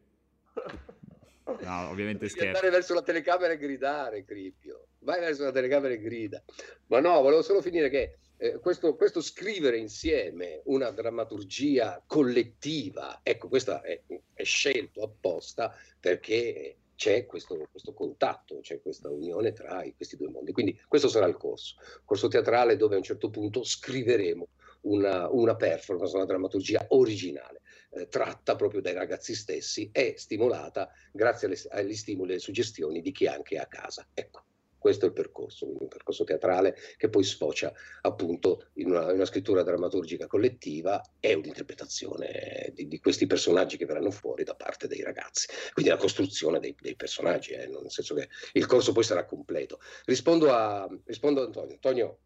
No, 1.60 1.88
ovviamente 1.88 2.26
Devi 2.26 2.30
scherzo. 2.30 2.46
andare 2.48 2.70
verso 2.70 2.94
la 2.94 3.02
telecamera 3.02 3.52
e 3.52 3.58
gridare, 3.58 4.24
Cripio. 4.24 4.88
Vai 4.98 5.20
verso 5.20 5.44
la 5.44 5.52
telecamera 5.52 5.94
e 5.94 5.98
grida. 6.00 6.42
Ma 6.88 6.98
no, 6.98 7.20
volevo 7.22 7.42
solo 7.42 7.62
finire 7.62 7.88
che 7.88 8.18
eh, 8.38 8.58
questo, 8.60 8.94
questo 8.94 9.20
scrivere 9.20 9.78
insieme 9.78 10.62
una 10.66 10.90
drammaturgia 10.90 12.02
collettiva, 12.06 13.20
ecco, 13.22 13.48
questo 13.48 13.82
è, 13.82 14.00
è 14.32 14.44
scelto 14.44 15.02
apposta 15.02 15.74
perché 15.98 16.76
c'è 16.94 17.26
questo, 17.26 17.68
questo 17.70 17.92
contatto, 17.92 18.60
c'è 18.60 18.80
questa 18.80 19.08
unione 19.08 19.52
tra 19.52 19.84
questi 19.96 20.16
due 20.16 20.30
mondi. 20.30 20.52
Quindi 20.52 20.80
questo 20.88 21.08
sarà 21.08 21.26
il 21.26 21.36
corso, 21.36 21.76
corso 22.04 22.28
teatrale 22.28 22.76
dove 22.76 22.94
a 22.94 22.98
un 22.98 23.04
certo 23.04 23.30
punto 23.30 23.62
scriveremo 23.62 24.48
una, 24.82 25.28
una 25.30 25.56
performance, 25.56 26.16
una 26.16 26.24
drammaturgia 26.24 26.86
originale, 26.90 27.62
eh, 27.90 28.08
tratta 28.08 28.56
proprio 28.56 28.80
dai 28.80 28.94
ragazzi 28.94 29.34
stessi 29.34 29.90
e 29.92 30.14
stimolata 30.16 30.90
grazie 31.12 31.46
alle- 31.46 31.60
agli 31.70 31.94
stimoli 31.94 32.30
e 32.30 32.32
alle 32.34 32.42
suggestioni 32.42 33.00
di 33.00 33.12
chi 33.12 33.26
anche 33.26 33.56
è 33.56 33.58
a 33.58 33.66
casa. 33.66 34.08
Ecco, 34.12 34.44
questo 34.88 35.04
è 35.04 35.08
il 35.08 35.14
percorso, 35.14 35.66
quindi 35.66 35.82
un 35.82 35.88
percorso 35.90 36.24
teatrale 36.24 36.74
che 36.96 37.10
poi 37.10 37.22
sfocia 37.22 37.70
appunto 38.00 38.68
in 38.74 38.88
una, 38.90 39.10
in 39.10 39.16
una 39.16 39.26
scrittura 39.26 39.62
drammaturgica 39.62 40.26
collettiva 40.26 40.98
e 41.20 41.34
un'interpretazione 41.34 42.72
di, 42.72 42.88
di 42.88 42.98
questi 42.98 43.26
personaggi 43.26 43.76
che 43.76 43.84
verranno 43.84 44.10
fuori 44.10 44.44
da 44.44 44.54
parte 44.54 44.86
dei 44.88 45.02
ragazzi. 45.02 45.46
Quindi 45.74 45.90
la 45.90 45.98
costruzione 45.98 46.58
dei, 46.58 46.74
dei 46.80 46.96
personaggi, 46.96 47.52
eh, 47.52 47.66
nel 47.66 47.90
senso 47.90 48.14
che 48.14 48.28
il 48.54 48.64
corso 48.64 48.92
poi 48.92 49.04
sarà 49.04 49.26
completo. 49.26 49.78
Rispondo 50.06 50.54
a, 50.54 50.88
rispondo 51.04 51.42
a 51.42 51.44
Antonio. 51.44 51.74
Antonio, 51.74 52.18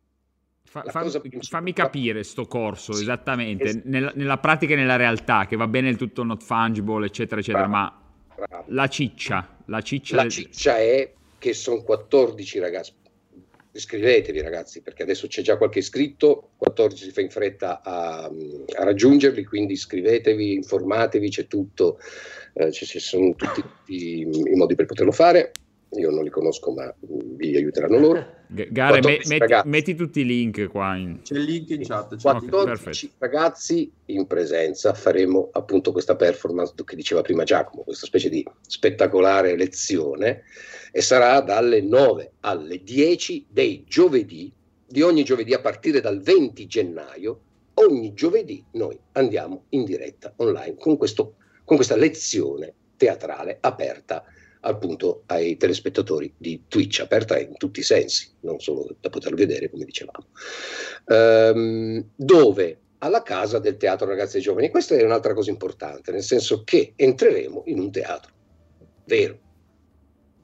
Fa- 0.63 0.85
più- 1.21 1.43
fammi 1.43 1.73
capire 1.73 2.23
sto 2.23 2.47
corso 2.47 2.93
Sì, 2.93 3.03
esattamente, 3.03 3.65
es- 3.65 3.81
nella, 3.85 4.13
nella 4.15 4.39
pratica 4.39 4.75
e 4.75 4.77
nella 4.77 4.95
realtà, 4.97 5.47
che 5.47 5.57
va 5.57 5.67
bene 5.67 5.89
il 5.89 5.97
tutto 5.97 6.23
not 6.23 6.45
fungible, 6.45 7.05
eccetera, 7.07 7.41
eccetera, 7.41 7.67
Bravo, 7.67 7.77
ma 8.37 8.47
bravo. 8.47 8.65
la 8.69 8.87
ciccia, 8.87 9.57
la 9.67 9.81
ciccia... 9.81 10.15
La 10.17 10.23
del- 10.23 10.31
ciccia 10.31 10.79
è 10.79 11.13
che 11.43 11.55
sono 11.55 11.83
14 11.83 12.61
ragazzi. 12.61 12.93
Iscrivetevi 13.73 14.41
ragazzi, 14.41 14.81
perché 14.81 15.03
adesso 15.03 15.27
c'è 15.27 15.43
già 15.43 15.57
qualche 15.57 15.81
iscritto, 15.81 16.51
14 16.57 17.05
si 17.05 17.11
fa 17.11 17.21
in 17.21 17.31
fretta 17.31 17.83
a, 17.83 18.27
a 18.27 18.85
raggiungerli, 18.85 19.43
quindi 19.43 19.73
iscrivetevi, 19.73 20.53
informatevi, 20.55 21.29
c'è 21.31 21.49
tutto, 21.49 21.99
eh, 22.53 22.71
ci, 22.71 22.87
ci 22.87 23.01
sono 23.01 23.35
tutti 23.35 23.61
i, 23.87 24.21
i 24.21 24.55
modi 24.55 24.77
per 24.77 24.87
poterlo 24.87 25.11
fare. 25.11 25.51
Io 25.97 26.11
non 26.11 26.23
li 26.23 26.31
conosco, 26.31 26.71
ma 26.71 26.95
vi 27.01 27.57
aiuteranno 27.57 27.99
loro. 27.99 28.35
Gare, 28.53 29.01
me- 29.01 29.17
14 29.17 29.39
metti, 29.39 29.69
metti 29.69 29.95
tutti 29.95 30.21
i 30.21 30.25
link 30.25 30.69
qua. 30.69 30.97
In... 30.97 31.21
C'è 31.23 31.37
il 31.37 31.45
link 31.45 31.71
in 31.71 31.83
chat. 31.85 32.17
c'è 32.17 32.31
il 32.31 32.37
link. 32.41 32.51
14 32.51 33.13
ragazzi 33.19 33.91
in 34.07 34.27
presenza 34.27 34.93
faremo 34.93 35.49
appunto 35.53 35.93
questa 35.93 36.17
performance 36.17 36.75
che 36.85 36.97
diceva 36.97 37.23
prima 37.23 37.45
Giacomo, 37.45 37.83
questa 37.83 38.07
specie 38.07 38.29
di 38.29 38.47
spettacolare 38.61 39.57
lezione 39.57 40.43
e 40.93 41.01
sarà 41.01 41.41
dalle 41.41 41.81
9 41.81 42.33
alle 42.41 42.83
10 42.83 43.47
dei 43.49 43.85
giovedì, 43.89 44.53
di 44.87 45.01
ogni 45.01 45.25
giovedì 45.25 45.55
a 45.55 45.61
partire 45.61 46.01
dal 46.01 46.21
20 46.21 46.67
gennaio, 46.67 47.41
ogni 47.75 48.13
giovedì 48.13 48.63
noi 48.73 48.99
andiamo 49.13 49.65
in 49.71 49.85
diretta 49.85 50.35
online 50.37 50.77
con, 50.77 50.99
questo, 50.99 51.37
con 51.65 51.77
questa 51.77 51.97
lezione 51.97 52.75
teatrale 52.97 53.57
aperta 53.61 54.25
appunto 54.65 55.23
ai 55.27 55.57
telespettatori 55.57 56.35
di 56.37 56.65
Twitch, 56.69 57.01
aperta 57.01 57.39
in 57.39 57.57
tutti 57.57 57.81
i 57.81 57.85
sensi, 57.85 58.31
non 58.41 58.59
solo 58.61 58.97
da 59.01 59.11
poter 59.11 59.35
vedere 59.35 59.71
come 59.71 59.85
dicevamo, 59.85 60.27
Ehm, 61.07 62.11
dove 62.15 62.79
alla 62.99 63.23
casa 63.23 63.59
del 63.59 63.77
teatro 63.77 64.07
ragazzi 64.07 64.37
e 64.37 64.41
giovani. 64.41 64.71
Questa 64.71 64.95
è 64.95 65.03
un'altra 65.03 65.35
cosa 65.35 65.51
importante, 65.51 66.13
nel 66.13 66.23
senso 66.23 66.63
che 66.63 66.93
entreremo 66.95 67.65
in 67.67 67.81
un 67.81 67.91
teatro 67.91 68.33
vero. 69.07 69.39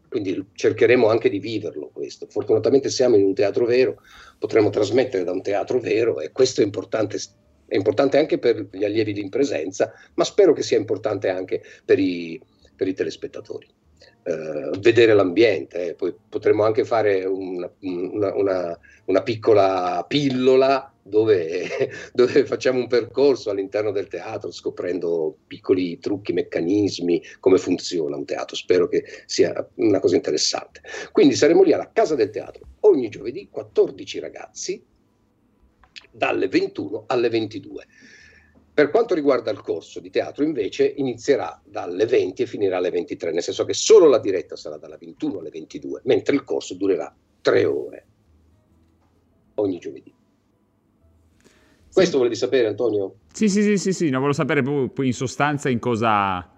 Quindi 0.08 0.44
cercheremo 0.52 1.08
anche 1.08 1.28
di 1.28 1.38
viverlo 1.38 1.90
questo. 1.92 2.26
Fortunatamente 2.28 2.88
siamo 2.88 3.16
in 3.16 3.24
un 3.24 3.34
teatro 3.34 3.64
vero, 3.66 4.00
potremo 4.38 4.70
trasmettere 4.70 5.22
da 5.22 5.32
un 5.32 5.42
teatro 5.42 5.78
vero 5.78 6.18
e 6.18 6.32
questo 6.32 6.62
è 6.62 6.64
importante, 6.64 7.18
è 7.66 7.76
importante 7.76 8.18
anche 8.18 8.38
per 8.38 8.68
gli 8.72 8.84
allievi 8.84 9.20
in 9.20 9.28
presenza, 9.28 9.92
ma 10.14 10.24
spero 10.24 10.52
che 10.52 10.62
sia 10.62 10.78
importante 10.78 11.28
anche 11.28 11.62
per 11.84 11.98
i, 11.98 12.40
per 12.74 12.88
i 12.88 12.94
telespettatori. 12.94 13.68
Eh, 14.22 14.70
vedere 14.80 15.14
l'ambiente, 15.14 15.88
eh. 15.88 15.94
poi 15.94 16.14
potremo 16.28 16.62
anche 16.64 16.84
fare 16.84 17.24
una, 17.24 17.70
una- 17.80 18.34
una- 18.34 18.78
una 19.06 19.22
piccola 19.22 20.04
pillola 20.06 20.92
dove, 21.02 21.66
dove 22.12 22.44
facciamo 22.44 22.78
un 22.78 22.88
percorso 22.88 23.48
all'interno 23.48 23.90
del 23.90 24.06
teatro 24.08 24.50
scoprendo 24.50 25.34
piccoli 25.46 25.98
trucchi, 25.98 26.34
meccanismi, 26.34 27.22
come 27.40 27.56
funziona 27.56 28.16
un 28.16 28.26
teatro. 28.26 28.54
Spero 28.54 28.86
che 28.86 29.04
sia 29.24 29.66
una 29.76 29.98
cosa 29.98 30.16
interessante. 30.16 30.82
Quindi 31.10 31.34
saremo 31.34 31.62
lì 31.62 31.72
alla 31.72 31.90
Casa 31.90 32.14
del 32.14 32.28
Teatro 32.28 32.66
ogni 32.80 33.08
giovedì, 33.08 33.48
14 33.50 34.18
ragazzi, 34.18 34.84
dalle 36.10 36.48
21 36.48 37.04
alle 37.06 37.28
22. 37.30 37.86
Per 38.78 38.90
quanto 38.90 39.16
riguarda 39.16 39.50
il 39.50 39.60
corso 39.60 39.98
di 39.98 40.08
teatro, 40.08 40.44
invece, 40.44 40.86
inizierà 40.86 41.60
dalle 41.64 42.06
20 42.06 42.42
e 42.42 42.46
finirà 42.46 42.76
alle 42.76 42.90
23, 42.90 43.32
nel 43.32 43.42
senso 43.42 43.64
che 43.64 43.74
solo 43.74 44.06
la 44.06 44.20
diretta 44.20 44.54
sarà 44.54 44.76
dalla 44.76 44.96
21 44.96 45.40
alle 45.40 45.50
22, 45.50 46.02
mentre 46.04 46.36
il 46.36 46.44
corso 46.44 46.74
durerà 46.76 47.12
tre 47.40 47.64
ore 47.64 48.06
ogni 49.54 49.80
giovedì. 49.80 50.14
Questo 51.92 52.18
volevi 52.18 52.36
sapere, 52.36 52.68
Antonio? 52.68 53.16
Sì, 53.32 53.48
sì, 53.48 53.62
sì, 53.62 53.78
sì, 53.78 53.92
sì, 53.92 54.10
no, 54.10 54.18
volevo 54.18 54.34
sapere 54.34 54.62
proprio 54.62 55.04
in 55.04 55.12
sostanza 55.12 55.68
in 55.68 55.80
cosa... 55.80 56.48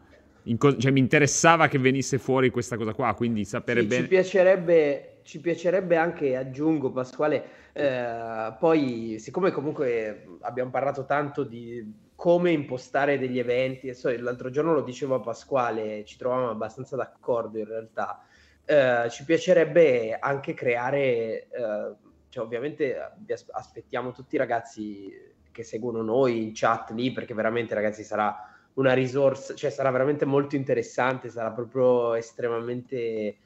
in 0.43 0.59
co- 0.59 0.77
cioè 0.77 0.93
mi 0.93 1.01
interessava 1.01 1.69
che 1.69 1.79
venisse 1.79 2.19
fuori 2.19 2.51
questa 2.51 2.77
cosa 2.77 2.93
qua, 2.93 3.15
quindi 3.15 3.47
sapere 3.47 3.81
Sì, 3.81 3.87
bene... 3.87 4.03
ci, 4.03 4.09
piacerebbe, 4.09 5.21
ci 5.23 5.41
piacerebbe 5.41 5.97
anche, 5.97 6.37
aggiungo 6.37 6.91
Pasquale, 6.91 7.45
eh, 7.73 8.55
poi 8.59 9.17
siccome 9.19 9.53
comunque 9.53 10.27
abbiamo 10.41 10.71
parlato 10.71 11.07
tanto 11.07 11.45
di 11.45 12.09
come 12.21 12.51
impostare 12.51 13.19
degli 13.19 13.39
eventi, 13.39 13.91
l'altro 14.19 14.51
giorno 14.51 14.75
lo 14.75 14.83
dicevo 14.83 15.15
a 15.15 15.21
Pasquale, 15.21 16.05
ci 16.05 16.19
trovavamo 16.19 16.51
abbastanza 16.51 16.95
d'accordo 16.95 17.57
in 17.57 17.65
realtà, 17.65 18.23
eh, 18.67 19.09
ci 19.09 19.25
piacerebbe 19.25 20.19
anche 20.19 20.53
creare, 20.53 21.49
eh, 21.49 21.95
cioè 22.29 22.45
ovviamente 22.45 23.13
vi 23.21 23.33
as- 23.33 23.49
aspettiamo 23.51 24.13
tutti 24.13 24.35
i 24.35 24.39
ragazzi 24.39 25.11
che 25.51 25.63
seguono 25.63 26.03
noi 26.03 26.43
in 26.43 26.51
chat 26.53 26.91
lì, 26.91 27.11
perché 27.11 27.33
veramente 27.33 27.73
ragazzi 27.73 28.03
sarà 28.03 28.37
una 28.75 28.93
risorsa, 28.93 29.55
cioè 29.55 29.71
sarà 29.71 29.91
veramente 29.91 30.27
molto 30.27 30.57
interessante, 30.57 31.31
sarà 31.31 31.51
proprio 31.53 32.13
estremamente, 32.17 32.99
eh, 32.99 33.39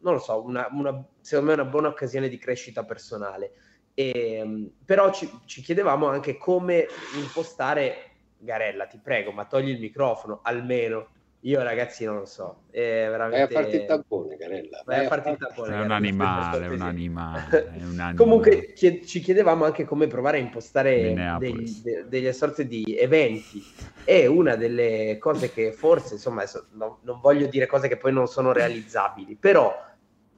non 0.00 0.14
lo 0.14 0.18
so, 0.20 0.42
una, 0.42 0.68
una, 0.72 1.04
secondo 1.20 1.50
me 1.50 1.60
una 1.60 1.70
buona 1.70 1.88
occasione 1.88 2.30
di 2.30 2.38
crescita 2.38 2.82
personale. 2.82 3.52
E, 3.94 4.70
però 4.84 5.12
ci, 5.12 5.30
ci 5.44 5.60
chiedevamo 5.60 6.06
anche 6.08 6.36
come 6.36 6.86
impostare, 7.16 8.10
Garella, 8.38 8.86
ti 8.86 8.98
prego, 9.02 9.32
ma 9.32 9.44
togli 9.44 9.68
il 9.68 9.80
microfono 9.80 10.40
almeno 10.42 11.08
io 11.44 11.60
ragazzi 11.60 12.04
non 12.04 12.18
lo 12.18 12.24
so, 12.24 12.62
è 12.70 12.78
veramente... 12.78 13.52
Vai 13.52 13.56
a 13.56 13.62
farti 13.62 13.76
il 13.76 13.84
tampone, 13.84 14.36
Canella. 14.36 14.82
Vai, 14.84 14.96
Vai 14.96 15.04
a 15.04 15.08
farti 15.08 15.30
il 15.30 15.36
tampone. 15.38 15.74
È 15.74 15.80
un 15.80 15.90
animale, 15.90 16.66
è 16.66 16.68
un 16.68 16.82
animale, 16.82 17.48
è 17.50 17.82
un 17.82 17.98
animale. 17.98 18.14
Comunque 18.14 18.74
ci 18.76 19.20
chiedevamo 19.20 19.64
anche 19.64 19.84
come 19.84 20.06
provare 20.06 20.38
a 20.38 20.40
impostare 20.40 21.36
degli, 21.40 21.80
de- 21.82 22.06
delle 22.06 22.32
sorte 22.32 22.68
di 22.68 22.96
eventi 22.96 23.60
e 24.04 24.28
una 24.28 24.54
delle 24.54 25.18
cose 25.18 25.52
che 25.52 25.72
forse, 25.72 26.14
insomma, 26.14 26.42
adesso, 26.42 26.66
no, 26.74 27.00
non 27.02 27.18
voglio 27.20 27.48
dire 27.48 27.66
cose 27.66 27.88
che 27.88 27.96
poi 27.96 28.12
non 28.12 28.28
sono 28.28 28.52
realizzabili, 28.52 29.34
però 29.34 29.74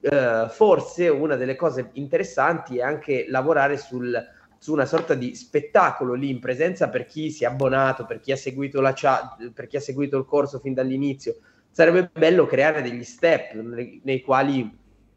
eh, 0.09 0.47
forse 0.49 1.09
una 1.09 1.35
delle 1.35 1.55
cose 1.55 1.89
interessanti 1.93 2.77
è 2.77 2.81
anche 2.81 3.25
lavorare 3.27 3.77
sul 3.77 4.33
su 4.57 4.73
una 4.73 4.85
sorta 4.85 5.13
di 5.13 5.35
spettacolo 5.35 6.13
lì 6.13 6.31
in 6.31 6.39
presenza 6.39 6.89
per 6.89 7.05
chi 7.05 7.29
si 7.29 7.43
è 7.43 7.47
abbonato, 7.47 8.05
per 8.05 8.19
chi 8.19 8.31
ha 8.31 8.35
seguito 8.35 8.81
la 8.81 8.93
chat, 8.95 9.51
per 9.51 9.67
chi 9.67 9.77
ha 9.77 9.79
seguito 9.79 10.17
il 10.17 10.25
corso 10.25 10.57
fin 10.57 10.73
dall'inizio. 10.73 11.35
Sarebbe 11.69 12.09
bello 12.11 12.47
creare 12.47 12.81
degli 12.81 13.03
step 13.03 13.53
nei, 13.53 14.01
nei 14.03 14.21
quali 14.21 14.67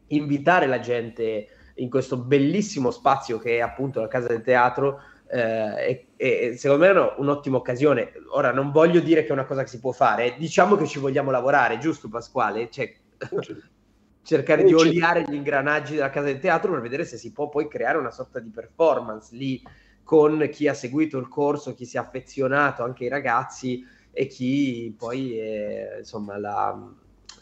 invitare 0.07 0.67
la 0.67 0.79
gente 0.79 1.47
in 1.75 1.89
questo 1.89 2.17
bellissimo 2.17 2.91
spazio 2.91 3.39
che 3.39 3.57
è 3.57 3.61
appunto 3.61 4.01
la 4.01 4.07
casa 4.07 4.27
del 4.27 4.43
teatro 4.43 4.99
eh, 5.31 6.05
e, 6.15 6.49
e, 6.49 6.57
secondo 6.57 6.85
me 6.85 6.91
è 6.91 7.13
un'ottima 7.17 7.57
occasione. 7.57 8.11
Ora 8.31 8.51
non 8.51 8.71
voglio 8.71 8.99
dire 8.99 9.23
che 9.23 9.29
è 9.29 9.33
una 9.33 9.45
cosa 9.45 9.63
che 9.63 9.69
si 9.69 9.79
può 9.79 9.93
fare, 9.93 10.35
diciamo 10.37 10.75
che 10.75 10.85
ci 10.85 10.99
vogliamo 10.99 11.31
lavorare, 11.31 11.79
giusto 11.79 12.07
Pasquale? 12.07 12.69
Cioè, 12.69 12.93
cercare 14.21 14.63
di 14.63 14.73
oliare 14.73 15.23
gli 15.27 15.33
ingranaggi 15.33 15.95
della 15.95 16.09
casa 16.09 16.27
del 16.27 16.39
teatro 16.39 16.71
per 16.71 16.81
vedere 16.81 17.05
se 17.05 17.17
si 17.17 17.31
può 17.31 17.49
poi 17.49 17.67
creare 17.67 17.97
una 17.97 18.11
sorta 18.11 18.39
di 18.39 18.49
performance 18.49 19.35
lì 19.35 19.61
con 20.03 20.47
chi 20.51 20.67
ha 20.67 20.73
seguito 20.73 21.17
il 21.17 21.27
corso, 21.27 21.75
chi 21.75 21.85
si 21.85 21.97
è 21.97 21.99
affezionato, 21.99 22.83
anche 22.83 23.05
i 23.05 23.09
ragazzi 23.09 23.85
e 24.11 24.25
chi 24.25 24.93
poi 24.97 25.39
eh, 25.39 25.97
insomma 25.99 26.37
la, 26.37 26.75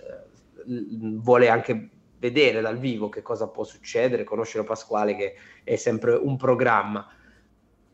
eh, 0.01 0.65
vuole 0.65 1.49
anche 1.49 1.89
vedere 2.19 2.61
dal 2.61 2.77
vivo 2.77 3.09
che 3.09 3.21
cosa 3.21 3.47
può 3.47 3.63
succedere, 3.63 4.23
conoscere 4.23 4.63
Pasquale 4.63 5.15
che 5.15 5.35
è 5.63 5.75
sempre 5.75 6.13
un 6.15 6.35
programma. 6.35 7.07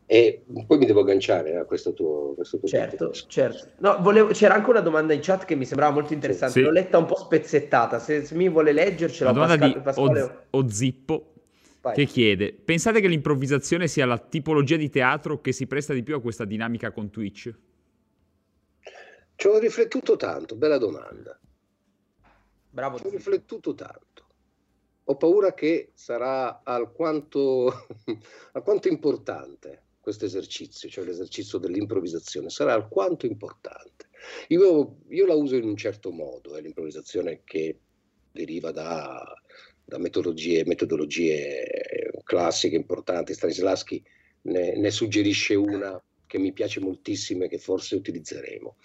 E 0.06 0.44
poi 0.66 0.76
mi 0.76 0.84
devo 0.84 1.00
agganciare 1.00 1.56
a 1.56 1.64
questo 1.64 1.94
tuo, 1.94 2.34
questo 2.34 2.58
tuo 2.58 2.68
certo, 2.68 3.10
certo. 3.10 3.70
No, 3.78 3.96
volevo, 4.00 4.28
c'era 4.32 4.54
anche 4.54 4.68
una 4.68 4.80
domanda 4.80 5.14
in 5.14 5.20
chat 5.22 5.46
che 5.46 5.54
mi 5.54 5.64
sembrava 5.64 5.94
molto 5.94 6.12
interessante. 6.12 6.58
Sì. 6.58 6.60
L'ho 6.60 6.70
letta 6.70 6.98
un 6.98 7.06
po' 7.06 7.16
spezzettata. 7.16 7.98
Se, 7.98 8.24
se 8.24 8.34
mi 8.34 8.50
vuole 8.50 8.72
leggercela, 8.72 9.30
la 9.30 9.34
domanda 9.34 9.56
Pascal, 9.56 9.72
di 9.72 9.80
Pasquale... 9.82 10.46
o, 10.50 10.68
Zippo 10.68 11.32
Vai. 11.80 11.94
che 11.94 12.04
chiede: 12.04 12.52
Pensate 12.52 13.00
che 13.00 13.08
l'improvvisazione 13.08 13.88
sia 13.88 14.04
la 14.04 14.18
tipologia 14.18 14.76
di 14.76 14.90
teatro 14.90 15.40
che 15.40 15.52
si 15.52 15.66
presta 15.66 15.94
di 15.94 16.02
più 16.02 16.16
a 16.16 16.20
questa 16.20 16.44
dinamica 16.44 16.90
con 16.90 17.08
Twitch? 17.08 17.54
Ci 19.36 19.46
ho 19.46 19.58
riflettuto 19.58 20.16
tanto, 20.16 20.54
bella 20.54 20.78
domanda. 20.78 21.38
Bravo. 22.68 22.98
Ci 22.98 23.06
ho 23.06 23.10
riflettuto 23.10 23.74
tanto. 23.74 24.02
Ho 25.04 25.16
paura 25.16 25.54
che 25.54 25.92
sarà 25.94 26.60
alquanto, 26.62 27.86
alquanto 28.52 28.88
importante 28.88 29.83
questo 30.04 30.26
esercizio, 30.26 30.90
cioè 30.90 31.06
l'esercizio 31.06 31.56
dell'improvvisazione, 31.56 32.50
sarà 32.50 32.74
alquanto 32.74 33.24
importante. 33.24 34.10
Io, 34.48 34.98
io 35.08 35.24
la 35.24 35.34
uso 35.34 35.56
in 35.56 35.64
un 35.64 35.78
certo 35.78 36.12
modo, 36.12 36.56
è 36.56 36.60
l'improvvisazione 36.60 37.40
che 37.42 37.78
deriva 38.30 38.70
da, 38.70 39.24
da 39.82 39.96
metodologie, 39.96 40.66
metodologie, 40.66 42.20
classiche 42.22 42.76
importanti. 42.76 43.32
Stanislavski 43.32 44.04
ne, 44.42 44.76
ne, 44.76 44.90
suggerisce 44.90 45.54
una 45.54 45.98
che 46.26 46.36
mi 46.36 46.52
piace 46.52 46.80
moltissimo 46.80 47.44
e 47.44 47.48
che 47.48 47.58
forse 47.58 47.94
utilizzeremo. 47.94 48.76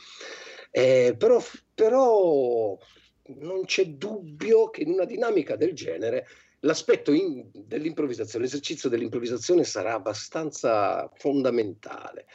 Eh, 0.71 1.15
però, 1.17 1.43
però 1.73 2.77
non 3.25 3.65
c'è 3.65 3.87
dubbio 3.87 4.69
che 4.69 4.83
in 4.83 4.91
una 4.91 5.05
dinamica 5.05 5.57
del 5.57 5.73
genere 5.73 6.27
l'aspetto 6.61 7.11
dell'improvvisazione, 7.53 8.45
l'esercizio 8.45 8.89
dell'improvvisazione 8.89 9.63
sarà 9.63 9.93
abbastanza 9.93 11.09
fondamentale, 11.15 12.25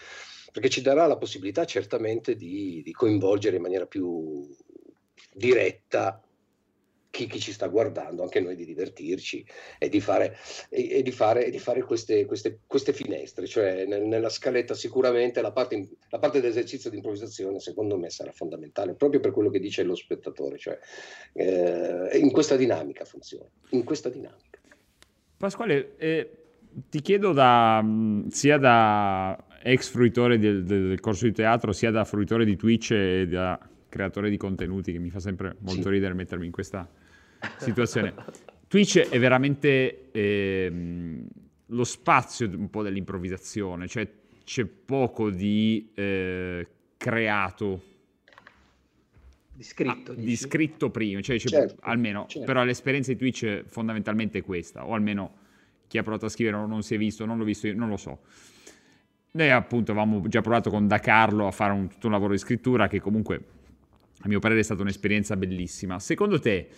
perché 0.53 0.69
ci 0.69 0.83
darà 0.83 1.07
la 1.07 1.19
possibilità 1.19 1.65
certamente 1.65 2.35
di, 2.35 2.83
di 2.83 2.93
coinvolgere 2.93 3.57
in 3.57 3.63
maniera 3.63 3.87
più 3.87 4.49
diretta 5.33 6.24
chi, 7.15 7.29
chi, 7.29 7.39
ci 7.39 7.53
sta 7.53 7.69
guardando, 7.69 8.25
anche 8.25 8.41
noi 8.41 8.57
di 8.57 8.65
divertirci 8.65 9.47
e 9.79 9.89
di 9.89 10.01
fare, 10.01 10.37
e, 10.69 10.99
e 10.99 11.03
di 11.03 11.13
fare, 11.13 11.47
e 11.47 11.51
di 11.53 11.61
fare 11.61 11.85
queste, 11.85 12.25
queste, 12.25 12.59
queste, 12.67 12.93
finestre, 12.93 13.47
cioè 13.47 13.87
nel, 13.87 14.03
nella 14.03 14.29
scaletta 14.29 14.75
sicuramente 14.75 15.41
la 15.41 15.53
parte, 15.53 15.91
la 16.11 16.19
parte, 16.19 16.41
dell'esercizio 16.41 16.91
di 16.91 16.97
improvvisazione 16.97 17.61
secondo 17.61 17.97
me 17.97 18.11
sarà 18.11 18.33
fondamentale, 18.33 18.95
proprio 18.95 19.21
per 19.21 19.31
quello 19.31 19.49
che 19.49 19.61
dice 19.61 19.85
lo 19.85 19.95
spettatore, 19.95 20.59
cioè 20.59 20.77
eh, 21.35 22.19
in 22.19 22.33
questa 22.33 22.57
dinamica 22.57 23.05
funziona, 23.05 23.49
in 23.71 23.85
questa 23.85 24.09
dinamica. 24.09 24.59
Pasquale, 25.37 25.95
eh, 25.99 26.31
ti 26.91 27.01
chiedo 27.01 27.33
da, 27.33 27.85
sia 28.29 28.59
da 28.59 29.47
ex 29.63 29.89
fruitore 29.89 30.37
del, 30.41 30.65
del 30.65 30.99
corso 30.99 31.27
di 31.27 31.33
teatro, 31.33 31.71
sia 31.71 31.93
da 31.93 32.05
fruitore 32.05 32.45
di 32.45 32.57
Twitch 32.57 32.91
e 32.91 33.29
da 33.29 33.57
creatore 33.89 34.31
di 34.31 34.37
contenuti, 34.37 34.91
che 34.91 34.99
mi 34.99 35.11
fa 35.11 35.21
sempre 35.21 35.55
molto 35.61 35.83
sì. 35.83 35.91
ridere 35.91 36.15
mettermi 36.15 36.47
in 36.47 36.51
questa 36.51 36.89
situazione. 37.59 38.15
Twitch 38.69 39.09
è 39.09 39.19
veramente 39.19 40.11
ehm, 40.11 41.27
lo 41.67 41.85
spazio 41.85 42.49
un 42.49 42.71
po' 42.71 42.83
dell'improvvisazione, 42.83 43.87
cioè 43.87 44.09
c'è 44.45 44.65
poco 44.65 45.31
di 45.31 45.91
eh, 45.95 46.67
creato. 46.97 47.83
Di 49.57 49.63
scritto, 49.63 50.13
ah, 50.13 50.15
di 50.17 50.37
scritto 50.37 50.91
prima, 50.91 51.21
cioè 51.21 51.39
certo, 51.39 51.77
almeno, 51.83 52.27
certo. 52.27 52.45
però 52.45 52.65
l'esperienza 52.65 53.13
di 53.13 53.19
Twitch 53.19 53.45
è 53.45 53.63
fondamentalmente 53.65 54.43
questa, 54.43 54.85
o 54.85 54.95
almeno 54.95 55.43
chi 55.87 55.97
ha 55.97 56.03
provato 56.03 56.27
a 56.27 56.29
scrivere 56.29 56.57
non 56.57 56.83
si 56.83 56.97
è 56.97 56.99
visto, 56.99 57.25
non 57.25 57.39
l'ho 57.39 57.45
visto 57.45 57.69
io, 57.69 57.77
non 57.77 57.89
lo 57.89 57.97
so. 57.97 58.23
Noi 59.31 59.51
appunto 59.51 59.93
avevamo 59.93 60.27
già 60.27 60.41
provato 60.41 60.71
con 60.71 60.89
Da 60.89 60.99
Carlo 60.99 61.47
a 61.47 61.53
fare 61.53 61.73
un, 61.73 61.89
tutto 61.89 62.07
un 62.07 62.13
lavoro 62.13 62.33
di 62.33 62.39
scrittura 62.39 62.89
che 62.89 63.01
comunque 63.01 63.41
a 64.23 64.29
mio 64.29 64.41
parere 64.41 64.61
è 64.61 64.63
stata 64.65 64.83
un'esperienza 64.83 65.37
bellissima. 65.37 66.01
Secondo 66.01 66.41
te 66.41 66.69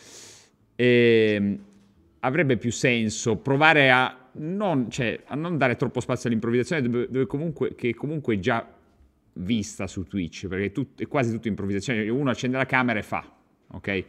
eh, 0.76 1.58
avrebbe 2.20 2.56
più 2.56 2.70
senso 2.70 3.36
provare 3.36 3.90
a 3.90 4.28
non, 4.32 4.90
cioè, 4.90 5.20
a 5.26 5.34
non, 5.34 5.56
dare 5.56 5.76
troppo 5.76 6.00
spazio 6.00 6.28
all'improvvisazione 6.28 6.82
dove, 6.82 7.06
dove 7.10 7.26
comunque, 7.26 7.74
che 7.74 7.94
comunque 7.94 8.36
è 8.36 8.38
già 8.38 8.74
vista 9.38 9.86
su 9.86 10.04
Twitch, 10.04 10.46
perché 10.46 10.72
tut, 10.72 11.02
è 11.02 11.08
quasi 11.08 11.30
tutta 11.30 11.48
improvvisazione, 11.48 12.08
uno 12.08 12.30
accende 12.30 12.56
la 12.56 12.66
camera 12.66 12.98
e 12.98 13.02
fa, 13.02 13.30
ok? 13.68 14.04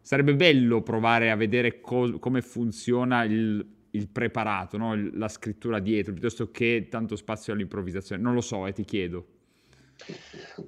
Sarebbe 0.00 0.34
bello 0.34 0.82
provare 0.82 1.30
a 1.30 1.36
vedere 1.36 1.80
co- 1.80 2.18
come 2.18 2.42
funziona 2.42 3.24
il, 3.24 3.64
il 3.90 4.08
preparato, 4.08 4.76
no? 4.76 4.94
la 5.12 5.28
scrittura 5.28 5.78
dietro, 5.78 6.12
piuttosto 6.12 6.50
che 6.50 6.88
tanto 6.90 7.16
spazio 7.16 7.52
all'improvvisazione. 7.52 8.20
Non 8.20 8.34
lo 8.34 8.42
so, 8.42 8.66
e 8.66 8.70
eh, 8.70 8.72
ti 8.72 8.84
chiedo. 8.84 9.26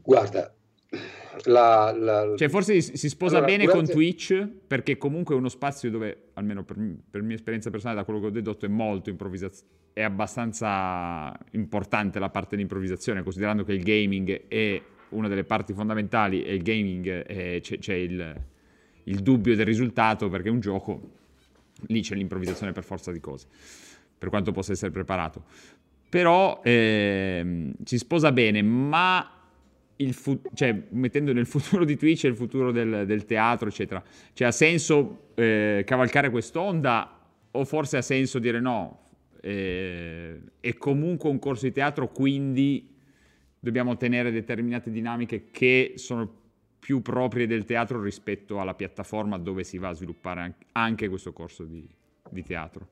Guarda, 0.02 0.54
la, 1.44 1.94
la... 1.96 2.32
Cioè, 2.36 2.48
forse 2.48 2.80
si 2.80 3.08
sposa 3.08 3.36
allora, 3.36 3.52
bene 3.52 3.64
durante... 3.64 3.92
con 3.92 3.94
Twitch 3.94 4.48
perché 4.66 4.96
comunque 4.96 5.34
è 5.34 5.38
uno 5.38 5.48
spazio 5.48 5.90
dove, 5.90 6.28
almeno 6.34 6.64
per, 6.64 6.76
per 7.10 7.22
mia 7.22 7.36
esperienza 7.36 7.70
personale, 7.70 7.98
da 7.98 8.04
quello 8.04 8.20
che 8.20 8.26
ho 8.26 8.30
dedotto, 8.30 8.66
è 8.66 8.68
molto 8.68 9.10
improvvisazione. 9.10 9.72
È 9.92 10.02
abbastanza 10.02 11.36
importante 11.52 12.18
la 12.18 12.28
parte 12.28 12.56
dell'improvvisazione, 12.56 13.22
considerando 13.22 13.64
che 13.64 13.72
il 13.72 13.82
gaming 13.82 14.48
è 14.48 14.82
una 15.10 15.28
delle 15.28 15.44
parti 15.44 15.72
fondamentali 15.72 16.42
e 16.42 16.54
il 16.54 16.62
gaming 16.62 17.08
è, 17.08 17.60
c'è, 17.60 17.78
c'è 17.78 17.94
il, 17.94 18.34
il 19.04 19.20
dubbio 19.20 19.54
del 19.54 19.64
risultato 19.64 20.28
perché 20.28 20.48
è 20.48 20.50
un 20.50 20.60
gioco, 20.60 21.00
lì 21.86 22.00
c'è 22.00 22.14
l'improvvisazione 22.14 22.72
per 22.72 22.84
forza 22.84 23.12
di 23.12 23.20
cose, 23.20 23.46
per 24.18 24.28
quanto 24.28 24.52
possa 24.52 24.72
essere 24.72 24.90
preparato. 24.90 25.44
Però 26.08 26.60
eh, 26.62 27.72
si 27.84 27.98
sposa 27.98 28.32
bene, 28.32 28.62
ma 28.62 29.35
fu- 30.12 30.40
cioè, 30.54 30.82
mettendo 30.90 31.32
nel 31.32 31.46
futuro 31.46 31.84
di 31.84 31.96
Twitch 31.96 32.24
e 32.24 32.28
il 32.28 32.36
futuro 32.36 32.70
del, 32.70 33.06
del 33.06 33.24
teatro, 33.24 33.68
eccetera. 33.68 34.02
Cioè, 34.32 34.48
ha 34.48 34.52
senso 34.52 35.30
eh, 35.34 35.82
cavalcare 35.86 36.30
quest'onda 36.30 37.18
o 37.50 37.64
forse 37.64 37.96
ha 37.96 38.02
senso 38.02 38.38
dire 38.38 38.60
no? 38.60 39.04
Eh, 39.40 40.40
è 40.60 40.74
comunque 40.74 41.30
un 41.30 41.38
corso 41.38 41.64
di 41.66 41.72
teatro, 41.72 42.08
quindi 42.08 42.94
dobbiamo 43.58 43.96
tenere 43.96 44.30
determinate 44.30 44.90
dinamiche 44.90 45.50
che 45.50 45.94
sono 45.96 46.44
più 46.78 47.00
proprie 47.00 47.46
del 47.46 47.64
teatro 47.64 48.00
rispetto 48.00 48.60
alla 48.60 48.74
piattaforma 48.74 49.38
dove 49.38 49.64
si 49.64 49.78
va 49.78 49.88
a 49.88 49.92
sviluppare 49.92 50.54
anche 50.72 51.08
questo 51.08 51.32
corso 51.32 51.64
di, 51.64 51.88
di 52.30 52.42
teatro. 52.42 52.88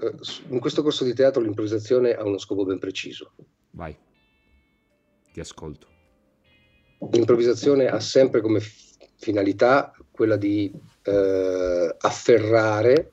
Eh, 0.00 0.14
in 0.50 0.60
questo 0.60 0.82
corso 0.82 1.04
di 1.04 1.14
teatro 1.14 1.42
l'improvvisazione 1.42 2.12
ha 2.12 2.24
uno 2.24 2.38
scopo 2.38 2.64
ben 2.64 2.78
preciso. 2.78 3.32
Vai 3.72 4.06
Ti 5.32 5.40
ascolto. 5.40 5.86
L'improvvisazione 7.10 7.86
ha 7.86 8.00
sempre 8.00 8.40
come 8.40 8.60
finalità 9.16 9.92
quella 10.10 10.36
di 10.36 10.72
eh, 11.02 11.96
afferrare 11.98 13.12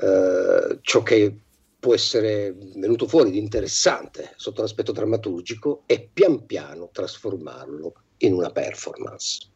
eh, 0.00 0.78
ciò 0.80 1.02
che 1.02 1.38
può 1.78 1.92
essere 1.92 2.54
venuto 2.76 3.06
fuori 3.06 3.30
di 3.30 3.38
interessante 3.38 4.32
sotto 4.36 4.62
l'aspetto 4.62 4.92
drammaturgico 4.92 5.82
e 5.84 6.08
pian 6.10 6.46
piano 6.46 6.88
trasformarlo 6.90 7.92
in 8.18 8.32
una 8.32 8.50
performance. 8.50 9.50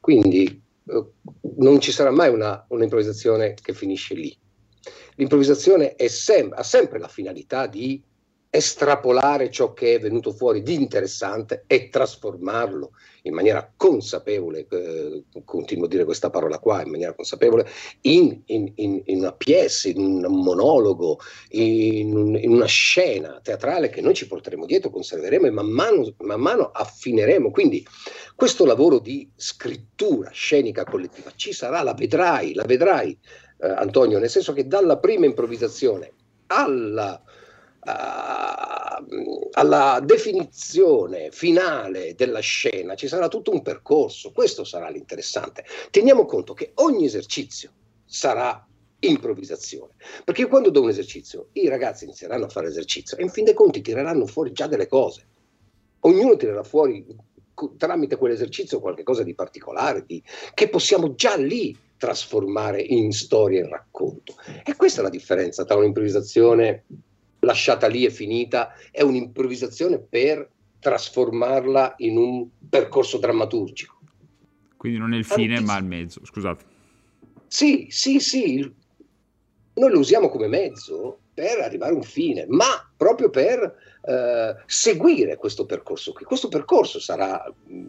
Quindi 0.00 0.60
eh, 0.86 1.04
non 1.58 1.80
ci 1.80 1.92
sarà 1.92 2.10
mai 2.10 2.30
una, 2.30 2.64
un'improvvisazione 2.68 3.54
che 3.54 3.72
finisce 3.72 4.14
lì. 4.14 4.36
L'improvvisazione 5.14 5.94
sem- 6.08 6.52
ha 6.52 6.62
sempre 6.62 6.98
la 6.98 7.08
finalità 7.08 7.68
di 7.68 8.02
estrapolare 8.56 9.50
ciò 9.50 9.72
che 9.72 9.94
è 9.96 9.98
venuto 9.98 10.30
fuori 10.30 10.62
di 10.62 10.74
interessante 10.74 11.64
e 11.66 11.88
trasformarlo 11.88 12.92
in 13.22 13.34
maniera 13.34 13.68
consapevole, 13.76 14.68
eh, 14.70 15.24
continuo 15.44 15.86
a 15.86 15.88
dire 15.88 16.04
questa 16.04 16.30
parola 16.30 16.60
qua, 16.60 16.80
in 16.80 16.90
maniera 16.90 17.14
consapevole, 17.14 17.66
in, 18.02 18.42
in, 18.46 18.70
in, 18.76 19.02
in 19.06 19.18
una 19.18 19.32
pièce, 19.32 19.88
in 19.88 20.24
un 20.24 20.40
monologo, 20.40 21.18
in, 21.48 22.14
un- 22.14 22.36
in 22.36 22.52
una 22.52 22.66
scena 22.66 23.40
teatrale 23.42 23.88
che 23.88 24.00
noi 24.00 24.14
ci 24.14 24.28
porteremo 24.28 24.66
dietro, 24.66 24.90
conserveremo 24.90 25.46
e 25.46 25.50
man 25.50 25.66
mano, 25.66 26.14
man 26.18 26.40
mano 26.40 26.70
affineremo. 26.70 27.50
Quindi 27.50 27.84
questo 28.36 28.64
lavoro 28.64 29.00
di 29.00 29.28
scrittura 29.34 30.30
scenica 30.30 30.84
collettiva 30.84 31.32
ci 31.34 31.52
sarà, 31.52 31.82
la 31.82 31.94
vedrai, 31.94 32.54
la 32.54 32.64
vedrai 32.64 33.18
eh, 33.58 33.66
Antonio, 33.66 34.20
nel 34.20 34.30
senso 34.30 34.52
che 34.52 34.68
dalla 34.68 34.98
prima 34.98 35.26
improvvisazione 35.26 36.12
alla 36.46 37.20
a- 37.84 39.04
alla 39.52 40.00
definizione 40.02 41.30
finale 41.30 42.14
della 42.14 42.40
scena 42.40 42.94
ci 42.94 43.08
sarà 43.08 43.28
tutto 43.28 43.50
un 43.50 43.62
percorso, 43.62 44.32
questo 44.32 44.64
sarà 44.64 44.88
l'interessante. 44.88 45.64
Teniamo 45.90 46.24
conto 46.24 46.54
che 46.54 46.72
ogni 46.76 47.04
esercizio 47.04 47.70
sarà 48.04 48.66
improvvisazione, 49.00 49.94
perché 50.24 50.46
quando 50.46 50.70
do 50.70 50.80
un 50.82 50.88
esercizio, 50.88 51.48
i 51.52 51.68
ragazzi 51.68 52.04
inizieranno 52.04 52.46
a 52.46 52.48
fare 52.48 52.68
esercizio 52.68 53.16
e 53.16 53.22
in 53.22 53.28
fin 53.28 53.44
dei 53.44 53.54
conti 53.54 53.82
tireranno 53.82 54.26
fuori 54.26 54.52
già 54.52 54.66
delle 54.66 54.86
cose. 54.86 55.26
Ognuno 56.00 56.36
tirerà 56.36 56.62
fuori 56.62 57.04
tramite 57.76 58.16
quell'esercizio 58.16 58.80
qualcosa 58.80 59.22
di 59.22 59.34
particolare, 59.34 60.04
di- 60.06 60.22
che 60.54 60.68
possiamo 60.68 61.14
già 61.14 61.36
lì 61.36 61.76
trasformare 61.96 62.82
in 62.82 63.12
storia 63.12 63.60
e 63.64 63.68
racconto. 63.68 64.34
E 64.64 64.74
questa 64.76 65.00
è 65.00 65.02
la 65.04 65.10
differenza 65.10 65.64
tra 65.64 65.76
un'improvvisazione 65.76 66.84
lasciata 67.44 67.86
lì 67.86 68.04
e 68.04 68.10
finita 68.10 68.72
e 68.90 69.02
un'improvvisazione 69.02 69.98
per 69.98 70.50
trasformarla 70.78 71.94
in 71.98 72.16
un 72.16 72.48
percorso 72.68 73.18
drammaturgico. 73.18 73.98
Quindi 74.76 74.98
non 74.98 75.14
è 75.14 75.16
il 75.16 75.24
fine, 75.24 75.54
Tantissimo. 75.54 75.72
ma 75.72 75.78
il 75.78 75.84
mezzo. 75.84 76.20
Scusate. 76.24 76.64
Sì, 77.46 77.86
sì, 77.88 78.20
sì, 78.20 78.70
noi 79.74 79.90
lo 79.90 79.98
usiamo 79.98 80.28
come 80.28 80.46
mezzo 80.46 81.20
per 81.32 81.60
arrivare 81.60 81.92
a 81.92 81.96
un 81.96 82.02
fine, 82.02 82.46
ma 82.48 82.92
proprio 82.96 83.30
per 83.30 83.74
eh, 84.02 84.56
seguire 84.66 85.36
questo 85.36 85.66
percorso 85.66 86.12
qui. 86.12 86.24
Questo 86.24 86.48
percorso 86.48 87.00
sarà 87.00 87.52
mh, 87.66 87.86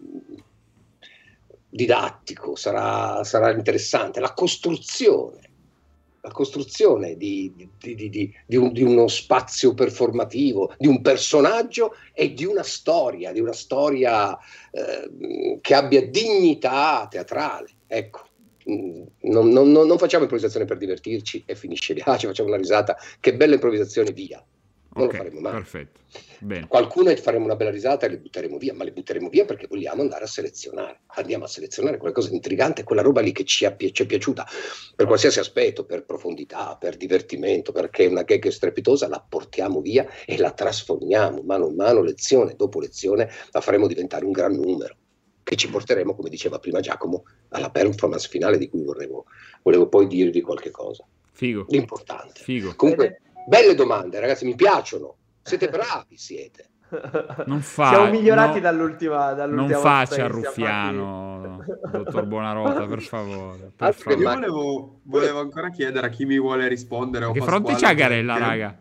didattico, 1.70 2.56
sarà, 2.56 3.24
sarà 3.24 3.52
interessante, 3.52 4.20
la 4.20 4.34
costruzione, 4.34 5.50
la 6.26 6.32
costruzione 6.32 7.16
di, 7.18 7.54
di- 7.78 7.94
di- 7.94 8.10
di- 8.10 8.56
un- 8.56 8.74
di 8.74 8.82
uno 8.82 9.08
spazio 9.08 9.76
performativo, 9.76 10.74
di 10.76 10.88
un 10.88 11.02
personaggio 11.02 11.92
e 12.14 12.34
di 12.34 12.46
una 12.46 12.64
storia, 12.64 13.32
di 13.32 13.40
una 13.40 13.54
storia 13.54 14.36
eh, 14.72 15.60
che 15.62 15.74
abbia 15.76 16.02
dignità 16.08 17.08
teatrale. 17.10 17.70
Ecco. 17.86 18.28
Mm, 18.68 19.04
non- 19.30 19.50
non- 19.50 19.72
non 19.72 19.98
facciamo 20.00 20.24
improvvisazione 20.24 20.66
per 20.66 20.78
divertirci 20.78 21.44
e 21.46 21.56
finisce 21.56 21.94
lì. 21.94 22.02
Ah, 22.04 22.18
ci 22.18 22.26
facciamo 22.26 22.50
una 22.50 22.58
risata, 22.58 22.98
che 23.20 23.36
bella 23.36 23.54
improvvisazione, 23.54 24.12
via. 24.12 24.44
Non 24.96 25.08
Ok, 25.08 25.12
lo 25.12 25.18
faremo 25.18 25.40
mai. 25.42 25.52
perfetto. 25.52 26.00
Bene. 26.40 26.68
Qualcuno 26.68 27.14
faremo 27.18 27.44
una 27.44 27.58
bella 27.58 27.70
risata 27.70 28.06
e 28.06 28.10
le 28.10 28.18
butteremo 28.20 28.58
via, 28.58 28.74
ma 28.74 28.86
le 28.86 28.94
butteremo 28.94 29.28
via 29.28 29.44
perché 29.44 29.68
vogliamo 29.68 30.02
andare 30.02 30.24
a 30.24 30.28
selezionare. 30.28 31.02
Andiamo 31.08 31.44
a 31.44 31.48
selezionare 31.48 31.98
qualcosa 31.98 32.30
di 32.30 32.36
intrigante, 32.36 32.84
quella 32.84 33.02
roba 33.02 33.20
lì 33.20 33.34
che 33.34 33.44
ci, 33.44 33.70
pi- 33.76 33.94
ci 33.94 34.04
è 34.04 34.06
piaciuta 34.06 34.48
per 34.96 35.06
qualsiasi 35.06 35.40
aspetto, 35.40 35.84
per 35.84 36.06
profondità, 36.06 36.78
per 36.80 36.96
divertimento, 36.96 37.74
perché 37.74 38.06
è 38.06 38.08
una 38.08 38.24
gag 38.24 38.48
strepitosa, 38.48 39.10
la 39.10 39.26
portiamo 39.28 39.82
via 39.82 40.08
e 40.26 40.38
la 40.38 40.52
trasformiamo 40.52 41.42
mano 41.42 41.68
a 41.68 41.74
mano, 41.74 42.02
lezione 42.02 42.56
dopo 42.56 42.80
lezione, 42.80 43.30
la 43.52 43.60
faremo 43.60 43.88
diventare 43.88 44.24
un 44.24 44.32
gran 44.32 44.54
numero 44.54 44.96
che 45.44 45.58
ci 45.58 45.70
porteremo, 45.70 46.16
come 46.16 46.30
diceva 46.30 46.58
prima 46.58 46.80
Giacomo, 46.80 47.26
alla 47.50 47.70
performance 47.70 48.30
finale 48.30 48.58
di 48.58 48.70
cui 48.70 48.84
vorrevo, 48.84 49.26
volevo 49.62 49.90
poi 49.90 50.08
dirvi 50.08 50.40
qualche 50.40 50.72
cosa. 50.72 51.06
Figo. 51.34 51.66
L'importante. 51.68 52.42
Figo. 52.42 52.74
Comunque, 52.76 53.20
belle 53.46 53.76
domande, 53.76 54.20
ragazzi, 54.20 54.46
mi 54.46 54.56
piacciono. 54.56 55.16
Siete 55.42 55.70
bravi, 55.70 56.18
siete. 56.18 56.70
Non 57.48 57.62
fa, 57.62 57.90
Siamo 57.90 58.10
migliorati 58.12 58.56
no- 58.56 58.60
dall'ultima, 58.62 59.34
dall'ultima 59.34 59.72
Non 59.74 59.82
faccia 59.82 60.24
il 60.24 60.30
ruffiano, 60.30 61.64
dottor 61.92 62.26
Buonarota, 62.26 62.86
per 62.86 63.02
favore. 63.04 63.72
Per 63.76 63.94
favore. 63.94 64.22
Io 64.22 64.30
volevo, 64.32 65.00
volevo 65.04 65.40
ancora 65.40 65.70
chiedere 65.72 66.08
a 66.08 66.10
chi 66.10 66.26
mi 66.26 66.40
vuole 66.40 66.68
rispondere. 66.68 67.32
Che 67.32 67.42
fronte 67.42 67.74
c'ha 67.76 67.94
Garella, 67.94 68.34
perché- 68.34 68.50
raga? 68.50 68.80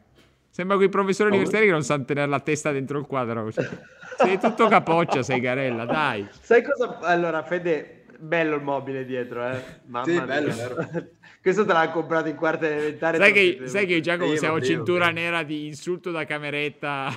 Sembra 0.50 0.76
quei 0.76 0.88
professori 0.88 1.30
universitari 1.30 1.66
che 1.66 1.72
non 1.72 1.82
sanno 1.82 2.04
tenere 2.04 2.28
la 2.28 2.38
testa 2.40 2.70
dentro 2.70 2.98
il 3.00 3.06
quadro. 3.06 3.50
Sei 3.50 4.38
tutto 4.38 4.68
capoccia, 4.68 5.22
sei 5.24 5.40
Garella, 5.40 5.84
dai. 5.84 6.28
Sai 6.40 6.62
cosa? 6.62 6.98
Allora, 7.00 7.42
Fede, 7.42 8.04
bello 8.18 8.54
il 8.54 8.62
mobile 8.62 9.04
dietro, 9.04 9.44
eh. 9.48 9.60
Mamma 9.86 10.04
Sì, 10.04 10.12
mia. 10.12 10.24
bello, 10.24 10.54
vero. 10.54 10.76
Questo 11.44 11.66
te 11.66 11.74
l'ha 11.74 11.90
comprato 11.90 12.28
in 12.30 12.36
quarta 12.36 12.66
elementare. 12.66 13.18
Sai 13.18 13.32
te 13.34 13.38
che, 13.38 13.46
mettevo. 13.50 13.68
sai 13.68 13.86
che 13.86 14.00
Giacomo 14.00 14.34
siamo 14.34 14.62
cintura 14.62 15.04
vabbè. 15.04 15.12
nera 15.20 15.42
di 15.42 15.66
insulto 15.66 16.10
da 16.10 16.24
cameretta. 16.24 17.10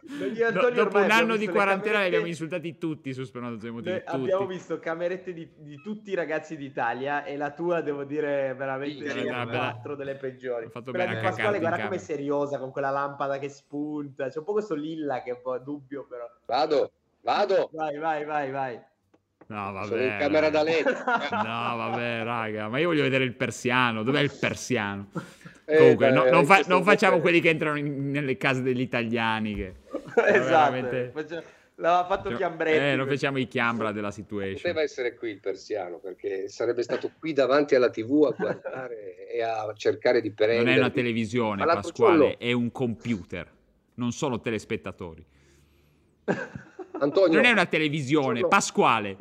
Do- 0.00 0.70
dopo 0.70 0.96
un 0.98 1.10
anno 1.10 1.36
di 1.36 1.46
quarantena 1.46 1.98
li 2.00 2.06
abbiamo 2.06 2.24
insultati 2.26 2.78
tutti 2.78 3.12
su 3.12 3.22
Spermatozoi 3.24 3.68
Emotivi. 3.68 3.90
Noi 3.90 4.02
Tutti. 4.02 4.16
abbiamo 4.16 4.46
visto 4.46 4.78
camerette 4.78 5.34
di, 5.34 5.46
di 5.58 5.78
tutti 5.82 6.10
i 6.12 6.14
ragazzi 6.14 6.56
d'Italia 6.56 7.24
e 7.24 7.36
la 7.36 7.50
tua, 7.50 7.82
devo 7.82 8.04
dire, 8.04 8.54
veramente 8.56 9.10
Sì, 9.10 9.22
bella. 9.24 9.44
quattro 9.44 9.94
delle 9.94 10.14
peggiori. 10.14 10.64
Ho 10.64 10.70
fatto 10.70 10.92
Quella 10.92 11.04
bene 11.04 11.20
di 11.20 11.26
a 11.26 11.28
Pasquale, 11.28 11.58
guarda 11.58 11.82
come 11.82 11.96
è 11.96 11.98
seriosa 11.98 12.58
con 12.58 12.70
quella 12.70 12.88
lampada 12.88 13.38
che 13.38 13.50
spunta. 13.50 14.30
C'è 14.30 14.38
un 14.38 14.44
po' 14.44 14.52
questo 14.52 14.74
lilla 14.74 15.22
che 15.22 15.30
è 15.30 15.34
un 15.34 15.42
po' 15.42 15.58
dubbio, 15.58 16.06
però. 16.08 16.24
Vado, 16.46 16.92
vado. 17.20 17.68
Vai, 17.74 17.98
vai, 17.98 18.24
vai, 18.24 18.50
vai. 18.50 18.80
No, 19.48 19.72
vabbè. 19.72 19.86
Sono 19.86 20.02
in 20.02 20.16
camera 20.18 20.50
da 20.50 20.62
letto. 20.62 20.90
No, 20.90 21.76
vabbè, 21.76 22.22
raga, 22.24 22.68
ma 22.68 22.78
io 22.78 22.88
voglio 22.88 23.02
vedere 23.02 23.24
il 23.24 23.34
persiano. 23.34 24.02
Dov'è 24.02 24.20
il 24.20 24.32
persiano? 24.38 25.08
Eh, 25.64 25.76
Comunque, 25.78 26.08
beh, 26.08 26.14
no- 26.14 26.30
non, 26.30 26.44
fa- 26.46 26.62
non 26.66 26.82
facciamo 26.82 27.20
quelli 27.20 27.40
che 27.40 27.48
entrano 27.50 27.76
in- 27.78 28.10
nelle 28.10 28.36
case 28.36 28.62
degli 28.62 28.80
italiani. 28.80 29.54
Che 29.54 29.74
esatto. 30.26 30.72
veramente- 30.72 31.12
L'aveva 31.78 32.06
fatto 32.06 32.34
Chiambretti. 32.34 32.76
Eh, 32.78 32.96
non 32.96 33.06
questo. 33.06 33.26
facciamo 33.26 33.38
i 33.38 33.46
chiambra 33.48 33.92
della 33.92 34.10
situation. 34.10 34.54
Poteva 34.62 34.80
essere 34.80 35.14
qui 35.14 35.30
il 35.30 35.40
persiano 35.40 35.98
perché 35.98 36.48
sarebbe 36.48 36.82
stato 36.82 37.10
qui 37.18 37.34
davanti 37.34 37.74
alla 37.74 37.90
TV 37.90 38.24
a 38.32 38.34
guardare 38.34 39.28
e 39.28 39.42
a 39.42 39.70
cercare 39.76 40.22
di 40.22 40.30
prendere. 40.32 40.64
Non 40.64 40.72
è 40.72 40.78
una 40.78 40.88
televisione, 40.90 41.62
Pasquale, 41.66 42.38
è 42.38 42.52
un 42.52 42.72
computer. 42.72 43.46
Non 43.96 44.12
sono 44.12 44.40
telespettatori. 44.40 45.22
Antonio, 46.98 47.36
Non 47.36 47.44
è 47.44 47.50
una 47.52 47.66
televisione, 47.66 48.34
giorno- 48.40 48.48
Pasquale. 48.48 49.16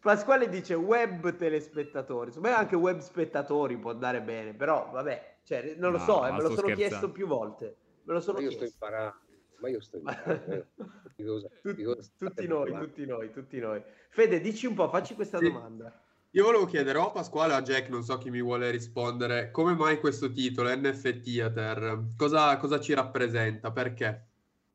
Pasquale 0.00 0.48
dice 0.48 0.74
web 0.74 1.34
telespettatori, 1.36 2.30
secondo 2.30 2.48
me 2.54 2.54
anche 2.60 2.76
web 2.76 2.98
spettatori 3.00 3.76
può 3.76 3.90
andare 3.90 4.22
bene, 4.22 4.54
però 4.54 4.88
vabbè, 4.92 5.38
cioè, 5.42 5.74
non 5.78 5.90
lo 5.92 5.98
No, 5.98 6.04
so, 6.04 6.26
eh, 6.26 6.30
me 6.30 6.36
lo 6.40 6.44
sto 6.46 6.54
sono 6.54 6.68
scherzando. 6.68 6.76
chiesto 6.88 7.10
più 7.10 7.26
volte. 7.26 7.76
Me 8.04 8.12
lo 8.12 8.20
sono 8.20 8.38
ma 8.38 8.44
io 8.44 8.50
sto 8.50 8.58
chiesto. 8.60 8.84
imparando. 8.84 9.16
Ma 9.58 9.68
io 9.68 9.80
sto 9.80 9.96
imparando. 9.96 10.52
eh. 10.52 10.66
Di 11.16 11.24
cosa- 11.24 11.48
Tut- 11.62 11.74
di 11.74 11.82
cosa 11.82 12.02
state 12.02 12.34
tutti 12.34 12.46
noi, 12.46 12.62
parlando? 12.70 12.86
tutti 12.86 13.06
noi, 13.06 13.32
tutti 13.32 13.58
noi. 13.58 13.82
Fede, 14.10 14.40
dici 14.40 14.66
un 14.66 14.74
po', 14.74 14.88
facci 14.88 15.14
questa 15.14 15.38
Sì. 15.38 15.50
domanda. 15.50 16.00
Io 16.32 16.44
volevo 16.44 16.66
chiedere 16.66 16.98
o 16.98 17.06
a 17.08 17.10
Pasquale 17.10 17.54
o 17.54 17.56
a 17.56 17.62
Jack, 17.62 17.88
non 17.88 18.02
so 18.04 18.18
chi 18.18 18.30
mi 18.30 18.42
vuole 18.42 18.70
rispondere, 18.70 19.50
come 19.50 19.74
mai 19.74 19.98
questo 19.98 20.30
titolo, 20.30 20.68
NF 20.72 21.20
Theater, 21.20 22.08
cosa, 22.16 22.56
cosa 22.58 22.78
ci 22.78 22.92
rappresenta, 22.94 23.72
perché? 23.72 24.26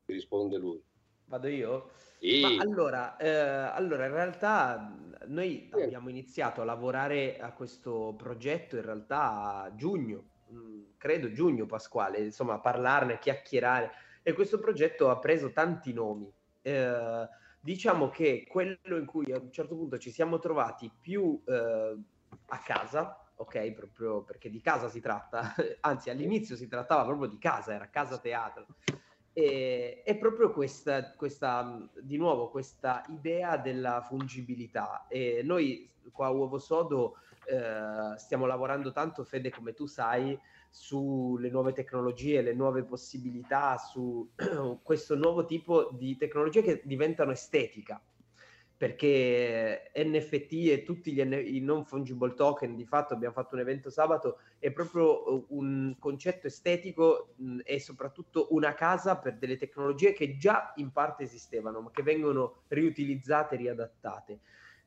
Mi 0.06 0.14
risponde 0.14 0.58
lui. 0.58 0.82
Vado 1.26 1.46
io? 1.46 1.90
Sì. 2.22 2.32
Ma 2.34 2.54
allora, 2.56 3.16
eh, 3.16 3.28
allora, 3.28 4.06
in 4.06 4.12
realtà 4.12 4.78
mh, 4.78 5.16
noi 5.26 5.68
Sì. 5.72 5.80
abbiamo 5.80 6.08
iniziato 6.08 6.60
a 6.62 6.64
lavorare 6.64 7.38
a 7.38 7.52
questo 7.52 8.14
progetto 8.16 8.76
in 8.76 8.82
realtà 8.82 9.62
a 9.64 9.74
giugno, 9.74 10.30
mh, 10.46 10.96
credo 10.96 11.30
giugno 11.30 11.66
Pasquale, 11.66 12.18
insomma, 12.20 12.60
parlarne, 12.60 13.18
chiacchierare 13.18 13.92
e 14.22 14.32
questo 14.32 14.58
progetto 14.58 15.10
ha 15.10 15.18
preso 15.18 15.52
tanti 15.52 15.92
nomi. 15.92 16.32
Eh, 16.62 17.28
diciamo 17.60 18.08
che 18.08 18.44
quello 18.48 18.96
in 18.96 19.06
cui 19.06 19.30
a 19.32 19.38
un 19.38 19.52
certo 19.52 19.76
punto 19.76 19.98
ci 19.98 20.10
siamo 20.10 20.38
trovati 20.38 20.90
più 21.00 21.42
eh, 21.46 21.96
a 22.46 22.58
casa, 22.64 23.32
ok, 23.36 23.72
proprio 23.72 24.24
perché 24.24 24.48
di 24.50 24.60
casa 24.60 24.88
si 24.88 25.00
tratta, 25.00 25.54
anzi 25.80 26.10
all'inizio 26.10 26.56
si 26.56 26.66
trattava 26.66 27.04
proprio 27.04 27.28
di 27.28 27.38
casa, 27.38 27.72
era 27.74 27.88
casa 27.90 28.18
teatro. 28.18 28.66
E, 29.32 30.02
è 30.04 30.16
proprio 30.16 30.52
questa, 30.52 31.12
questa, 31.12 31.88
di 32.00 32.16
nuovo, 32.16 32.50
questa 32.50 33.04
idea 33.08 33.56
della 33.56 34.02
fungibilità. 34.02 35.06
E 35.08 35.42
noi 35.42 35.90
qua 36.12 36.26
a 36.26 36.30
Uovo 36.30 36.58
Sodo 36.58 37.16
eh, 37.46 38.16
stiamo 38.18 38.46
lavorando 38.46 38.92
tanto, 38.92 39.24
Fede, 39.24 39.50
come 39.50 39.74
tu 39.74 39.86
sai, 39.86 40.38
sulle 40.70 41.50
nuove 41.50 41.72
tecnologie, 41.72 42.40
le 42.40 42.54
nuove 42.54 42.82
possibilità, 42.84 43.76
su 43.76 44.30
questo 44.82 45.16
nuovo 45.16 45.44
tipo 45.44 45.90
di 45.92 46.16
tecnologie 46.16 46.62
che 46.62 46.82
diventano 46.84 47.32
estetica 47.32 48.00
perché 48.82 49.92
NFT 49.94 50.52
e 50.70 50.82
tutti 50.82 51.14
N- 51.22 51.40
i 51.40 51.60
non 51.60 51.84
fungible 51.84 52.34
token, 52.34 52.74
di 52.74 52.84
fatto 52.84 53.14
abbiamo 53.14 53.32
fatto 53.32 53.54
un 53.54 53.60
evento 53.60 53.90
sabato, 53.90 54.40
è 54.58 54.72
proprio 54.72 55.32
uh, 55.32 55.46
un 55.50 55.94
concetto 56.00 56.48
estetico 56.48 57.34
mh, 57.36 57.60
e 57.62 57.78
soprattutto 57.78 58.48
una 58.50 58.74
casa 58.74 59.18
per 59.18 59.38
delle 59.38 59.56
tecnologie 59.56 60.12
che 60.12 60.36
già 60.36 60.72
in 60.78 60.90
parte 60.90 61.22
esistevano, 61.22 61.80
ma 61.80 61.90
che 61.92 62.02
vengono 62.02 62.62
riutilizzate, 62.66 63.54
riadattate. 63.54 64.40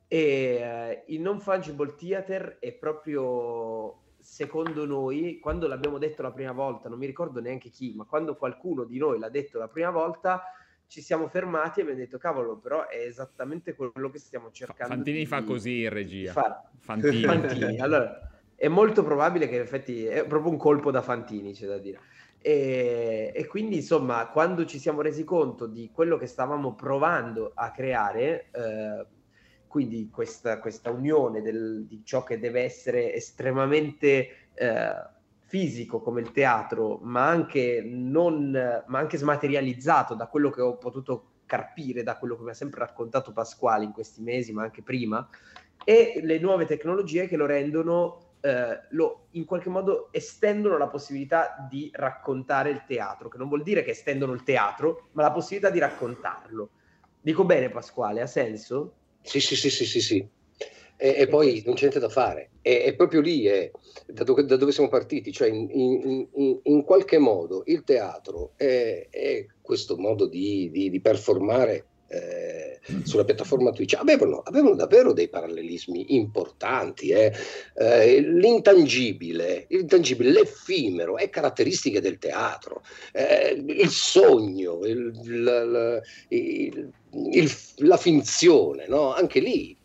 E 0.09 1.03
uh, 1.07 1.13
il 1.13 1.21
non 1.21 1.39
fungible 1.39 1.95
theater 1.95 2.57
è 2.59 2.73
proprio 2.73 4.01
secondo 4.19 4.85
noi, 4.85 5.39
quando 5.39 5.69
l'abbiamo 5.69 5.99
detto 5.99 6.21
la 6.21 6.33
prima 6.33 6.51
volta, 6.51 6.89
non 6.89 6.99
mi 6.99 7.05
ricordo 7.05 7.39
neanche 7.39 7.69
chi, 7.69 7.93
ma 7.95 8.03
quando 8.03 8.35
qualcuno 8.35 8.83
di 8.83 8.97
noi 8.97 9.19
l'ha 9.19 9.29
detto 9.29 9.57
la 9.57 9.69
prima 9.69 9.91
volta, 9.91 10.43
ci 10.87 11.01
siamo 11.01 11.27
fermati 11.27 11.79
e 11.79 11.83
abbiamo 11.83 11.99
detto 11.99 12.17
cavolo 12.17 12.57
però 12.57 12.87
è 12.87 12.97
esattamente 12.97 13.73
quello 13.73 14.09
che 14.09 14.19
stiamo 14.19 14.51
cercando 14.51 14.93
Fantini 14.93 15.19
di, 15.19 15.25
fa 15.25 15.43
così 15.43 15.81
in 15.81 15.89
regia. 15.89 16.33
Fantini. 16.77 17.23
Fantini. 17.25 17.79
allora 17.79 18.29
è 18.55 18.67
molto 18.67 19.03
probabile 19.03 19.47
che 19.47 19.55
in 19.55 19.61
effetti 19.61 20.05
è 20.05 20.25
proprio 20.25 20.51
un 20.51 20.57
colpo 20.57 20.91
da 20.91 21.01
Fantini 21.01 21.53
c'è 21.53 21.67
da 21.67 21.77
dire 21.77 21.99
e, 22.39 23.31
e, 23.33 23.47
quindi 23.47 23.77
insomma 23.77 24.27
quando 24.27 24.65
ci 24.65 24.77
siamo 24.77 25.01
resi 25.01 25.23
conto 25.23 25.65
di 25.65 25.89
quello 25.91 26.17
che 26.17 26.27
stavamo 26.27 26.75
provando 26.75 27.51
a 27.55 27.71
creare 27.71 28.49
eh, 28.51 29.05
quindi 29.67 30.09
questa, 30.09 30.59
questa 30.59 30.89
unione 30.89 31.41
del, 31.41 31.85
di 31.85 32.01
ciò 32.05 32.23
che 32.23 32.39
deve 32.39 32.61
essere 32.61 33.13
estremamente 33.13 34.49
eh, 34.53 35.13
fisico 35.55 36.01
come 36.01 36.19
il 36.19 36.33
teatro, 36.33 36.99
ma 37.03 37.25
anche, 37.25 37.81
non, 37.81 38.51
ma 38.87 38.99
anche 38.99 39.17
smaterializzato 39.17 40.13
da 40.13 40.27
quello 40.27 40.49
che 40.49 40.59
ho 40.59 40.75
potuto 40.75 41.43
carpire, 41.45 42.03
da 42.03 42.17
quello 42.17 42.35
che 42.35 42.43
mi 42.43 42.49
ha 42.49 42.53
sempre 42.53 42.81
raccontato 42.81 43.31
Pasquale 43.31 43.85
in 43.85 43.93
questi 43.93 44.21
mesi, 44.21 44.51
ma 44.51 44.63
anche 44.63 44.81
prima, 44.81 45.25
e 45.85 46.19
le 46.21 46.39
nuove 46.39 46.65
tecnologie 46.65 47.27
che 47.27 47.37
lo 47.37 47.45
rendono, 47.45 48.33
eh, 48.41 48.81
lo, 48.89 49.27
in 49.31 49.45
qualche 49.45 49.69
modo 49.69 50.09
estendono 50.11 50.77
la 50.77 50.89
possibilità 50.89 51.65
di 51.69 51.89
raccontare 51.93 52.69
il 52.71 52.83
teatro, 52.85 53.29
che 53.29 53.37
non 53.37 53.47
vuol 53.47 53.63
dire 53.63 53.81
che 53.81 53.91
estendono 53.91 54.33
il 54.33 54.43
teatro, 54.43 55.07
ma 55.13 55.21
la 55.21 55.31
possibilità 55.31 55.69
di 55.69 55.79
raccontarlo. 55.79 56.69
Dico 57.21 57.45
bene 57.45 57.69
Pasquale, 57.69 58.19
ha 58.19 58.27
senso? 58.27 58.95
Sì, 59.21 59.39
sì, 59.39 59.55
sì, 59.55 59.69
sì, 59.69 59.85
sì, 59.85 60.01
sì. 60.01 60.29
E, 60.97 61.15
e, 61.17 61.27
poi 61.27 61.61
non 61.65 61.75
c'è 61.75 61.81
niente 61.81 61.99
da 61.99 62.09
fare. 62.09 62.51
È, 62.61 62.83
è 62.83 62.95
proprio 62.95 63.21
lì 63.21 63.45
è, 63.45 63.69
da, 64.07 64.23
dove, 64.23 64.45
da, 64.45 64.55
dove, 64.55 64.71
siamo 64.71 64.89
partiti, 64.89 65.31
cioè 65.31 65.49
in, 65.49 65.67
in, 65.71 66.27
in, 66.33 66.59
in 66.63 66.83
qualche 66.83 67.17
modo 67.17 67.63
il 67.65 67.83
teatro 67.83 68.51
è, 68.55 69.07
è 69.09 69.45
questo 69.61 69.97
modo 69.97 70.27
di, 70.27 70.69
di, 70.71 70.89
di 70.89 70.99
performare 71.01 71.85
eh, 72.07 72.79
sulla 73.03 73.23
piattaforma 73.23 73.71
Twitch 73.71 73.95
avevano, 73.95 74.41
avevano, 74.45 74.75
davvero 74.75 75.11
dei 75.11 75.27
parallelismi 75.27 76.15
importanti. 76.15 77.09
Eh. 77.09 77.33
Eh, 77.73 78.19
l'intangibile, 78.21 79.65
l'intangibile, 79.69 80.31
l'effimero 80.31 81.17
è 81.17 81.29
caratteristiche 81.29 82.01
del 82.01 82.17
teatro, 82.17 82.83
eh, 83.11 83.63
il 83.67 83.89
sogno, 83.89 84.85
il, 84.85 86.01
il, 86.29 86.91
il, 87.09 87.51
la 87.77 87.97
finzione, 87.97 88.85
no? 88.87 89.13
anche 89.13 89.39
lì 89.39 89.75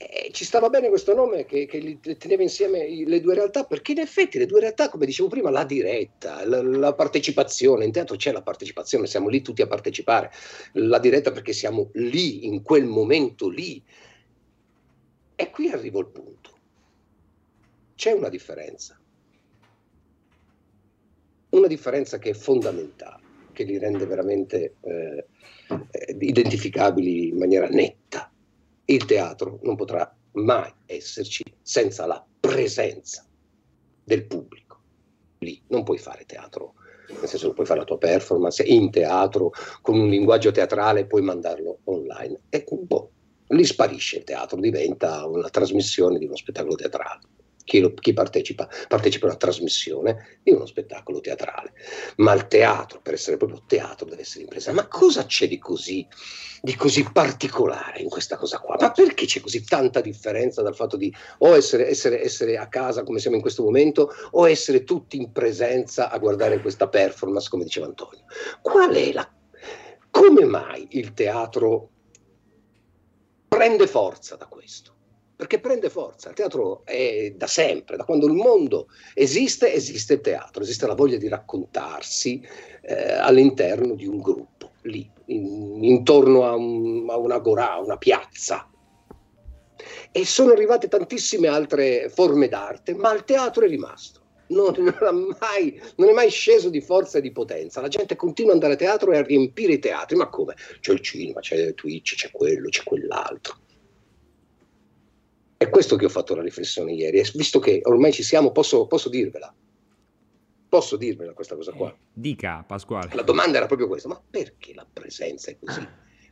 eh, 0.00 0.30
ci 0.30 0.44
stava 0.44 0.68
bene 0.68 0.88
questo 0.88 1.12
nome 1.12 1.44
che, 1.44 1.66
che 1.66 1.98
teneva 2.16 2.42
insieme 2.42 2.88
le 3.04 3.20
due 3.20 3.34
realtà, 3.34 3.64
perché 3.64 3.90
in 3.92 3.98
effetti 3.98 4.38
le 4.38 4.46
due 4.46 4.60
realtà, 4.60 4.88
come 4.88 5.06
dicevo 5.06 5.28
prima, 5.28 5.50
la 5.50 5.64
diretta, 5.64 6.46
la, 6.46 6.62
la, 6.62 6.94
partecipazione, 6.94 7.84
in 7.84 7.90
teatro 7.90 8.14
c'è 8.14 8.30
la 8.30 8.42
partecipazione, 8.42 9.08
siamo 9.08 9.28
lì 9.28 9.42
tutti 9.42 9.60
a 9.60 9.66
partecipare, 9.66 10.30
la 10.74 11.00
diretta 11.00 11.32
perché 11.32 11.52
siamo 11.52 11.90
lì, 11.94 12.46
in 12.46 12.62
quel 12.62 12.84
momento 12.84 13.48
lì. 13.48 13.82
E 15.34 15.50
qui 15.50 15.68
arrivo 15.68 15.98
al 15.98 16.10
punto. 16.10 16.50
C'è 17.96 18.12
una 18.12 18.28
differenza, 18.28 18.96
una 21.50 21.66
differenza 21.66 22.18
che 22.18 22.30
è 22.30 22.34
fondamentale, 22.34 23.22
che 23.52 23.64
li 23.64 23.76
rende 23.78 24.06
veramente 24.06 24.76
eh, 24.80 25.26
eh, 25.90 26.16
identificabili 26.20 27.30
in 27.30 27.36
maniera 27.36 27.66
netta 27.66 27.97
il 28.90 29.04
teatro 29.04 29.58
non 29.62 29.76
potrà 29.76 30.14
mai 30.32 30.72
esserci 30.86 31.44
senza 31.62 32.06
la 32.06 32.24
presenza 32.40 33.26
del 34.02 34.24
pubblico. 34.26 34.80
Lì 35.38 35.60
non 35.68 35.84
puoi 35.84 35.98
fare 35.98 36.24
teatro, 36.24 36.74
nel 37.08 37.28
senso 37.28 37.46
non 37.46 37.54
puoi 37.54 37.66
fare 37.66 37.80
la 37.80 37.84
tua 37.84 37.98
performance 37.98 38.62
in 38.62 38.90
teatro 38.90 39.52
con 39.82 39.98
un 39.98 40.08
linguaggio 40.08 40.50
teatrale 40.50 41.00
e 41.00 41.06
poi 41.06 41.22
mandarlo 41.22 41.80
online. 41.84 42.40
E 42.48 42.64
boh, 42.70 43.10
lì 43.48 43.64
sparisce 43.64 44.18
il 44.18 44.24
teatro, 44.24 44.58
diventa 44.58 45.26
una 45.26 45.50
trasmissione 45.50 46.18
di 46.18 46.24
uno 46.24 46.36
spettacolo 46.36 46.74
teatrale 46.74 47.20
chi, 47.68 47.80
lo, 47.80 47.92
chi 47.92 48.14
partecipa, 48.14 48.66
partecipa 48.88 49.26
a 49.26 49.28
una 49.28 49.38
trasmissione 49.38 50.38
di 50.42 50.52
uno 50.52 50.64
spettacolo 50.64 51.20
teatrale. 51.20 51.74
Ma 52.16 52.32
il 52.32 52.48
teatro, 52.48 53.00
per 53.02 53.12
essere 53.12 53.36
proprio 53.36 53.62
teatro, 53.66 54.08
deve 54.08 54.22
essere 54.22 54.44
impresa. 54.44 54.72
Ma 54.72 54.88
cosa 54.88 55.26
c'è 55.26 55.46
di 55.46 55.58
così, 55.58 56.06
di 56.62 56.74
così 56.74 57.06
particolare 57.12 58.00
in 58.00 58.08
questa 58.08 58.38
cosa 58.38 58.58
qua? 58.58 58.76
Ma 58.80 58.90
perché 58.90 59.26
c'è 59.26 59.40
così 59.40 59.62
tanta 59.64 60.00
differenza 60.00 60.62
dal 60.62 60.74
fatto 60.74 60.96
di 60.96 61.14
o 61.40 61.54
essere, 61.54 61.88
essere, 61.88 62.22
essere 62.22 62.56
a 62.56 62.68
casa 62.68 63.02
come 63.02 63.18
siamo 63.18 63.36
in 63.36 63.42
questo 63.42 63.62
momento 63.62 64.14
o 64.30 64.48
essere 64.48 64.84
tutti 64.84 65.18
in 65.18 65.30
presenza 65.30 66.08
a 66.08 66.16
guardare 66.16 66.62
questa 66.62 66.88
performance, 66.88 67.50
come 67.50 67.64
diceva 67.64 67.84
Antonio? 67.84 68.24
Qual 68.62 68.94
è 68.94 69.12
la... 69.12 69.30
Come 70.10 70.44
mai 70.46 70.88
il 70.92 71.12
teatro 71.12 71.90
prende 73.46 73.86
forza 73.86 74.36
da 74.36 74.46
questo? 74.46 74.96
Perché 75.38 75.60
prende 75.60 75.88
forza. 75.88 76.30
Il 76.30 76.34
teatro 76.34 76.82
è 76.84 77.32
da 77.36 77.46
sempre, 77.46 77.96
da 77.96 78.02
quando 78.02 78.26
il 78.26 78.32
mondo 78.32 78.88
esiste, 79.14 79.72
esiste 79.72 80.14
il 80.14 80.20
teatro, 80.20 80.64
esiste 80.64 80.88
la 80.88 80.96
voglia 80.96 81.16
di 81.16 81.28
raccontarsi 81.28 82.44
eh, 82.82 83.12
all'interno 83.12 83.94
di 83.94 84.04
un 84.04 84.20
gruppo, 84.20 84.72
lì, 84.82 85.08
in, 85.26 85.84
intorno 85.84 86.44
a, 86.44 86.56
un, 86.56 87.08
a 87.08 87.16
una 87.16 87.38
gorà, 87.38 87.76
una 87.76 87.96
piazza. 87.96 88.68
E 90.10 90.26
sono 90.26 90.50
arrivate 90.50 90.88
tantissime 90.88 91.46
altre 91.46 92.08
forme 92.08 92.48
d'arte, 92.48 92.96
ma 92.96 93.14
il 93.14 93.22
teatro 93.22 93.64
è 93.64 93.68
rimasto. 93.68 94.22
Non, 94.48 94.74
non, 95.00 95.36
mai, 95.38 95.80
non, 95.98 96.08
è 96.08 96.12
mai 96.14 96.30
sceso 96.30 96.68
di 96.68 96.80
forza 96.80 97.18
e 97.18 97.20
di 97.20 97.30
potenza. 97.30 97.80
La 97.80 97.86
gente 97.86 98.16
continua 98.16 98.54
ad 98.54 98.56
andare 98.56 98.72
a 98.72 98.76
teatro 98.76 99.12
e 99.12 99.18
a 99.18 99.22
riempire 99.22 99.74
i 99.74 99.78
teatri. 99.78 100.16
Ma 100.16 100.28
come? 100.28 100.56
C'è 100.80 100.90
il 100.94 101.00
cinema, 101.00 101.38
c'è 101.38 101.74
Twitch, 101.74 102.16
c'è 102.16 102.32
quello, 102.32 102.70
c'è 102.70 102.82
quell'altro. 102.82 103.66
È 105.58 105.68
questo 105.70 105.96
che 105.96 106.04
ho 106.04 106.08
fatto 106.08 106.36
la 106.36 106.42
riflessione 106.42 106.92
ieri, 106.92 107.20
visto 107.34 107.58
che 107.58 107.80
ormai 107.82 108.12
ci 108.12 108.22
siamo, 108.22 108.52
posso, 108.52 108.86
posso 108.86 109.08
dirvela. 109.08 109.52
Posso 110.68 110.96
dirvela 110.96 111.32
questa 111.32 111.56
cosa 111.56 111.72
qua? 111.72 111.90
Eh, 111.90 111.96
dica, 112.12 112.62
Pasquale. 112.64 113.12
La 113.12 113.22
domanda 113.22 113.56
era 113.56 113.66
proprio 113.66 113.88
questa, 113.88 114.06
ma 114.06 114.22
perché 114.30 114.72
la 114.72 114.86
presenza 114.90 115.50
è 115.50 115.56
così 115.58 115.84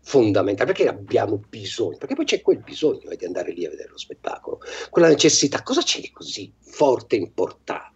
fondamentale? 0.02 0.72
Perché 0.72 0.88
abbiamo 0.88 1.42
bisogno? 1.48 1.96
Perché 1.96 2.14
poi 2.14 2.24
c'è 2.24 2.40
quel 2.40 2.58
bisogno 2.58 3.10
eh, 3.10 3.16
di 3.16 3.24
andare 3.24 3.50
lì 3.50 3.66
a 3.66 3.70
vedere 3.70 3.88
lo 3.88 3.98
spettacolo, 3.98 4.60
quella 4.90 5.08
necessità. 5.08 5.60
Cosa 5.64 5.82
c'è 5.82 6.00
di 6.00 6.12
così 6.12 6.52
forte 6.60 7.16
e 7.16 7.18
importante? 7.18 7.94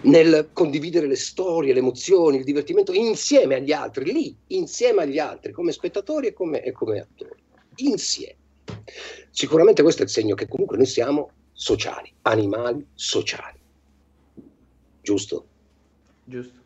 nel 0.00 0.50
condividere 0.54 1.06
le 1.06 1.16
storie, 1.16 1.74
le 1.74 1.80
emozioni, 1.80 2.38
il 2.38 2.44
divertimento 2.44 2.92
insieme 2.92 3.56
agli 3.56 3.72
altri, 3.72 4.10
lì, 4.10 4.34
insieme 4.46 5.02
agli 5.02 5.18
altri, 5.18 5.52
come 5.52 5.72
spettatori 5.72 6.28
e 6.28 6.32
come, 6.32 6.62
e 6.62 6.72
come 6.72 7.00
attori, 7.00 7.42
insieme. 7.76 8.37
Sicuramente 9.30 9.82
questo 9.82 10.02
è 10.02 10.04
il 10.04 10.10
segno 10.10 10.34
che 10.34 10.48
comunque 10.48 10.76
noi 10.76 10.86
siamo 10.86 11.30
sociali, 11.52 12.12
animali 12.22 12.86
sociali. 12.94 13.58
Giusto? 15.00 15.46
Giusto. 16.24 16.60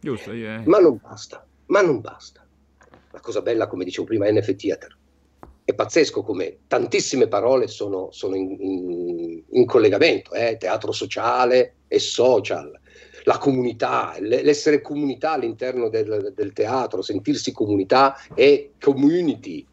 Giusto, 0.00 0.32
yeah. 0.32 0.62
Ma 0.64 0.78
non 0.78 0.98
basta, 1.02 1.46
ma 1.66 1.82
non 1.82 2.00
basta. 2.00 2.46
La 3.10 3.20
cosa 3.20 3.42
bella, 3.42 3.66
come 3.66 3.84
dicevo 3.84 4.06
prima, 4.06 4.26
è 4.26 4.32
NFT 4.32 4.56
Theater. 4.56 4.96
È 5.64 5.74
pazzesco 5.74 6.22
come 6.22 6.60
tantissime 6.66 7.28
parole 7.28 7.68
sono, 7.68 8.10
sono 8.12 8.34
in, 8.34 8.56
in, 8.58 9.42
in, 9.50 9.66
collegamento, 9.66 10.32
eh? 10.32 10.56
teatro 10.58 10.92
sociale 10.92 11.74
e 11.86 11.98
social, 11.98 12.78
la 13.24 13.38
comunità, 13.38 14.16
l'essere 14.20 14.80
comunità 14.80 15.32
all'interno 15.32 15.88
del, 15.88 16.32
del 16.34 16.52
teatro, 16.52 17.02
sentirsi 17.02 17.52
comunità 17.52 18.16
e 18.34 18.72
community, 18.80 19.66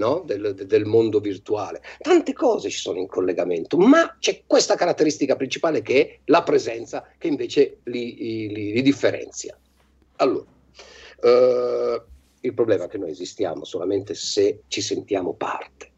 no? 0.00 0.22
del, 0.24 0.54
del, 0.54 0.84
mondo 0.86 1.20
virtuale. 1.20 1.82
Tante 2.00 2.32
cose 2.32 2.70
ci 2.70 2.78
sono 2.78 2.98
in 2.98 3.06
collegamento, 3.06 3.76
ma 3.76 4.16
c'è 4.18 4.42
questa 4.46 4.74
caratteristica 4.74 5.36
principale 5.36 5.82
che 5.82 6.00
è 6.00 6.18
la 6.24 6.42
presenza 6.42 7.06
che 7.18 7.28
invece 7.28 7.80
li, 7.84 8.16
li, 8.48 8.72
li 8.72 8.82
differenzia. 8.82 9.56
Allora, 10.16 10.46
eh, 11.22 12.02
il 12.40 12.54
problema 12.54 12.84
è 12.84 12.88
che 12.88 12.98
noi 12.98 13.10
esistiamo 13.10 13.64
solamente 13.64 14.14
se 14.14 14.62
ci 14.68 14.80
sentiamo 14.80 15.34
parte, 15.34 15.92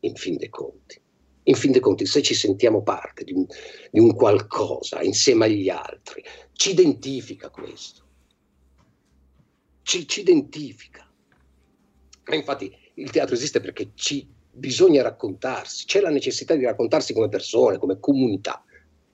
in 0.00 0.14
fin 0.14 0.36
dei 0.36 0.48
conti. 0.48 1.00
In 1.48 1.54
fin 1.54 1.72
dei 1.72 1.80
conti, 1.80 2.06
se 2.06 2.22
ci 2.22 2.34
sentiamo 2.34 2.82
parte 2.82 3.22
di 3.24 3.32
un, 3.32 3.46
di 3.90 4.00
un 4.00 4.14
qualcosa 4.14 5.02
insieme 5.02 5.44
agli 5.44 5.68
altri, 5.68 6.24
ci 6.52 6.70
identifica 6.70 7.50
questo. 7.50 8.04
Ci, 9.82 10.08
ci 10.08 10.20
identifica. 10.20 11.08
Infatti 12.32 12.85
il 12.98 13.10
teatro 13.10 13.34
esiste 13.34 13.60
perché 13.60 13.90
ci 13.94 14.26
bisogna 14.50 15.02
raccontarsi, 15.02 15.84
c'è 15.84 16.00
la 16.00 16.10
necessità 16.10 16.54
di 16.54 16.64
raccontarsi 16.64 17.12
come 17.12 17.28
persone, 17.28 17.78
come 17.78 17.98
comunità. 18.00 18.64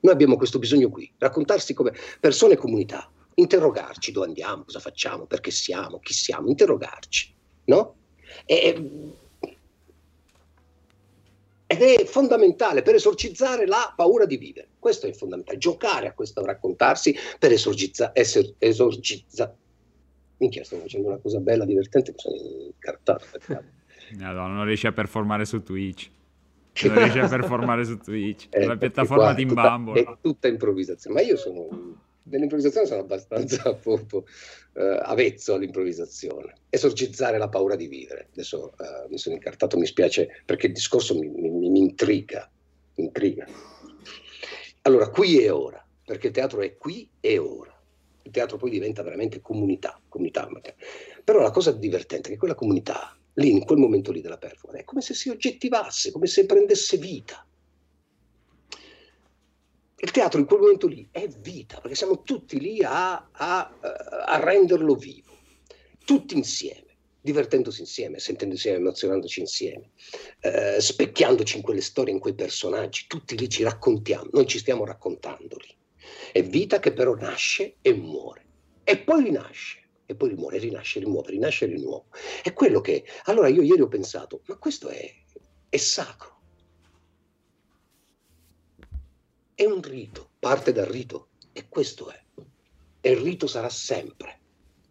Noi 0.00 0.12
abbiamo 0.12 0.36
questo 0.36 0.58
bisogno 0.58 0.88
qui, 0.88 1.12
raccontarsi 1.18 1.74
come 1.74 1.92
persone 2.20 2.54
e 2.54 2.56
comunità, 2.56 3.10
interrogarci 3.34 4.12
dove 4.12 4.26
andiamo, 4.26 4.64
cosa 4.64 4.80
facciamo, 4.80 5.26
perché 5.26 5.50
siamo, 5.50 5.98
chi 5.98 6.12
siamo, 6.12 6.48
interrogarci, 6.48 7.34
no? 7.64 7.94
E, 8.44 9.12
ed 11.66 11.80
è 11.80 12.04
fondamentale 12.04 12.82
per 12.82 12.96
esorcizzare 12.96 13.66
la 13.66 13.92
paura 13.96 14.26
di 14.26 14.36
vivere. 14.36 14.68
Questo 14.78 15.06
è 15.06 15.12
fondamentale, 15.12 15.58
giocare 15.58 16.06
a 16.06 16.12
questo 16.12 16.44
raccontarsi 16.44 17.16
per 17.38 17.50
esorcizzare, 17.50 18.12
esorcizzare 18.58 19.56
minchia, 20.42 20.64
sto 20.64 20.76
facendo 20.78 21.08
una 21.08 21.18
cosa 21.18 21.38
bella, 21.38 21.64
divertente, 21.64 22.12
mi 22.12 22.18
sono 22.18 22.36
incartato. 22.66 23.26
No, 24.16 24.32
non 24.32 24.64
riesci 24.64 24.86
a 24.86 24.92
performare 24.92 25.44
su 25.44 25.62
Twitch. 25.62 26.10
Non 26.84 26.96
riesci 26.96 27.18
a 27.18 27.28
performare 27.28 27.84
su 27.84 27.98
Twitch. 27.98 28.46
Eh, 28.50 28.64
la 28.64 28.76
piattaforma 28.76 29.34
di 29.34 29.42
Imbambo. 29.42 29.94
È 29.94 30.04
tutta 30.20 30.48
improvvisazione, 30.48 31.16
ma 31.16 31.22
io 31.22 31.36
sono... 31.36 31.68
Nell'improvvisazione 32.24 32.86
sono 32.86 33.00
abbastanza 33.00 33.74
proprio, 33.76 34.24
eh, 34.74 34.98
avezzo 35.02 35.54
all'improvvisazione. 35.54 36.54
Esorcizzare 36.70 37.36
la 37.36 37.48
paura 37.48 37.76
di 37.76 37.88
vivere. 37.88 38.28
Adesso 38.32 38.72
eh, 38.78 39.08
mi 39.10 39.18
sono 39.18 39.34
incartato, 39.34 39.76
mi 39.76 39.86
spiace 39.86 40.42
perché 40.46 40.68
il 40.68 40.72
discorso 40.72 41.18
mi, 41.18 41.28
mi, 41.28 41.50
mi 41.50 41.78
intriga. 41.78 42.50
intriga. 42.94 43.46
Allora, 44.82 45.10
qui 45.10 45.42
e 45.42 45.50
ora, 45.50 45.84
perché 46.04 46.28
il 46.28 46.32
teatro 46.32 46.62
è 46.62 46.76
qui 46.78 47.08
e 47.20 47.38
ora 47.38 47.71
il 48.24 48.30
teatro 48.30 48.56
poi 48.56 48.70
diventa 48.70 49.02
veramente 49.02 49.40
comunità, 49.40 50.00
comunità. 50.08 50.48
Però 51.24 51.40
la 51.40 51.50
cosa 51.50 51.72
divertente 51.72 52.28
è 52.28 52.32
che 52.32 52.38
quella 52.38 52.54
comunità, 52.54 53.16
lì 53.34 53.50
in 53.50 53.64
quel 53.64 53.78
momento 53.78 54.12
lì 54.12 54.20
della 54.20 54.38
performance, 54.38 54.82
è 54.82 54.84
come 54.84 55.00
se 55.00 55.14
si 55.14 55.28
oggettivasse, 55.28 56.12
come 56.12 56.26
se 56.26 56.46
prendesse 56.46 56.96
vita. 56.96 57.46
Il 59.96 60.10
teatro 60.10 60.40
in 60.40 60.46
quel 60.46 60.60
momento 60.60 60.88
lì 60.88 61.08
è 61.10 61.28
vita, 61.28 61.78
perché 61.80 61.96
siamo 61.96 62.22
tutti 62.22 62.58
lì 62.58 62.82
a, 62.82 63.28
a, 63.30 63.78
a 64.26 64.40
renderlo 64.40 64.96
vivo, 64.96 65.30
tutti 66.04 66.36
insieme 66.36 66.90
divertendosi 67.22 67.80
insieme, 67.80 68.18
sentendo 68.18 68.54
insieme, 68.54 68.78
emozionandoci 68.78 69.40
insieme, 69.40 69.90
eh, 70.40 70.80
specchiandoci 70.80 71.56
in 71.56 71.62
quelle 71.62 71.80
storie, 71.80 72.12
in 72.12 72.18
quei 72.18 72.34
personaggi, 72.34 73.04
tutti 73.06 73.38
lì 73.38 73.48
ci 73.48 73.62
raccontiamo, 73.62 74.28
noi 74.32 74.46
ci 74.46 74.58
stiamo 74.58 74.84
raccontandoli. 74.84 75.76
È 76.32 76.42
vita 76.42 76.78
che 76.78 76.92
però 76.92 77.14
nasce 77.14 77.76
e 77.80 77.92
muore. 77.94 78.44
E 78.84 78.98
poi 78.98 79.24
rinasce. 79.24 79.80
E 80.06 80.14
poi 80.14 80.30
rimuore, 80.30 80.58
rinasce, 80.58 80.98
rimuove, 80.98 81.30
rinasce 81.30 81.68
di 81.68 81.80
nuovo. 81.80 82.06
È 82.42 82.52
quello 82.52 82.80
che... 82.80 83.04
Allora 83.24 83.48
io 83.48 83.62
ieri 83.62 83.80
ho 83.80 83.88
pensato, 83.88 84.42
ma 84.46 84.56
questo 84.56 84.88
è, 84.88 85.10
è 85.68 85.76
sacro. 85.76 86.40
È 89.54 89.64
un 89.64 89.80
rito, 89.80 90.30
parte 90.38 90.72
dal 90.72 90.86
rito. 90.86 91.28
E 91.52 91.68
questo 91.68 92.10
è. 92.10 92.20
E 93.00 93.10
il 93.10 93.18
rito 93.18 93.46
sarà 93.46 93.68
sempre. 93.68 94.40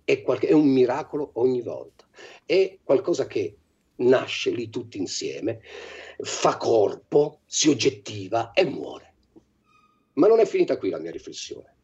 È, 0.04 0.22
qualche, 0.22 0.48
è 0.48 0.54
un 0.54 0.68
miracolo 0.68 1.32
ogni 1.36 1.62
volta. 1.62 2.08
È 2.46 2.80
qualcosa 2.84 3.28
che 3.28 3.58
nasce 4.02 4.52
lì 4.52 4.70
tutti 4.70 4.98
insieme, 4.98 5.62
fa 6.20 6.58
corpo, 6.58 7.42
si 7.46 7.70
oggettiva 7.70 8.52
e 8.54 8.66
muore. 8.66 9.11
Ma 10.14 10.28
non 10.28 10.40
è 10.40 10.46
finita 10.46 10.78
qui 10.78 10.90
la 10.90 11.00
mia 11.00 11.12
riflessione. 11.12 11.76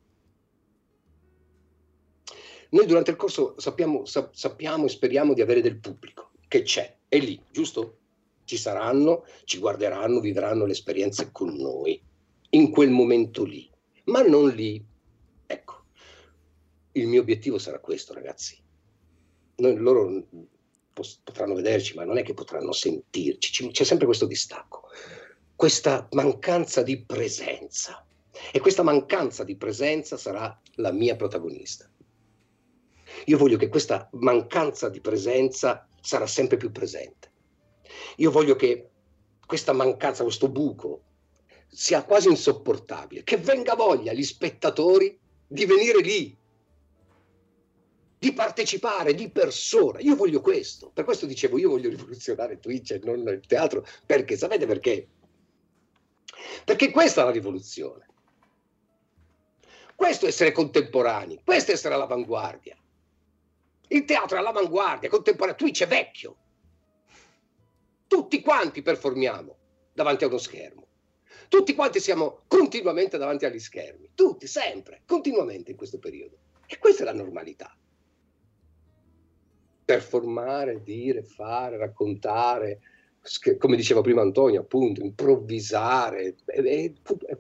Noi 2.70 2.86
durante 2.86 3.12
il 3.12 3.18
corso 3.18 3.56
sappiamo, 3.58 4.06
sa, 4.06 4.30
sappiamo 4.34 4.86
e 4.86 4.90
speriamo 4.90 5.34
di 5.34 5.42
avere 5.42 5.62
del 5.62 5.78
pubblico, 5.78 6.32
che 6.48 6.64
c'è, 6.64 6.98
è 7.08 7.18
lì, 7.18 7.42
giusto? 7.50 8.00
Ci 8.44 8.58
saranno, 8.58 9.26
ci 9.46 9.58
guarderanno, 9.58 10.20
vivranno 10.20 10.66
le 10.66 10.74
esperienze 10.74 11.32
con 11.32 11.56
noi, 11.56 12.02
in 12.50 12.70
quel 12.70 12.90
momento 12.90 13.44
lì, 13.44 13.70
ma 14.06 14.22
non 14.22 14.50
lì. 14.50 14.84
Ecco, 15.46 15.86
il 16.94 17.08
mio 17.08 17.22
obiettivo 17.22 17.58
sarà 17.58 17.80
questo, 17.80 18.14
ragazzi. 18.14 18.58
Noi, 19.58 19.76
loro 19.78 20.28
potranno 21.24 21.54
vederci, 21.54 21.96
ma 21.96 22.04
non 22.04 22.18
è 22.18 22.24
che 22.24 22.34
potranno 22.34 22.72
sentirci, 22.72 23.70
c'è 23.70 23.84
sempre 23.84 24.06
questo 24.06 24.26
distacco, 24.26 24.90
questa 25.56 26.08
mancanza 26.12 26.84
di 26.84 27.02
presenza. 27.02 28.06
E 28.52 28.60
questa 28.60 28.84
mancanza 28.84 29.44
di 29.44 29.56
presenza 29.56 30.18
sarà 30.18 30.60
la 30.76 30.92
mia 30.92 31.16
protagonista. 31.16 31.90
Io 33.26 33.38
voglio 33.38 33.58
che 33.58 33.70
questa 33.70 34.10
mancanza 34.14 34.90
di 34.90 35.02
presenza 35.02 35.88
sarà 36.02 36.28
sempre 36.28 36.58
più 36.58 36.72
presente. 36.72 37.32
Io 38.18 38.32
voglio 38.32 38.56
che 38.56 38.90
questa 39.46 39.74
mancanza, 39.74 40.24
questo 40.24 40.50
buco, 40.50 41.04
sia 41.68 42.04
quasi 42.04 42.30
insopportabile, 42.30 43.24
che 43.24 43.38
venga 43.38 43.76
voglia 43.76 44.12
agli 44.12 44.24
spettatori 44.24 45.18
di 45.48 45.66
venire 45.66 46.02
lì, 46.02 46.38
di 48.20 48.34
partecipare 48.34 49.14
di 49.14 49.30
persona. 49.30 50.00
Io 50.00 50.16
voglio 50.16 50.42
questo, 50.42 50.92
per 50.92 51.06
questo 51.06 51.26
dicevo 51.26 51.58
io 51.58 51.70
voglio 51.70 51.90
rivoluzionare 51.90 52.60
Twitch 52.60 52.92
e 52.92 53.02
non 53.04 53.20
il 53.20 53.46
teatro, 53.46 53.86
perché 54.06 54.38
sapete 54.38 54.66
perché? 54.66 55.08
Perché 56.66 56.92
questa 56.92 57.22
è 57.22 57.26
la 57.26 57.32
rivoluzione. 57.32 58.06
Questo 59.98 60.26
è 60.26 60.28
essere 60.28 60.52
contemporanei, 60.52 61.42
questo 61.44 61.72
è 61.72 61.74
essere 61.74 61.96
all'avanguardia. 61.96 62.78
Il 63.88 64.06
teatro 64.06 64.38
è 64.38 64.40
all'avanguardia, 64.40 65.10
contemporaneo, 65.10 65.58
Twitch 65.58 65.82
è 65.82 65.88
vecchio. 65.88 66.36
Tutti 68.06 68.40
quanti 68.42 68.84
performiamo 68.84 69.58
davanti 69.94 70.24
a 70.24 70.28
uno 70.28 70.38
schermo. 70.38 70.86
Tutti 71.48 71.74
quanti 71.74 72.00
siamo 72.00 72.44
continuamente 72.46 73.18
davanti 73.18 73.46
agli 73.46 73.58
schermi, 73.58 74.12
tutti, 74.14 74.46
sempre, 74.46 75.02
continuamente 75.08 75.72
in 75.72 75.78
questo 75.78 75.98
periodo. 75.98 76.38
E 76.68 76.78
questa 76.78 77.02
è 77.02 77.06
la 77.06 77.14
normalità. 77.14 77.76
Performare, 79.84 80.84
dire, 80.84 81.24
fare, 81.24 81.76
raccontare, 81.76 82.82
come 83.58 83.76
diceva 83.76 84.02
prima 84.02 84.22
Antonio, 84.22 84.62
appunto, 84.62 85.02
improvvisare. 85.02 86.36
È, 86.46 86.52
è, 86.52 86.94
è, 86.94 87.38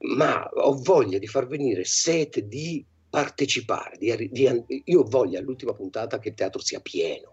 ma 0.00 0.48
ho 0.48 0.74
voglia 0.74 1.18
di 1.18 1.26
far 1.26 1.46
venire 1.46 1.84
sete 1.84 2.46
di 2.46 2.84
partecipare. 3.08 3.96
Di, 3.98 4.28
di, 4.30 4.82
io 4.84 5.00
ho 5.00 5.08
voglia 5.08 5.38
all'ultima 5.38 5.72
puntata 5.72 6.18
che 6.18 6.28
il 6.28 6.34
teatro 6.34 6.60
sia 6.60 6.80
pieno, 6.80 7.32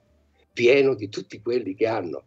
pieno 0.51 0.95
di 0.95 1.09
tutti 1.09 1.41
quelli 1.41 1.75
che 1.75 1.87
hanno 1.87 2.25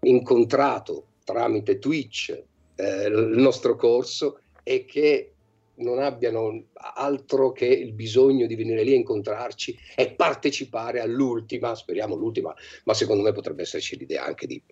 incontrato 0.00 1.06
tramite 1.24 1.78
Twitch 1.78 2.30
eh, 2.76 3.06
il 3.06 3.38
nostro 3.38 3.76
corso 3.76 4.40
e 4.62 4.84
che 4.84 5.30
non 5.76 5.98
abbiano 5.98 6.66
altro 6.74 7.52
che 7.52 7.66
il 7.66 7.92
bisogno 7.92 8.46
di 8.46 8.54
venire 8.54 8.84
lì 8.84 8.92
a 8.92 8.96
incontrarci 8.96 9.76
e 9.96 10.12
partecipare 10.12 11.00
all'ultima, 11.00 11.74
speriamo 11.74 12.14
l'ultima, 12.14 12.54
ma 12.84 12.94
secondo 12.94 13.22
me 13.22 13.32
potrebbe 13.32 13.62
esserci 13.62 13.96
l'idea 13.96 14.24
anche 14.24 14.46
di 14.46 14.62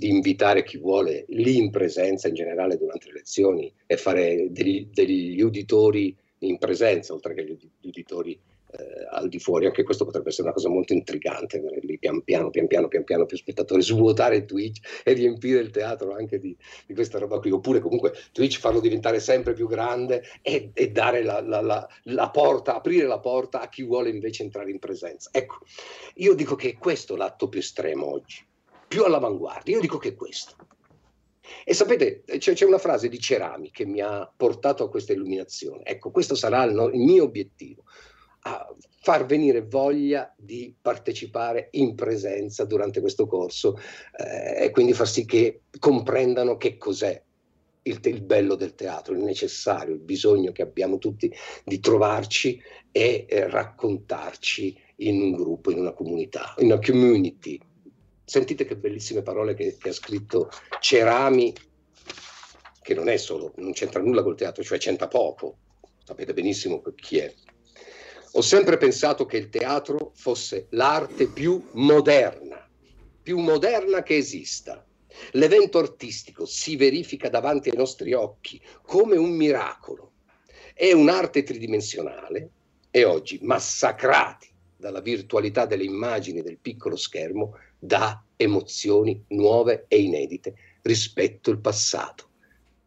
di 0.00 0.08
invitare 0.08 0.64
chi 0.64 0.78
vuole 0.78 1.26
lì 1.28 1.58
in 1.58 1.70
presenza 1.70 2.26
in 2.26 2.32
generale 2.32 2.78
durante 2.78 3.08
le 3.08 3.18
lezioni 3.18 3.70
e 3.86 3.98
fare 3.98 4.46
degli, 4.50 4.88
degli 4.90 5.42
uditori 5.42 6.16
in 6.38 6.56
presenza, 6.56 7.12
oltre 7.12 7.34
che 7.34 7.44
gli 7.44 7.58
uditori 7.86 8.32
eh, 8.32 9.06
al 9.10 9.28
di 9.28 9.38
fuori. 9.38 9.66
Anche 9.66 9.82
questo 9.82 10.06
potrebbe 10.06 10.30
essere 10.30 10.44
una 10.44 10.54
cosa 10.54 10.70
molto 10.70 10.94
intrigante, 10.94 11.58
avere 11.58 11.80
lì 11.82 11.98
pian 11.98 12.22
piano, 12.22 12.48
pian 12.48 12.66
piano, 12.66 12.88
pian 12.88 13.04
piano 13.04 13.26
più 13.26 13.36
spettatori, 13.36 13.82
svuotare 13.82 14.46
Twitch 14.46 15.02
e 15.04 15.12
riempire 15.12 15.60
il 15.60 15.68
teatro 15.68 16.14
anche 16.14 16.38
di, 16.38 16.56
di 16.86 16.94
questa 16.94 17.18
roba 17.18 17.38
qui. 17.38 17.50
Oppure 17.50 17.80
comunque 17.80 18.14
Twitch 18.32 18.58
farlo 18.58 18.80
diventare 18.80 19.20
sempre 19.20 19.52
più 19.52 19.68
grande 19.68 20.22
e, 20.40 20.70
e 20.72 20.90
dare 20.92 21.22
la, 21.22 21.42
la, 21.42 21.60
la, 21.60 21.86
la, 22.04 22.30
porta, 22.30 22.74
aprire 22.74 23.06
la 23.06 23.18
porta 23.18 23.60
a 23.60 23.68
chi 23.68 23.82
vuole 23.82 24.08
invece 24.08 24.44
entrare 24.44 24.70
in 24.70 24.78
presenza. 24.78 25.28
Ecco, 25.30 25.58
io 26.14 26.32
dico 26.32 26.54
che 26.54 26.78
questo 26.78 27.16
è 27.16 27.16
l'atto 27.18 27.50
più 27.50 27.60
estremo 27.60 28.10
oggi 28.10 28.48
più 28.90 29.04
all'avanguardia. 29.04 29.76
Io 29.76 29.80
dico 29.80 29.98
che 29.98 30.08
è 30.08 30.14
questo. 30.16 30.56
E 31.64 31.74
sapete, 31.74 32.24
c'è, 32.24 32.54
c'è, 32.54 32.64
una 32.64 32.78
frase 32.78 33.08
di 33.08 33.20
Cerami 33.20 33.70
che 33.70 33.86
mi 33.86 34.00
ha 34.00 34.28
portato 34.36 34.82
a 34.82 34.90
questa 34.90 35.12
illuminazione. 35.12 35.84
Ecco, 35.84 36.10
questo 36.10 36.34
sarà 36.34 36.64
il, 36.64 36.74
no, 36.74 36.88
il 36.88 36.98
mio 36.98 37.22
obiettivo. 37.22 37.84
far 39.02 39.26
venire 39.26 39.62
voglia 39.62 40.34
di 40.36 40.74
partecipare 40.80 41.68
in 41.72 41.94
presenza 41.94 42.64
durante 42.64 43.00
questo 43.00 43.28
corso 43.28 43.78
eh, 44.16 44.64
e 44.64 44.70
quindi 44.70 44.92
far 44.92 45.06
sì 45.06 45.24
che 45.24 45.60
comprendano 45.78 46.56
che 46.56 46.76
cos'è 46.76 47.22
il, 47.82 48.00
il, 48.02 48.22
bello 48.22 48.56
del 48.56 48.74
teatro, 48.74 49.14
il 49.14 49.20
necessario, 49.20 49.94
il 49.94 50.00
bisogno 50.00 50.50
che 50.50 50.62
abbiamo 50.62 50.98
tutti 50.98 51.32
di 51.64 51.78
trovarci 51.78 52.60
e 52.90 53.24
eh, 53.28 53.48
raccontarci 53.48 54.76
in 54.96 55.22
un 55.22 55.30
gruppo, 55.30 55.70
in 55.70 55.78
una 55.78 55.92
comunità, 55.92 56.54
in 56.58 56.66
una 56.66 56.80
community. 56.80 57.60
Sentite 58.30 58.64
che 58.64 58.76
bellissime 58.76 59.22
parole 59.22 59.54
che, 59.54 59.76
che 59.76 59.88
ha 59.88 59.92
scritto 59.92 60.50
Cerami, 60.78 61.52
che 62.80 62.94
non 62.94 63.08
è 63.08 63.16
solo, 63.16 63.52
non 63.56 63.72
c'entra 63.72 64.00
nulla 64.00 64.22
col 64.22 64.36
teatro, 64.36 64.62
cioè 64.62 64.78
c'entra 64.78 65.08
poco, 65.08 65.56
sapete 66.04 66.32
benissimo 66.32 66.80
chi 66.94 67.18
è. 67.18 67.34
Ho 68.34 68.40
sempre 68.40 68.76
pensato 68.76 69.26
che 69.26 69.36
il 69.36 69.48
teatro 69.48 70.12
fosse 70.14 70.68
l'arte 70.70 71.26
più 71.26 71.70
moderna, 71.72 72.70
più 73.20 73.38
moderna 73.38 74.04
che 74.04 74.18
esista. 74.18 74.86
L'evento 75.32 75.78
artistico 75.78 76.46
si 76.46 76.76
verifica 76.76 77.28
davanti 77.28 77.70
ai 77.70 77.76
nostri 77.76 78.12
occhi 78.12 78.62
come 78.82 79.16
un 79.16 79.32
miracolo. 79.32 80.12
È 80.72 80.92
un'arte 80.92 81.42
tridimensionale 81.42 82.50
e 82.92 83.02
oggi, 83.02 83.40
massacrati 83.42 84.48
dalla 84.76 85.00
virtualità 85.00 85.66
delle 85.66 85.82
immagini 85.82 86.42
del 86.42 86.58
piccolo 86.58 86.94
schermo, 86.94 87.56
dà 87.80 88.22
emozioni 88.36 89.24
nuove 89.28 89.86
e 89.88 90.00
inedite 90.00 90.54
rispetto 90.82 91.50
al 91.50 91.58
passato. 91.58 92.28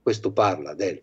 Questo 0.02 0.32
parla 0.32 0.74
del, 0.74 1.02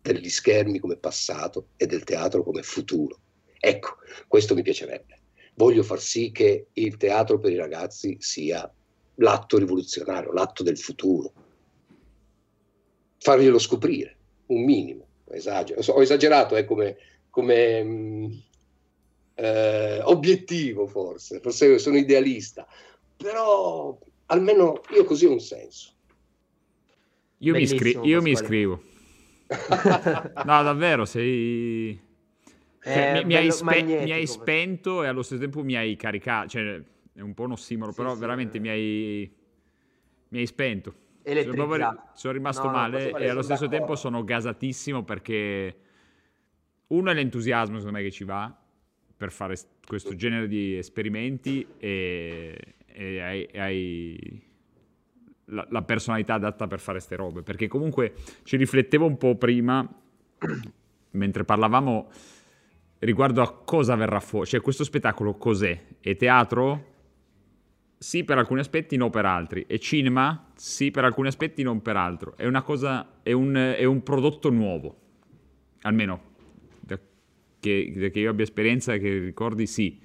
degli 0.00 0.28
schermi 0.28 0.78
come 0.78 0.96
passato 0.96 1.68
e 1.76 1.86
del 1.86 2.04
teatro 2.04 2.42
come 2.42 2.62
futuro. 2.62 3.18
Ecco, 3.58 3.96
questo 4.28 4.54
mi 4.54 4.62
piacerebbe. 4.62 5.18
Voglio 5.54 5.82
far 5.82 6.00
sì 6.00 6.30
che 6.30 6.66
il 6.72 6.96
teatro 6.96 7.38
per 7.38 7.52
i 7.52 7.56
ragazzi 7.56 8.16
sia 8.20 8.70
l'atto 9.16 9.58
rivoluzionario, 9.58 10.32
l'atto 10.32 10.62
del 10.62 10.78
futuro. 10.78 11.32
Farglielo 13.18 13.58
scoprire, 13.58 14.16
un 14.46 14.64
minimo. 14.64 15.06
Esagero. 15.30 15.80
Ho 15.92 16.02
esagerato 16.02 16.56
eh, 16.56 16.64
come, 16.64 16.96
come 17.30 17.82
mh, 17.82 17.88
mm, 17.88 18.32
eh, 19.34 20.00
obiettivo, 20.02 20.86
forse, 20.86 21.40
forse 21.40 21.78
sono 21.78 21.96
idealista, 21.96 22.66
però 23.22 23.98
almeno 24.26 24.80
io 24.90 25.04
così 25.04 25.26
ho 25.26 25.32
un 25.32 25.40
senso. 25.40 25.90
Io, 27.38 27.54
mi, 27.54 27.62
iscri- 27.62 27.98
io 28.02 28.22
mi 28.22 28.30
iscrivo. 28.30 28.82
no, 30.44 30.62
davvero, 30.62 31.04
sei 31.04 32.00
cioè, 32.82 33.12
mi, 33.12 33.24
mi, 33.24 33.34
hai 33.36 33.52
spe- 33.52 33.82
mi, 33.82 34.10
hai 34.10 34.26
spento 34.26 35.04
e 35.04 35.06
allo 35.06 35.22
stesso 35.22 35.40
tempo 35.40 35.62
mi 35.62 35.76
hai 35.76 35.94
caricato. 35.94 36.48
Cioè, 36.48 36.82
è 37.14 37.20
un 37.20 37.32
po' 37.32 37.44
un 37.44 37.52
ossimoro, 37.52 37.92
sì, 37.92 37.96
però 37.96 38.14
sì, 38.14 38.20
veramente 38.20 38.56
eh. 38.56 38.60
mi 38.60 38.68
hai, 38.68 39.32
mi 40.28 40.38
hai 40.38 40.46
spento. 40.46 40.94
Sono, 41.22 41.52
proprio, 41.54 42.02
sono 42.14 42.32
rimasto 42.32 42.66
no, 42.66 42.72
male 42.72 43.10
no, 43.10 43.18
e 43.18 43.28
allo 43.28 43.42
stesso 43.42 43.66
d'accordo. 43.66 43.76
tempo 43.76 43.94
sono 43.94 44.24
gasatissimo 44.24 45.04
perché 45.04 45.76
uno 46.88 47.10
è 47.10 47.14
l'entusiasmo 47.14 47.76
secondo 47.76 47.98
me 47.98 48.02
che 48.02 48.10
ci 48.10 48.24
va 48.24 48.52
per 49.16 49.30
fare 49.30 49.54
questo 49.86 50.16
genere 50.16 50.48
di 50.48 50.76
esperimenti 50.76 51.64
e, 51.78 52.74
e 52.92 53.20
hai, 53.20 53.48
hai 53.54 54.42
la, 55.46 55.66
la, 55.70 55.82
personalità 55.82 56.34
adatta 56.34 56.66
per 56.66 56.80
fare 56.80 56.98
queste 56.98 57.16
robe 57.16 57.42
perché 57.42 57.68
comunque 57.68 58.14
ci 58.44 58.56
riflettevo 58.56 59.06
un 59.06 59.16
po' 59.16 59.36
prima 59.36 59.86
mentre 61.12 61.44
parlavamo 61.44 62.10
riguardo 63.02 63.42
a 63.42 63.52
cosa 63.52 63.94
verrà 63.94 64.20
fuori, 64.20 64.46
cioè 64.46 64.60
questo 64.60 64.84
spettacolo 64.84 65.34
cos'è? 65.34 65.80
È 66.00 66.16
teatro? 66.16 66.90
Sì 67.98 68.24
per 68.24 68.38
alcuni 68.38 68.60
aspetti, 68.60 68.96
no 68.96 69.10
per 69.10 69.24
altri. 69.24 69.64
È 69.66 69.78
cinema? 69.78 70.50
Sì 70.56 70.90
per 70.90 71.04
alcuni 71.04 71.28
aspetti, 71.28 71.62
non 71.62 71.82
per 71.82 71.96
altro. 71.96 72.36
È 72.36 72.46
una 72.46 72.62
cosa, 72.62 73.20
è 73.22 73.32
un, 73.32 73.54
è 73.54 73.84
un 73.84 74.02
prodotto 74.02 74.50
nuovo, 74.50 74.96
almeno 75.82 76.30
da 76.80 76.98
che, 77.60 77.92
da 77.94 78.08
che 78.08 78.20
io 78.20 78.30
abbia 78.30 78.44
esperienza 78.44 78.92
e 78.94 78.98
che 78.98 79.18
ricordi 79.18 79.66
sì. 79.66 80.00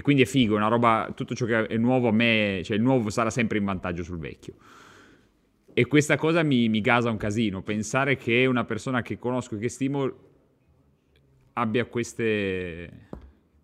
E 0.00 0.02
quindi 0.02 0.22
è 0.22 0.24
figo, 0.24 0.56
una 0.56 0.68
roba, 0.68 1.12
tutto 1.14 1.34
ciò 1.34 1.44
che 1.44 1.66
è 1.66 1.76
nuovo 1.76 2.08
a 2.08 2.10
me, 2.10 2.62
cioè 2.64 2.74
il 2.74 2.82
nuovo 2.82 3.10
sarà 3.10 3.28
sempre 3.28 3.58
in 3.58 3.66
vantaggio 3.66 4.02
sul 4.02 4.18
vecchio. 4.18 4.54
E 5.74 5.86
questa 5.86 6.16
cosa 6.16 6.42
mi, 6.42 6.70
mi 6.70 6.80
gasa 6.80 7.10
un 7.10 7.18
casino, 7.18 7.62
pensare 7.62 8.16
che 8.16 8.46
una 8.46 8.64
persona 8.64 9.02
che 9.02 9.18
conosco 9.18 9.56
e 9.56 9.58
che 9.58 9.68
stimo 9.68 10.10
abbia 11.52 11.84
queste, 11.84 13.08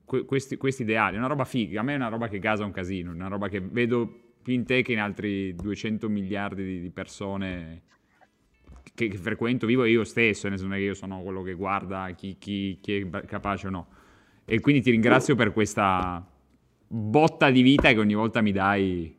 questi, 0.05 0.59
questi, 0.59 0.83
ideali. 0.83 1.15
È 1.15 1.19
una 1.19 1.29
roba 1.29 1.47
figa. 1.47 1.81
A 1.81 1.83
me 1.83 1.95
è 1.95 1.97
una 1.97 2.09
roba 2.09 2.29
che 2.29 2.39
gasa 2.39 2.67
un 2.67 2.71
casino, 2.71 3.13
una 3.13 3.29
roba 3.29 3.49
che 3.49 3.61
vedo 3.61 4.35
più 4.43 4.53
in 4.53 4.67
te 4.67 4.83
che 4.83 4.93
in 4.93 5.01
altri 5.01 5.55
200 5.55 6.07
miliardi 6.11 6.65
di, 6.67 6.81
di 6.83 6.91
persone 6.91 7.83
che, 8.95 9.09
che, 9.09 9.17
frequento, 9.17 9.65
vivo 9.65 9.87
io 9.87 10.05
stesso, 10.05 10.51
non 10.51 10.75
è 10.75 10.77
che 10.77 10.83
io 10.83 10.95
sono 10.95 11.23
quello 11.23 11.41
che 11.41 11.55
guarda 11.55 12.11
chi, 12.11 12.37
chi, 12.39 12.79
chi 12.83 12.97
è 13.01 13.25
capace 13.25 13.69
o 13.69 13.71
no. 13.71 13.87
E 14.49 14.61
quindi 14.61 14.81
ti 14.81 14.93
ringrazio 14.93 15.35
per 15.35 15.53
questa 15.53 16.25
botta 16.87 17.51
di 17.51 17.63
vita 17.63 17.93
che 17.93 17.99
ogni 17.99 18.15
volta 18.15 18.41
mi 18.41 18.53
dai, 18.53 19.15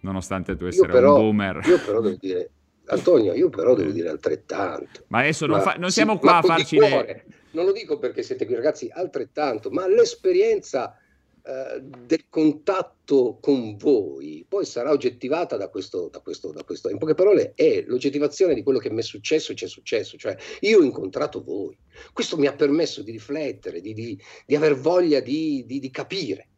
nonostante 0.00 0.56
tu 0.56 0.66
essere 0.66 0.92
però, 0.92 1.16
un 1.16 1.20
boomer. 1.20 1.60
Io 1.66 1.80
però 1.80 2.00
devo 2.00 2.16
dire, 2.18 2.50
Antonio, 2.86 3.34
io 3.34 3.48
però 3.48 3.74
devo 3.74 3.90
dire 3.90 4.08
altrettanto. 4.08 5.04
Ma 5.08 5.18
adesso 5.18 5.46
non, 5.46 5.60
fa, 5.60 5.74
non 5.78 5.90
siamo 5.90 6.14
sì, 6.14 6.20
qua 6.20 6.36
a 6.36 6.42
farci 6.42 6.78
le 6.78 7.24
non 7.52 7.64
lo 7.64 7.72
dico 7.72 7.98
perché 7.98 8.22
siete 8.22 8.46
qui 8.46 8.54
ragazzi, 8.54 8.88
altrettanto, 8.92 9.70
ma 9.70 9.88
l'esperienza 9.88 10.96
eh, 11.42 11.80
del 11.80 12.26
contatto 12.28 13.38
con 13.40 13.76
voi 13.76 14.44
poi 14.48 14.64
sarà 14.64 14.90
oggettivata 14.90 15.56
da 15.56 15.68
questo, 15.68 16.08
da, 16.08 16.20
questo, 16.20 16.52
da 16.52 16.64
questo, 16.64 16.90
in 16.90 16.98
poche 16.98 17.14
parole 17.14 17.52
è 17.54 17.82
l'oggettivazione 17.86 18.54
di 18.54 18.62
quello 18.62 18.78
che 18.78 18.90
mi 18.90 18.98
è 19.00 19.02
successo 19.02 19.52
e 19.52 19.54
ci 19.54 19.64
è 19.64 19.68
successo, 19.68 20.16
cioè 20.16 20.36
io 20.60 20.78
ho 20.78 20.82
incontrato 20.82 21.42
voi, 21.42 21.78
questo 22.12 22.36
mi 22.36 22.46
ha 22.46 22.54
permesso 22.54 23.02
di 23.02 23.10
riflettere, 23.10 23.80
di, 23.80 23.94
di, 23.94 24.20
di 24.44 24.54
aver 24.54 24.76
voglia 24.76 25.20
di, 25.20 25.64
di 25.66 25.90
capire. 25.90 26.48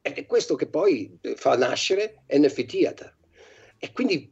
È 0.00 0.26
questo 0.26 0.54
che 0.54 0.68
poi 0.68 1.18
fa 1.34 1.56
nascere 1.56 2.22
NF 2.28 2.64
Theater. 2.64 3.16
E 3.78 3.92
quindi 3.92 4.30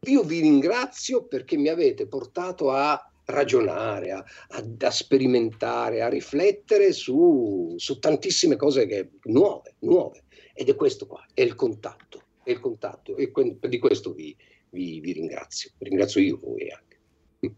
io 0.00 0.22
vi 0.22 0.40
ringrazio 0.40 1.24
perché 1.24 1.56
mi 1.56 1.68
avete 1.68 2.06
portato 2.06 2.70
a 2.70 3.10
ragionare, 3.26 4.12
a, 4.12 4.24
a, 4.48 4.64
a 4.78 4.90
sperimentare, 4.90 6.02
a 6.02 6.08
riflettere 6.08 6.92
su, 6.92 7.74
su 7.76 7.98
tantissime 7.98 8.56
cose 8.56 8.86
che, 8.86 9.10
nuove, 9.24 9.74
nuove. 9.80 10.24
Ed 10.54 10.68
è 10.68 10.74
questo 10.74 11.06
qua, 11.06 11.24
è 11.34 11.42
il 11.42 11.54
contatto, 11.54 12.22
è 12.42 12.50
il 12.50 12.60
contatto. 12.60 13.16
E 13.16 13.30
di 13.68 13.78
questo 13.78 14.12
vi, 14.12 14.34
vi, 14.70 15.00
vi 15.00 15.12
ringrazio. 15.12 15.70
Ringrazio 15.78 16.20
io 16.20 16.38
voi 16.42 16.70
anche. 16.70 17.54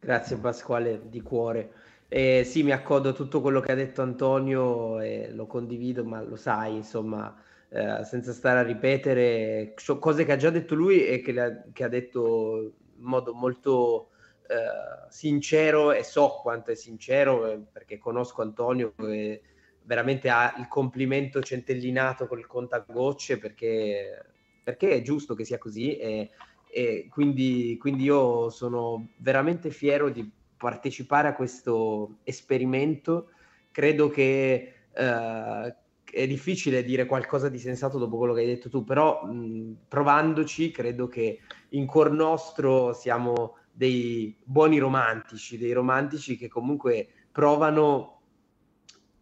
Grazie 0.00 0.36
Pasquale, 0.36 1.02
di 1.08 1.20
cuore. 1.20 1.72
Eh, 2.08 2.42
sì, 2.44 2.62
mi 2.62 2.70
accodo 2.70 3.10
a 3.10 3.12
tutto 3.12 3.42
quello 3.42 3.60
che 3.60 3.72
ha 3.72 3.74
detto 3.74 4.00
Antonio 4.00 5.00
e 5.00 5.30
lo 5.32 5.46
condivido, 5.46 6.04
ma 6.04 6.22
lo 6.22 6.36
sai, 6.36 6.76
insomma, 6.76 7.36
eh, 7.68 8.02
senza 8.04 8.32
stare 8.32 8.60
a 8.60 8.62
ripetere 8.62 9.74
cose 9.98 10.24
che 10.24 10.32
ha 10.32 10.36
già 10.36 10.48
detto 10.48 10.74
lui 10.74 11.04
e 11.04 11.20
che, 11.20 11.38
ha, 11.38 11.64
che 11.70 11.84
ha 11.84 11.88
detto 11.88 12.72
in 12.96 13.04
modo 13.04 13.34
molto 13.34 14.10
eh, 14.48 15.10
sincero 15.10 15.92
e 15.92 16.02
so 16.02 16.38
quanto 16.40 16.70
è 16.70 16.74
sincero 16.74 17.50
eh, 17.50 17.58
perché 17.70 17.98
conosco 17.98 18.40
Antonio 18.40 18.94
e 18.96 19.42
veramente 19.82 20.30
ha 20.30 20.54
il 20.58 20.68
complimento 20.68 21.42
centellinato 21.42 22.26
col 22.26 22.46
contagocce 22.46 23.38
perché, 23.38 24.24
perché 24.62 24.90
è 24.90 25.02
giusto 25.02 25.34
che 25.34 25.44
sia 25.44 25.58
così 25.58 25.96
e, 25.96 26.30
e 26.70 27.08
quindi, 27.10 27.76
quindi 27.78 28.04
io 28.04 28.48
sono 28.48 29.08
veramente 29.16 29.70
fiero 29.70 30.08
di 30.08 30.30
partecipare 30.56 31.28
a 31.28 31.34
questo 31.34 32.18
esperimento. 32.24 33.30
Credo 33.70 34.08
che 34.08 34.72
eh, 34.92 35.74
è 36.10 36.26
difficile 36.26 36.84
dire 36.84 37.06
qualcosa 37.06 37.48
di 37.48 37.58
sensato 37.58 37.98
dopo 37.98 38.16
quello 38.16 38.34
che 38.34 38.40
hai 38.40 38.46
detto 38.46 38.68
tu, 38.68 38.84
però 38.84 39.24
mh, 39.24 39.76
provandoci 39.88 40.70
credo 40.70 41.06
che 41.06 41.40
in 41.70 41.86
cuor 41.86 42.10
nostro 42.10 42.92
siamo 42.92 43.56
dei 43.78 44.36
buoni 44.42 44.78
romantici, 44.78 45.56
dei 45.56 45.70
romantici 45.70 46.36
che 46.36 46.48
comunque 46.48 47.06
provano, 47.30 48.22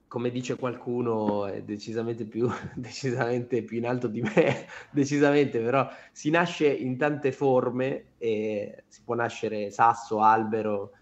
come 0.08 0.30
dice 0.30 0.56
qualcuno, 0.56 1.44
decisamente 1.62 2.24
più, 2.24 2.48
decisamente 2.74 3.62
più 3.62 3.76
in 3.76 3.86
alto 3.86 4.08
di 4.08 4.22
me, 4.22 4.66
decisamente, 4.90 5.60
però 5.60 5.86
si 6.10 6.30
nasce 6.30 6.68
in 6.68 6.96
tante 6.96 7.32
forme 7.32 8.12
si 8.16 9.02
può 9.04 9.14
nascere 9.14 9.70
sasso, 9.70 10.22
albero 10.22 10.92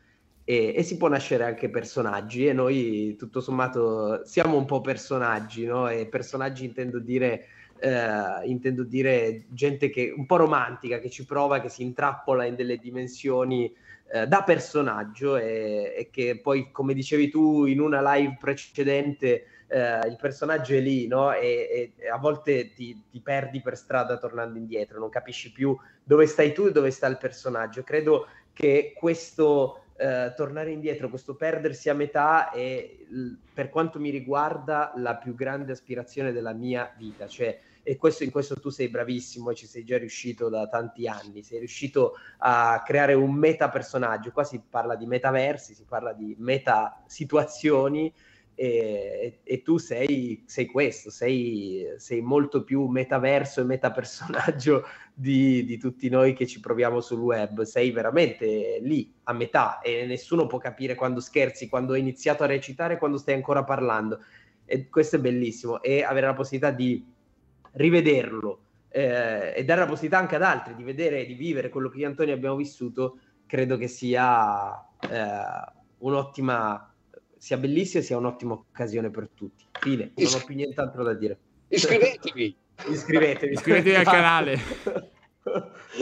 e, 0.42 0.74
e 0.76 0.82
si 0.82 0.96
può 0.96 1.06
nascere 1.06 1.44
anche 1.44 1.70
personaggi 1.70 2.48
e 2.48 2.52
noi 2.52 3.14
tutto 3.16 3.40
sommato 3.40 4.26
siamo 4.26 4.56
un 4.56 4.64
po' 4.64 4.80
personaggi, 4.80 5.64
no? 5.64 5.88
E 5.88 6.08
personaggi 6.08 6.64
intendo 6.64 6.98
dire 6.98 7.46
eh, 7.84 8.46
intendo 8.46 8.82
dire 8.82 9.44
gente 9.48 9.90
che 9.90 10.12
un 10.16 10.24
po' 10.24 10.36
romantica, 10.36 10.98
che 10.98 11.10
ci 11.10 11.26
prova, 11.26 11.60
che 11.60 11.68
si 11.68 11.82
intrappola 11.82 12.46
in 12.46 12.54
delle 12.54 12.78
dimensioni 12.78 13.70
eh, 14.10 14.26
da 14.26 14.42
personaggio 14.42 15.36
e, 15.36 15.92
e, 15.94 16.08
che 16.10 16.40
poi, 16.40 16.70
come 16.72 16.94
dicevi 16.94 17.28
tu 17.28 17.66
in 17.66 17.80
una 17.80 18.00
live 18.14 18.38
precedente, 18.40 19.44
eh, 19.66 20.06
il 20.06 20.16
personaggio 20.18 20.72
è 20.72 20.80
lì, 20.80 21.06
no? 21.06 21.34
E, 21.34 21.92
e 21.94 22.08
a 22.08 22.16
volte 22.16 22.72
ti, 22.72 23.02
ti, 23.10 23.20
perdi 23.20 23.60
per 23.60 23.76
strada 23.76 24.16
tornando 24.16 24.56
indietro, 24.56 24.98
non 24.98 25.10
capisci 25.10 25.52
più 25.52 25.76
dove 26.02 26.26
stai 26.26 26.54
tu 26.54 26.66
e 26.66 26.72
dove 26.72 26.90
sta 26.90 27.06
il 27.06 27.18
personaggio. 27.18 27.82
Credo 27.82 28.28
che 28.54 28.94
questo 28.96 29.84
eh, 29.96 30.32
tornare 30.34 30.70
indietro, 30.70 31.10
questo 31.10 31.34
perdersi 31.34 31.90
a 31.90 31.94
metà 31.94 32.50
è, 32.50 32.96
per 33.52 33.68
quanto 33.68 34.00
mi 34.00 34.08
riguarda, 34.08 34.92
la 34.96 35.16
più 35.16 35.34
grande 35.34 35.72
aspirazione 35.72 36.32
della 36.32 36.54
mia 36.54 36.90
vita. 36.96 37.26
Cioè, 37.26 37.60
e 37.84 37.96
questo, 37.96 38.24
in 38.24 38.30
questo 38.30 38.58
tu 38.58 38.70
sei 38.70 38.88
bravissimo 38.88 39.50
e 39.50 39.54
ci 39.54 39.66
sei 39.66 39.84
già 39.84 39.98
riuscito 39.98 40.48
da 40.48 40.66
tanti 40.66 41.06
anni, 41.06 41.42
sei 41.42 41.58
riuscito 41.58 42.14
a 42.38 42.82
creare 42.84 43.12
un 43.12 43.34
meta 43.34 43.68
personaggio, 43.68 44.32
qua 44.32 44.42
si 44.42 44.60
parla 44.68 44.96
di 44.96 45.06
metaversi, 45.06 45.74
si 45.74 45.84
parla 45.86 46.14
di 46.14 46.34
meta 46.38 47.02
situazioni 47.06 48.12
e, 48.56 49.40
e, 49.42 49.62
tu 49.62 49.76
sei, 49.78 50.44
sei 50.46 50.66
questo, 50.66 51.10
sei, 51.10 51.86
sei, 51.98 52.20
molto 52.22 52.64
più 52.64 52.86
metaverso 52.86 53.60
e 53.60 53.64
metapersonaggio 53.64 54.84
di, 55.12 55.64
di 55.64 55.76
tutti 55.76 56.08
noi 56.08 56.32
che 56.32 56.46
ci 56.46 56.60
proviamo 56.60 57.00
sul 57.00 57.20
web, 57.20 57.62
sei 57.62 57.90
veramente 57.90 58.78
lì 58.80 59.12
a 59.24 59.32
metà 59.32 59.80
e 59.80 60.06
nessuno 60.06 60.46
può 60.46 60.58
capire 60.58 60.94
quando 60.94 61.20
scherzi, 61.20 61.68
quando 61.68 61.92
hai 61.92 62.00
iniziato 62.00 62.44
a 62.44 62.46
recitare, 62.46 62.96
quando 62.96 63.18
stai 63.18 63.34
ancora 63.34 63.62
parlando. 63.64 64.20
E 64.64 64.88
questo 64.88 65.16
è 65.16 65.18
bellissimo. 65.18 65.82
E 65.82 66.02
avere 66.02 66.26
la 66.26 66.34
possibilità 66.34 66.70
di 66.70 67.04
rivederlo 67.74 68.60
eh, 68.88 69.52
e 69.56 69.64
dare 69.64 69.80
la 69.80 69.86
possibilità 69.86 70.18
anche 70.18 70.36
ad 70.36 70.42
altri 70.42 70.74
di 70.74 70.82
vedere 70.82 71.20
e 71.20 71.26
di 71.26 71.34
vivere 71.34 71.68
quello 71.68 71.88
che 71.88 71.98
io 71.98 72.04
e 72.04 72.08
Antonio 72.08 72.34
abbiamo 72.34 72.56
vissuto, 72.56 73.18
credo 73.46 73.76
che 73.76 73.88
sia 73.88 74.72
eh, 75.00 75.72
un'ottima, 75.98 76.94
sia 77.36 77.56
bellissima 77.56 78.02
e 78.02 78.06
sia 78.06 78.16
un'ottima 78.16 78.52
occasione 78.54 79.10
per 79.10 79.28
tutti. 79.34 79.64
Fine, 79.80 80.12
non 80.14 80.32
ho 80.34 80.44
più 80.44 80.54
nient'altro 80.54 81.02
da 81.02 81.14
dire. 81.14 81.38
Iscrivetevi! 81.68 82.56
Iscrivetevi. 82.86 83.52
Iscrivetevi 83.52 83.96
al 83.96 84.04
canale. 84.04 84.58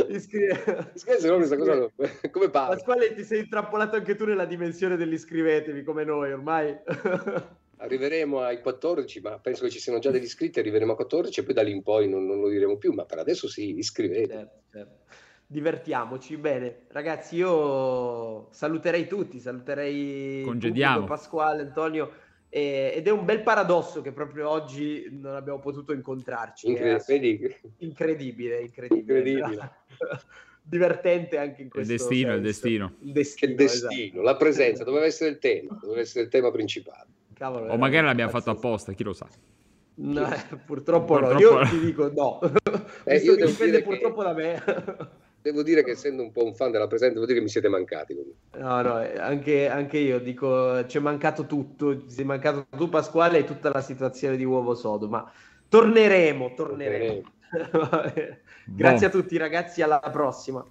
Iscrivetevi, 0.08 0.90
questa 1.04 1.28
cosa 1.28 1.90
come 2.30 2.50
parla? 2.50 2.76
Pasquale, 2.76 3.14
ti 3.14 3.24
sei 3.24 3.40
intrappolato 3.40 3.96
anche 3.96 4.14
tu 4.14 4.24
nella 4.24 4.44
dimensione 4.44 4.96
dell'iscrivetevi 4.96 5.82
come 5.82 6.04
noi 6.04 6.32
ormai 6.32 6.78
arriveremo 7.82 8.40
ai 8.40 8.60
14, 8.60 9.20
ma 9.20 9.38
penso 9.38 9.64
che 9.64 9.70
ci 9.70 9.80
siano 9.80 9.98
già 9.98 10.10
degli 10.10 10.24
iscritti, 10.24 10.60
arriveremo 10.60 10.92
a 10.92 10.96
14 10.96 11.40
e 11.40 11.42
poi 11.42 11.54
da 11.54 11.62
lì 11.62 11.72
in 11.72 11.82
poi 11.82 12.08
non, 12.08 12.24
non 12.26 12.40
lo 12.40 12.48
diremo 12.48 12.76
più, 12.76 12.92
ma 12.92 13.04
per 13.04 13.18
adesso 13.18 13.48
sì, 13.48 13.76
iscrivete. 13.76 14.32
Certo, 14.32 14.60
certo. 14.70 15.00
Divertiamoci, 15.46 16.36
bene. 16.36 16.84
Ragazzi, 16.88 17.36
io 17.36 18.48
saluterei 18.52 19.06
tutti, 19.06 19.38
saluterei 19.38 20.42
Congediamo. 20.42 21.04
Pasquale, 21.04 21.62
Antonio, 21.62 22.12
eh, 22.48 22.92
ed 22.94 23.06
è 23.06 23.10
un 23.10 23.24
bel 23.24 23.42
paradosso 23.42 24.00
che 24.00 24.12
proprio 24.12 24.48
oggi 24.48 25.08
non 25.10 25.34
abbiamo 25.34 25.58
potuto 25.58 25.92
incontrarci. 25.92 26.68
Incredibile. 26.68 27.60
Incredibile, 27.78 28.60
incredibile. 28.60 29.18
incredibile. 29.18 29.70
divertente 30.64 31.38
anche 31.38 31.62
in 31.62 31.68
questo 31.68 31.92
il 31.92 31.98
destino, 31.98 32.28
senso. 32.28 32.36
il 32.36 32.42
destino. 32.42 32.94
Il 33.00 33.12
destino, 33.12 33.50
il 33.50 33.56
destino 33.56 34.02
esatto. 34.04 34.22
la 34.22 34.36
presenza, 34.36 34.84
doveva 34.84 35.04
essere 35.04 35.30
il 35.30 35.38
tema, 35.38 35.78
doveva 35.80 36.00
essere 36.00 36.24
il 36.24 36.30
tema 36.30 36.50
principale. 36.50 37.08
Cavolo, 37.42 37.72
o 37.72 37.76
magari 37.76 38.06
l'abbiamo 38.06 38.30
fatto 38.30 38.50
apposta, 38.50 38.92
chi 38.92 39.02
lo 39.02 39.12
sa. 39.12 39.26
No, 39.94 40.28
purtroppo, 40.64 41.18
purtroppo, 41.18 41.32
no, 41.32 41.38
io 41.40 41.68
ti 41.68 41.78
dico 41.80 42.12
no. 42.14 42.38
eh, 43.04 43.16
io 43.18 43.34
dipende 43.34 43.82
purtroppo 43.82 44.22
che... 44.22 44.26
da 44.26 44.32
me. 44.32 44.62
devo 45.42 45.64
dire 45.64 45.82
che 45.82 45.90
essendo 45.90 46.22
un 46.22 46.30
po' 46.30 46.44
un 46.44 46.54
fan 46.54 46.70
della 46.70 46.86
presenza, 46.86 47.14
devo 47.14 47.26
dire 47.26 47.38
che 47.38 47.44
mi 47.44 47.50
siete 47.50 47.68
mancati. 47.68 48.16
No, 48.58 48.80
no, 48.82 49.02
eh, 49.02 49.18
anche, 49.18 49.68
anche 49.68 49.98
io 49.98 50.20
dico, 50.20 50.86
ci 50.86 50.98
è 50.98 51.00
mancato 51.00 51.46
tutto, 51.46 52.06
ci 52.06 52.20
è 52.20 52.24
mancato 52.24 52.64
tu 52.76 52.88
Pasquale 52.88 53.38
e 53.38 53.44
tutta 53.44 53.70
la 53.72 53.80
situazione 53.80 54.36
di 54.36 54.44
Uovo 54.44 54.76
Sodo, 54.76 55.08
ma 55.08 55.28
torneremo, 55.68 56.54
torneremo. 56.54 57.22
torneremo. 57.72 58.36
Grazie 58.66 59.06
a 59.06 59.10
tutti 59.10 59.36
ragazzi, 59.36 59.82
alla 59.82 59.98
prossima. 59.98 60.64